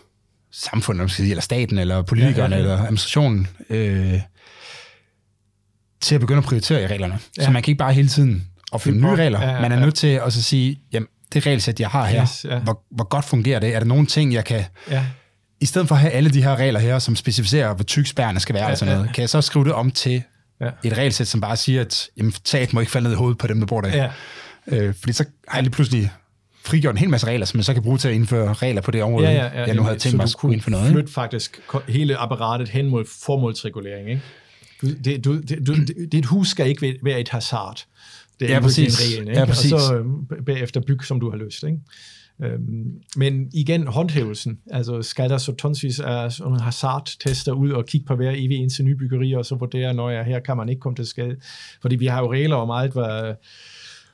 [0.52, 2.72] samfundet, sige, eller staten, eller politikerne, ja, ja, ja.
[2.72, 4.20] eller administrationen, øh,
[6.00, 7.18] til at begynde at prioritere i reglerne.
[7.38, 7.44] Ja.
[7.44, 9.40] Så man kan ikke bare hele tiden opfinde nye regler.
[9.42, 12.22] Ja, ja, man er nødt til at så sige, jamen, det regelsæt, jeg har her,
[12.22, 12.58] yes, ja.
[12.58, 13.74] hvor, hvor godt fungerer det?
[13.74, 14.64] Er der nogle ting, jeg kan...
[14.90, 15.04] Ja.
[15.60, 18.40] I stedet for at have alle de her regler her, som specificerer, hvor tyk spærrene
[18.40, 19.12] skal være, ja, og sådan noget, ja.
[19.12, 20.22] kan jeg så skrive det om til
[20.60, 20.70] ja.
[20.84, 23.46] et regelsæt, som bare siger, at jamen, tat må ikke falde ned i hovedet på
[23.46, 23.96] dem, der bor der.
[23.96, 24.10] Ja.
[24.66, 26.10] Øh, fordi så har jeg lige pludselig
[26.64, 28.90] frigjort en hel masse regler, som jeg så kan bruge til at indføre regler på
[28.90, 30.92] det område, ja, ja, ja, jeg nu havde tænkt mig at skulle indføre noget.
[30.92, 34.22] Så du faktisk hele apparatet hen mod formålsregulering, ikke?
[34.82, 35.74] Du, det, du, det, du,
[36.12, 37.84] dit hus skal ikke være et hazard.
[38.40, 39.00] Det er ja, præcis.
[39.00, 39.40] En regel, ikke?
[39.40, 39.72] Ja, præcis.
[39.72, 41.62] Og så øh, bagefter bygge, som du har lyst.
[41.62, 41.78] Ikke?
[42.42, 44.58] Øhm, men igen, håndhævelsen.
[44.70, 48.56] Altså, skal der så tonsvis af sådan nogle hazard-tester ud og kigge på hver evig
[48.56, 51.36] eneste nybyggeri, og så vurdere, når jeg her kan man ikke komme til skade.
[51.82, 53.34] Fordi vi har jo regler om alt, hvad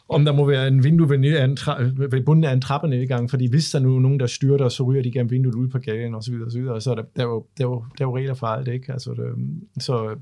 [0.09, 3.51] om der må være en vindue ved, en tra- ved bunden af en trappenedgang, fordi
[3.51, 6.15] hvis der nu er nogen, der styrter, så ryger de gennem vinduet ud på gaden,
[6.15, 8.09] og så videre, og så er der, der, er jo, der, er jo, der er
[8.09, 8.93] jo regler for alt, ikke?
[8.93, 10.17] Altså, det, så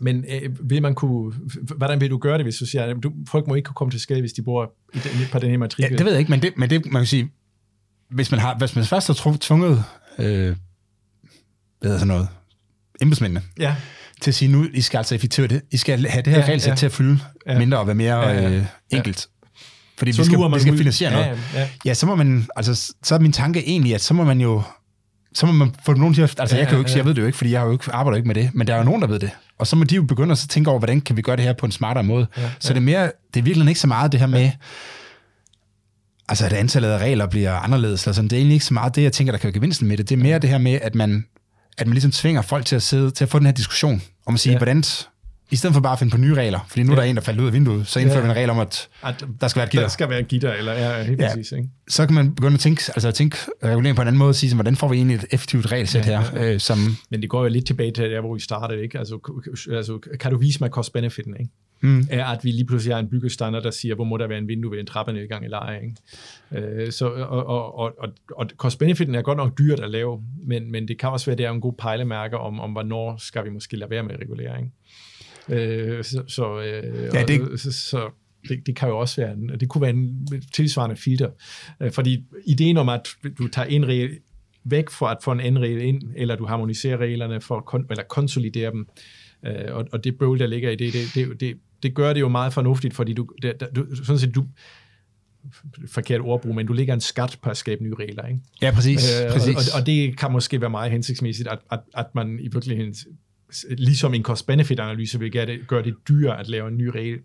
[0.00, 1.32] men øh, vil man kunne,
[1.76, 3.90] hvordan vil du gøre det, hvis du siger, at du, folk må ikke kunne komme
[3.90, 5.92] til skade, hvis de bor i den, på den her matrikel?
[5.92, 7.30] Ja, det ved jeg ikke, men det, men det man kan sige,
[8.08, 9.84] hvis man, har, hvis man først har tvunget,
[10.18, 10.56] øh,
[11.80, 12.28] hvad sådan noget,
[13.00, 13.76] embedsmændene, ja.
[14.20, 16.46] Til at sige, nu I skal altså effektivere det, I skal have det her ja,
[16.46, 16.74] regelsæt ja.
[16.74, 17.58] til at fylde ja.
[17.58, 18.50] mindre og være mere ja, ja.
[18.50, 19.28] Øh, enkelt.
[19.42, 19.46] Ja.
[19.98, 21.26] Fordi så vi skal, vi skal finansiere noget.
[21.26, 21.68] Ja, ja.
[21.84, 24.62] ja, så må man, altså, så er min tanke egentlig, at så må man jo,
[25.34, 26.92] så må man få nogen til at, altså ja, jeg kan jo ikke ja.
[26.92, 28.50] sige, jeg ved det jo ikke, fordi jeg har jo ikke, arbejder ikke med det,
[28.54, 29.30] men der er jo nogen, der ved det.
[29.58, 31.52] Og så må de jo begynde at tænke over, hvordan kan vi gøre det her
[31.52, 32.26] på en smartere måde.
[32.36, 32.50] Ja, ja.
[32.60, 34.50] Så det er, mere, det er virkelig ikke så meget det her med,
[36.28, 38.06] altså at antallet af regler bliver anderledes.
[38.06, 39.96] Altså, det er egentlig ikke så meget det, jeg tænker, der kan være gevinsten med
[39.96, 40.08] det.
[40.08, 41.24] Det er mere det her med, at man,
[41.78, 44.34] at man ligesom tvinger folk til at sidde, til at få den her diskussion, om
[44.34, 44.58] at sige, ja.
[44.58, 44.84] hvordan,
[45.50, 46.96] i stedet for bare at finde på nye regler, fordi nu ja.
[46.96, 48.24] der er en, der falder ud af vinduet, så indfører ja.
[48.24, 49.84] vi en regel om, at, at der skal være et gitter.
[49.84, 51.28] Der skal være et gitter, eller ja, helt ja.
[51.28, 51.52] præcis.
[51.52, 51.68] Ikke?
[51.88, 54.34] Så kan man begynde at tænke, altså at tænke regulering på en anden måde, og
[54.34, 56.52] sige, hvordan får vi egentlig et effektivt regelsæt ja, her?
[56.52, 56.96] Øh, som...
[57.10, 58.98] Men det går jo lidt tilbage til der, hvor vi startede, ikke?
[58.98, 59.18] Altså,
[59.72, 61.50] altså kan du vise mig cost-benefiten, ikke?
[61.82, 62.06] Mm.
[62.10, 64.70] at vi lige pludselig har en byggestandard, der siger, hvor må der være en vindue
[64.70, 65.82] ved en trappenedgang eller ej.
[65.82, 66.66] Ikke?
[66.66, 70.72] Øh, så, og, og, og, og, og cost-benefiten er godt nok dyrt at lave, men,
[70.72, 73.44] men det kan også være, at det er en god pejlemærke om, om hvornår skal
[73.44, 74.72] vi måske lade være med regulering.
[75.48, 77.40] Øh, så, så, øh, ja, det...
[77.40, 78.10] Og, så, så
[78.48, 81.30] det, det kan jo også være en, det kunne være en tilsvarende filter.
[81.80, 83.08] Øh, fordi ideen om, at
[83.38, 84.10] du tager en regel
[84.64, 87.86] væk for at få en anden regel ind, eller du harmoniserer reglerne for at kon,
[87.90, 88.88] eller konsolidere dem,
[89.46, 92.20] øh, og, og det bøvl, der ligger i det, det, det, det, det gør det
[92.20, 94.44] jo meget fornuftigt, fordi du, det, du sådan set, du,
[95.88, 98.26] forkert ordbrug, men du lægger en skat på at skabe nye regler.
[98.26, 98.40] Ikke?
[98.62, 99.20] Ja, præcis.
[99.20, 99.56] Øh, præcis.
[99.56, 102.94] Og, og det kan måske være meget hensigtsmæssigt, at, at, at man i virkeligheden,
[103.70, 107.18] ligesom en cost-benefit-analyse, vil gøre det, gøre det dyrere at lave en ny regel.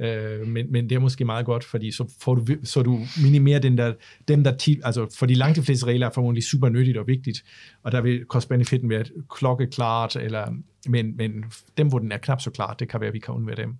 [0.00, 3.58] Øh, men, men det er måske meget godt, fordi så, får du, så du minimerer
[3.58, 3.92] den der,
[4.28, 7.06] dem der ti, altså for de langt de fleste regler er formodentlig super nyttigt og
[7.06, 7.44] vigtigt,
[7.82, 10.54] og der vil cost-benefiten være klokkeklart, eller,
[10.88, 11.44] men, men
[11.78, 13.74] dem, hvor den er knap så klart, det kan være, at vi kan undvære dem.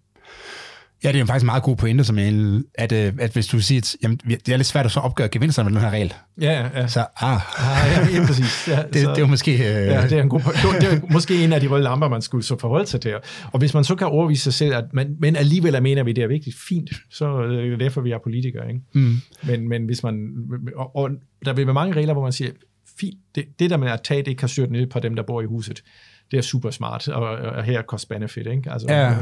[1.05, 3.61] Ja, det er faktisk en meget god pointe, som jeg, at, øh, at hvis du
[3.61, 6.15] siger, at jamen, det er lidt svært at så opgøre gevinsterne med den her regel.
[6.41, 6.87] Ja, ja.
[6.87, 7.33] Så, ah.
[7.33, 8.69] ah ja, ja, præcis.
[8.69, 9.53] Ja, det, så, det er jo måske...
[9.53, 9.59] Øh...
[9.59, 10.41] Ja, det er, en god,
[10.81, 13.15] det er måske en af de røde lamper, man skulle så forholde sig til.
[13.53, 16.25] Og hvis man så kan overvise sig selv, at man, men alligevel mener vi, det
[16.25, 18.69] er vigtigt, fint, så er det derfor, vi er politikere.
[18.69, 18.81] Ikke?
[18.93, 19.17] Mm.
[19.43, 20.29] Men, men hvis man...
[20.77, 21.11] Og, og
[21.45, 22.51] der vil være mange regler, hvor man siger,
[23.01, 25.47] fint, det, det der med at tage det kassørt ned på dem, der bor i
[25.47, 25.83] huset,
[26.31, 28.47] det er super smart, og, og her er cost-benefit.
[28.47, 28.73] Ikke?
[28.73, 29.15] Altså, ja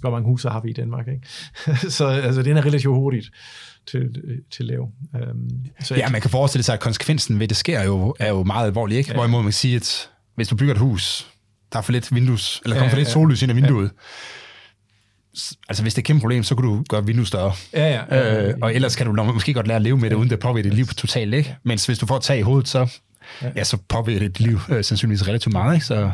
[0.00, 1.06] hvor mange huse har vi i Danmark.
[1.08, 1.90] Ikke?
[1.96, 3.30] så altså, den er relativt hurtigt
[3.86, 4.82] til, til lave.
[5.30, 5.50] Um,
[5.80, 8.66] så ja, man kan forestille sig, at konsekvensen ved det sker jo, er jo meget
[8.66, 8.98] alvorlig.
[8.98, 9.10] Ikke?
[9.10, 9.14] Ja.
[9.14, 11.26] Hvorimod man sige, at hvis du bygger et hus,
[11.72, 13.84] der er for lidt vindues, eller kommer ja, for lidt ja, sollys ind af vinduet,
[13.84, 13.90] ja.
[15.68, 17.52] altså hvis det er et kæmpe problem, så kan du gøre vinduet større.
[17.72, 18.48] Ja, ja, ja, ja.
[18.48, 20.70] Øh, og ellers kan du måske godt lære at leve med det, uden det påvirker
[20.70, 21.34] dit liv totalt.
[21.34, 21.56] Ikke?
[21.62, 22.98] Mens hvis du får tag i hovedet, så,
[23.42, 23.50] ja.
[23.56, 25.74] Ja, så påvirker dit liv øh, sandsynligvis relativt meget.
[25.74, 25.86] Ikke?
[25.86, 26.10] Så,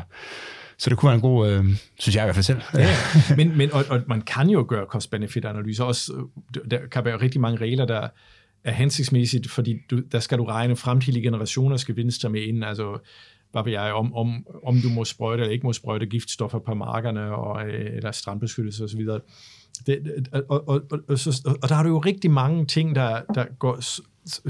[0.82, 1.64] så det kunne være en god, øh,
[1.98, 2.60] synes jeg i hvert fald selv.
[2.74, 2.96] Ja,
[3.36, 5.84] men, men og, og man kan jo gøre cost-benefit-analyser.
[5.84, 6.12] Også,
[6.56, 8.08] øh, der kan være rigtig mange regler, der
[8.64, 12.64] er hensigtsmæssigt, fordi du, der skal du regne fremtidige generationers gevinster med ind.
[12.64, 12.98] Altså,
[13.52, 16.74] hvad ved jeg, om, om, om du må sprøjte eller ikke må sprøjte giftstoffer på
[16.74, 19.00] markerne, og, øh, eller strandbeskyttelse osv.
[19.86, 23.44] Det, og, og, og, og, så, og der er jo rigtig mange ting, der, der
[23.58, 23.80] går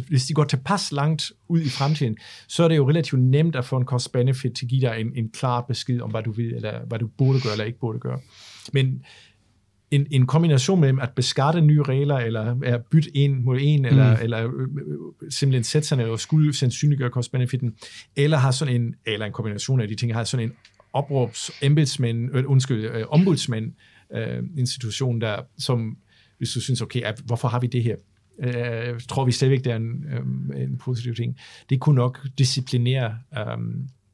[0.09, 2.17] hvis de går tilpas langt ud i fremtiden,
[2.49, 5.13] så er det jo relativt nemt at få en cost-benefit til at give dig en,
[5.15, 7.99] en klar besked om, hvad du vil, eller hvad du burde gøre, eller ikke burde
[7.99, 8.21] gøre.
[8.73, 9.05] Men
[9.91, 14.17] en, en kombination mellem at beskatte nye regler, eller at bytte en mod en, eller,
[14.17, 14.23] mm.
[14.23, 17.77] eller øh, øh, simpelthen sætte sig ned og skulle sandsynliggøre cost-benefiten,
[18.17, 20.53] eller har sådan en, eller en kombination af de ting, har sådan en
[20.93, 23.73] opråbs embedsmænd, øh, undskyld, øh, ombudsmænd,
[24.15, 25.97] øh, institution der, som
[26.39, 27.97] hvis du synes, okay, at, hvorfor har vi det her?
[28.39, 31.37] Øh, tror vi stadigvæk, det er en, øh, en positiv ting.
[31.71, 33.19] Det kunne nok disciplinere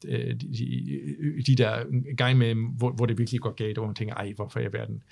[0.09, 1.85] øh, de, de, de der
[2.17, 5.03] gang med, hvor, hvor det virkelig går galt, hvor man tænker, ej, hvorfor i verden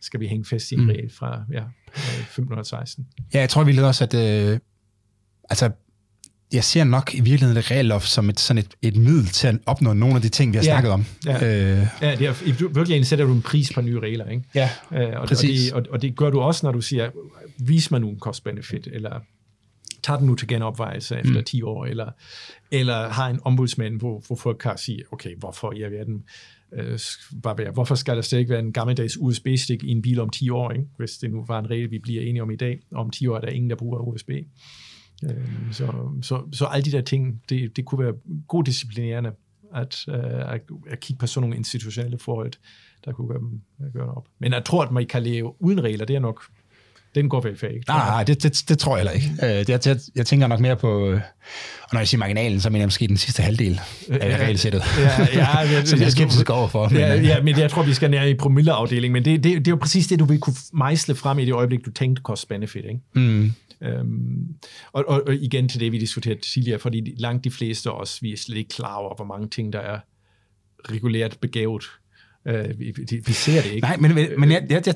[0.00, 0.88] skal vi hænge fast i en mm.
[0.88, 3.06] regel fra ja, 1516?
[3.34, 4.58] Ja, jeg tror virkelig også, at øh,
[5.50, 5.70] altså,
[6.52, 9.56] jeg ser nok i virkeligheden det regelloft som et, sådan et, et middel til at
[9.66, 11.04] opnå nogle af de ting, vi har ja, snakket om.
[11.26, 11.86] Ja, øh.
[12.02, 14.28] ja det er, i virkeligheden sætter du en pris på nye regler.
[14.28, 14.44] Ikke?
[14.54, 15.72] Ja, øh, og, præcis.
[15.72, 17.10] Og det, og, og det gør du også, når du siger,
[17.58, 19.20] vis mig nu en cost-benefit, eller
[20.02, 21.44] tag den nu til genopvejelse efter mm.
[21.44, 22.10] 10 år, eller,
[22.70, 26.24] eller har en ombudsmand, hvor, hvor folk kan sige, okay, hvorfor i alverden,
[26.74, 26.98] øh,
[27.42, 30.50] bare hvorfor skal der slet ikke være en gammeldags USB-stik i en bil om 10
[30.50, 30.84] år, ikke?
[30.96, 33.36] hvis det nu var en regel, vi bliver enige om i dag, om 10 år
[33.36, 34.30] er der ingen, der bruger USB.
[35.24, 35.92] Øh, så,
[36.22, 38.14] så, så alle de der ting, det, det kunne være
[38.48, 39.32] god disciplinerende,
[39.74, 40.14] at, uh,
[40.54, 40.60] at,
[40.90, 42.52] at kigge på sådan nogle institutionelle forhold,
[43.04, 43.40] der kunne gøre,
[43.92, 44.28] gøre det op.
[44.38, 46.42] Men jeg tror, at man kan leve uden regler, det er nok
[47.14, 47.84] den går vel ikke.
[47.88, 49.60] Nej, nej, det, det, det tror jeg heller ikke.
[49.60, 51.12] Uh, det, jeg, jeg tænker nok mere på,
[51.82, 54.82] og når jeg siger marginalen, så mener jeg måske den sidste halvdel af ja, regelsættet,
[54.98, 56.88] ja, ja, det, som jeg er skeptisk overfor.
[56.88, 59.66] Men, ja, ja, men jeg tror, vi skal nær i promilleafdelingen, men det, det, det
[59.66, 62.84] er jo præcis det, du vil kunne mejsle frem i det øjeblik, du tænkte cost-benefit.
[62.84, 63.00] Ikke?
[63.12, 63.52] Mm.
[63.84, 64.54] Øhm,
[64.92, 68.22] og, og, og igen til det, vi diskuterede tidligere, fordi langt de fleste af os,
[68.22, 69.98] vi er slet ikke klar over, hvor mange ting, der er
[70.90, 71.84] regulært begavet.
[72.48, 72.92] Øh, vi,
[73.26, 73.86] vi ser det ikke.
[73.86, 74.94] Nej, men, men jeg, jeg, jeg,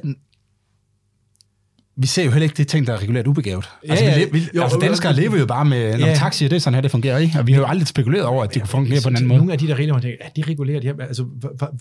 [2.01, 3.65] vi ser jo heller ikke det ting, der er regulært ubegavet.
[3.87, 6.15] Ja, altså, vi, vi, jo, altså danskere lever jo bare med, når ja.
[6.15, 7.39] taxi, det er sådan her, det fungerer, ikke?
[7.39, 9.39] Og vi har jo aldrig spekuleret over, at det kunne fungere på en anden måde.
[9.39, 10.85] Nogle af de der regler, man tænker, er det reguleret?
[10.85, 11.23] Ja, altså,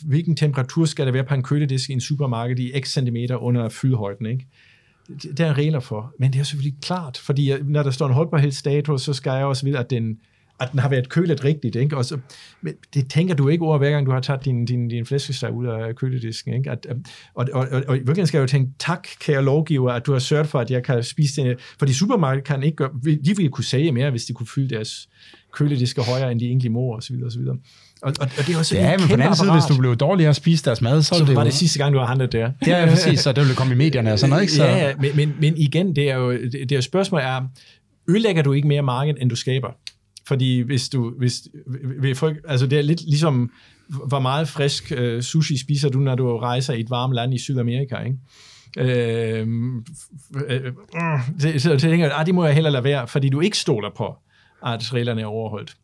[0.05, 3.69] hvilken temperatur skal der være på en køledisk i en supermarked i x centimeter under
[3.69, 4.47] fyldhøjden, ikke?
[5.21, 6.13] Det er regler for.
[6.19, 9.65] Men det er selvfølgelig klart, fordi når der står en holdbarhedsstatus, så skal jeg også
[9.65, 10.17] vide, at den,
[10.59, 11.75] at den har været kølet rigtigt.
[11.75, 11.97] Ikke?
[11.97, 12.17] Og så,
[12.61, 15.51] men det tænker du ikke over, hver gang du har taget din, din, din flæskesteg
[15.51, 16.53] ud af køledisken.
[16.53, 16.71] Ikke?
[16.71, 16.87] At,
[17.33, 20.11] og, og, og, og i virkeligheden skal jeg jo tænke, tak kære lovgiver, at du
[20.11, 21.57] har sørget for, at jeg kan spise den.
[21.79, 25.09] Fordi supermarkedet kan ikke gøre, de ville kunne sige mere, hvis de kunne fylde deres
[25.53, 27.15] kølediske højere, end de egentlig må, osv.
[27.25, 27.41] osv.
[28.01, 29.63] Og, og, og det er også Ja, men på den anden side, apparat.
[29.69, 31.45] hvis du blev dårligere at spise deres mad, så, så det var jo...
[31.45, 32.51] det sidste gang, du har handlet der.
[32.67, 34.53] Ja, ja, præcis, så det ville komme i medierne og sådan noget, ikke?
[34.53, 37.25] Så, Ja, ja men, men, men igen, det er jo, det, det er jo spørgsmålet
[37.25, 37.41] er,
[38.09, 39.69] ødelægger du ikke mere marked, end du skaber?
[40.27, 41.41] Fordi hvis du, hvis,
[42.01, 43.51] vil folk, altså det er lidt ligesom,
[44.07, 47.37] hvor meget frisk øh, sushi spiser du, når du rejser i et varmt land i
[47.39, 48.17] Sydamerika, ikke?
[48.77, 49.47] Øh,
[50.49, 50.71] øh, øh,
[51.39, 53.89] så, så, tænker jeg, ah, det må jeg heller lade være, fordi du ikke stoler
[53.97, 54.15] på,
[54.65, 55.75] at reglerne er overholdt.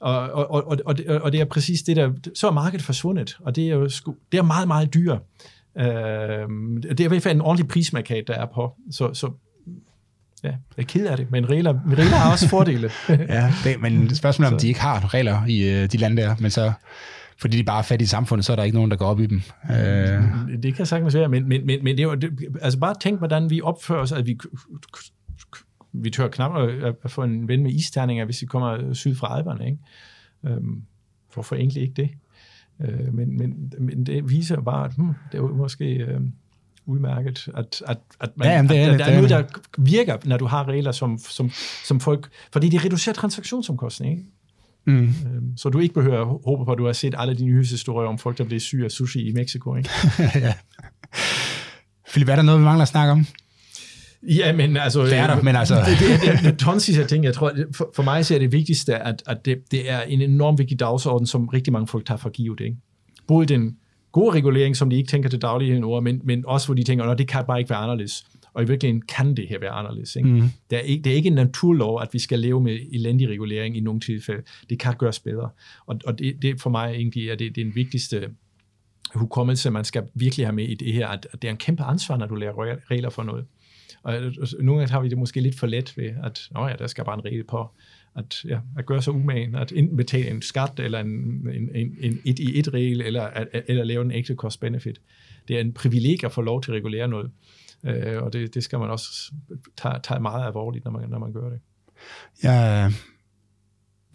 [0.00, 3.36] Og, og, og, og, det, og det er præcis det der, så er markedet forsvundet,
[3.40, 5.18] og det er jo sku, det er meget, meget dyrt.
[5.78, 5.84] Øh,
[6.82, 8.72] det er i hvert fald en ordentlig prismarkat, der er på.
[8.90, 9.30] Så, så
[10.44, 12.90] ja, jeg er ked af det, men regler, regler har også fordele.
[13.28, 16.34] ja, det, men spørgsmålet er, om de ikke har regler i øh, de lande der,
[16.40, 16.72] men så,
[17.40, 19.20] fordi de bare er fattige i samfundet, så er der ikke nogen, der går op
[19.20, 19.42] i dem.
[19.70, 20.22] Øh,
[20.62, 22.30] det kan sagtens være, men, men, men, men det er jo, det,
[22.62, 24.38] altså bare tænk, hvordan vi opfører os, at vi,
[25.92, 29.38] vi tør knap at at få en ven med isterninger, hvis vi kommer syd fra
[29.38, 29.78] Alperne, ikke?
[30.46, 30.82] Øhm,
[31.34, 32.10] hvorfor egentlig ikke det?
[32.80, 36.20] Øh, men, men, men det viser bare, at hmm, det er måske øh,
[36.86, 39.42] udmærket, at, at, at, man, Ja, det er at der det er noget, der
[39.78, 41.50] virker, når du har regler, som, som,
[41.84, 42.28] som folk...
[42.52, 44.30] Fordi det reducerer transaktionsomkostninger, ikke?
[44.84, 45.14] mm.
[45.34, 48.08] Øhm, Så du ikke behøver at håbe på, at du har set alle de nyhedshistorier
[48.08, 49.90] om folk, der bliver syge af sushi i Mexico, ikke?
[50.34, 50.54] ja.
[52.10, 53.26] Philip, er der noget, vi mangler at snakke om?
[54.22, 55.04] Ja, men altså...
[55.04, 57.24] Det er der, men altså- Det, det, det, det tonsvis af ting.
[57.24, 60.22] Jeg tror, for, for mig så er det vigtigste, at, at det, det er en
[60.22, 62.60] enorm vigtig dagsorden, som rigtig mange folk tager for givet.
[62.60, 62.76] Ikke?
[63.26, 63.76] Både den
[64.12, 67.04] gode regulering, som de ikke tænker til daglig over, men, men også hvor de tænker,
[67.04, 68.26] at det kan bare ikke være anderledes.
[68.54, 70.16] Og i virkeligheden kan det her være anderledes.
[70.16, 70.28] Ikke?
[70.28, 70.42] Mm.
[70.70, 73.76] Det, er ikke, det er ikke en naturlov, at vi skal leve med elendig regulering
[73.76, 74.42] i nogle tilfælde.
[74.70, 75.48] Det kan gøres bedre.
[75.86, 78.28] Og, og det, det for mig egentlig er det, det er den vigtigste
[79.14, 81.82] hukommelse, man skal virkelig have med i det her, at, at det er en kæmpe
[81.82, 82.52] ansvar, når du lærer
[82.90, 83.44] regler for noget.
[84.08, 86.74] Og øh, nogle gange har vi det måske lidt for let ved, at Nå ja,
[86.78, 87.70] der skal bare en regel på,
[88.16, 91.08] at, ja, at gøre sig umagen, at enten betale en skat, eller en,
[91.54, 95.00] en, en, en et i et regel, eller, at, eller lave en ægte cost-benefit.
[95.48, 97.30] Det er en privilegie at få lov til at regulere noget,
[97.86, 99.32] øh, og det, det skal man også
[99.76, 101.60] tage, tage meget alvorligt, når man, når man gør det.
[102.42, 102.92] Jeg,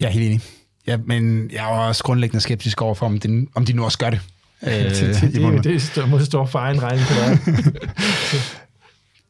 [0.00, 0.40] jeg er helt enig.
[0.86, 3.98] Ja, men jeg er også grundlæggende skeptisk over for, om de, om de nu også
[3.98, 4.20] gør det.
[4.66, 4.90] Øh, det,
[5.22, 7.64] det, det, det står- må stå for egen regning på det.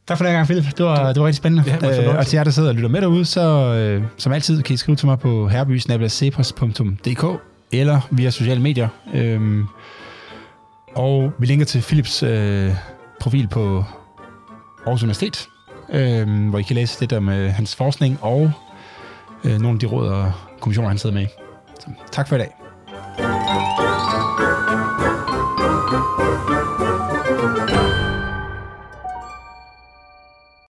[0.07, 0.65] Tak for den gang, Philip.
[0.79, 1.79] Det var, det var rigtig spændende.
[1.83, 3.41] Ja, øh, og til jer, der sidder og lytter med derude, så
[3.75, 7.41] øh, som altid kan I skrive til mig på herbysnabelacepos.dk
[7.73, 8.89] eller via sociale medier.
[9.15, 9.67] Øhm,
[10.95, 12.73] og vi linker til Philips øh,
[13.21, 13.85] profil på
[14.87, 15.49] Aarhus Universitet,
[15.93, 18.53] øh, hvor I kan læse lidt om øh, hans forskning og
[19.45, 21.29] øh, nogle af de råd og kommissioner, han sidder med i.
[21.81, 23.84] Så, tak for i dag.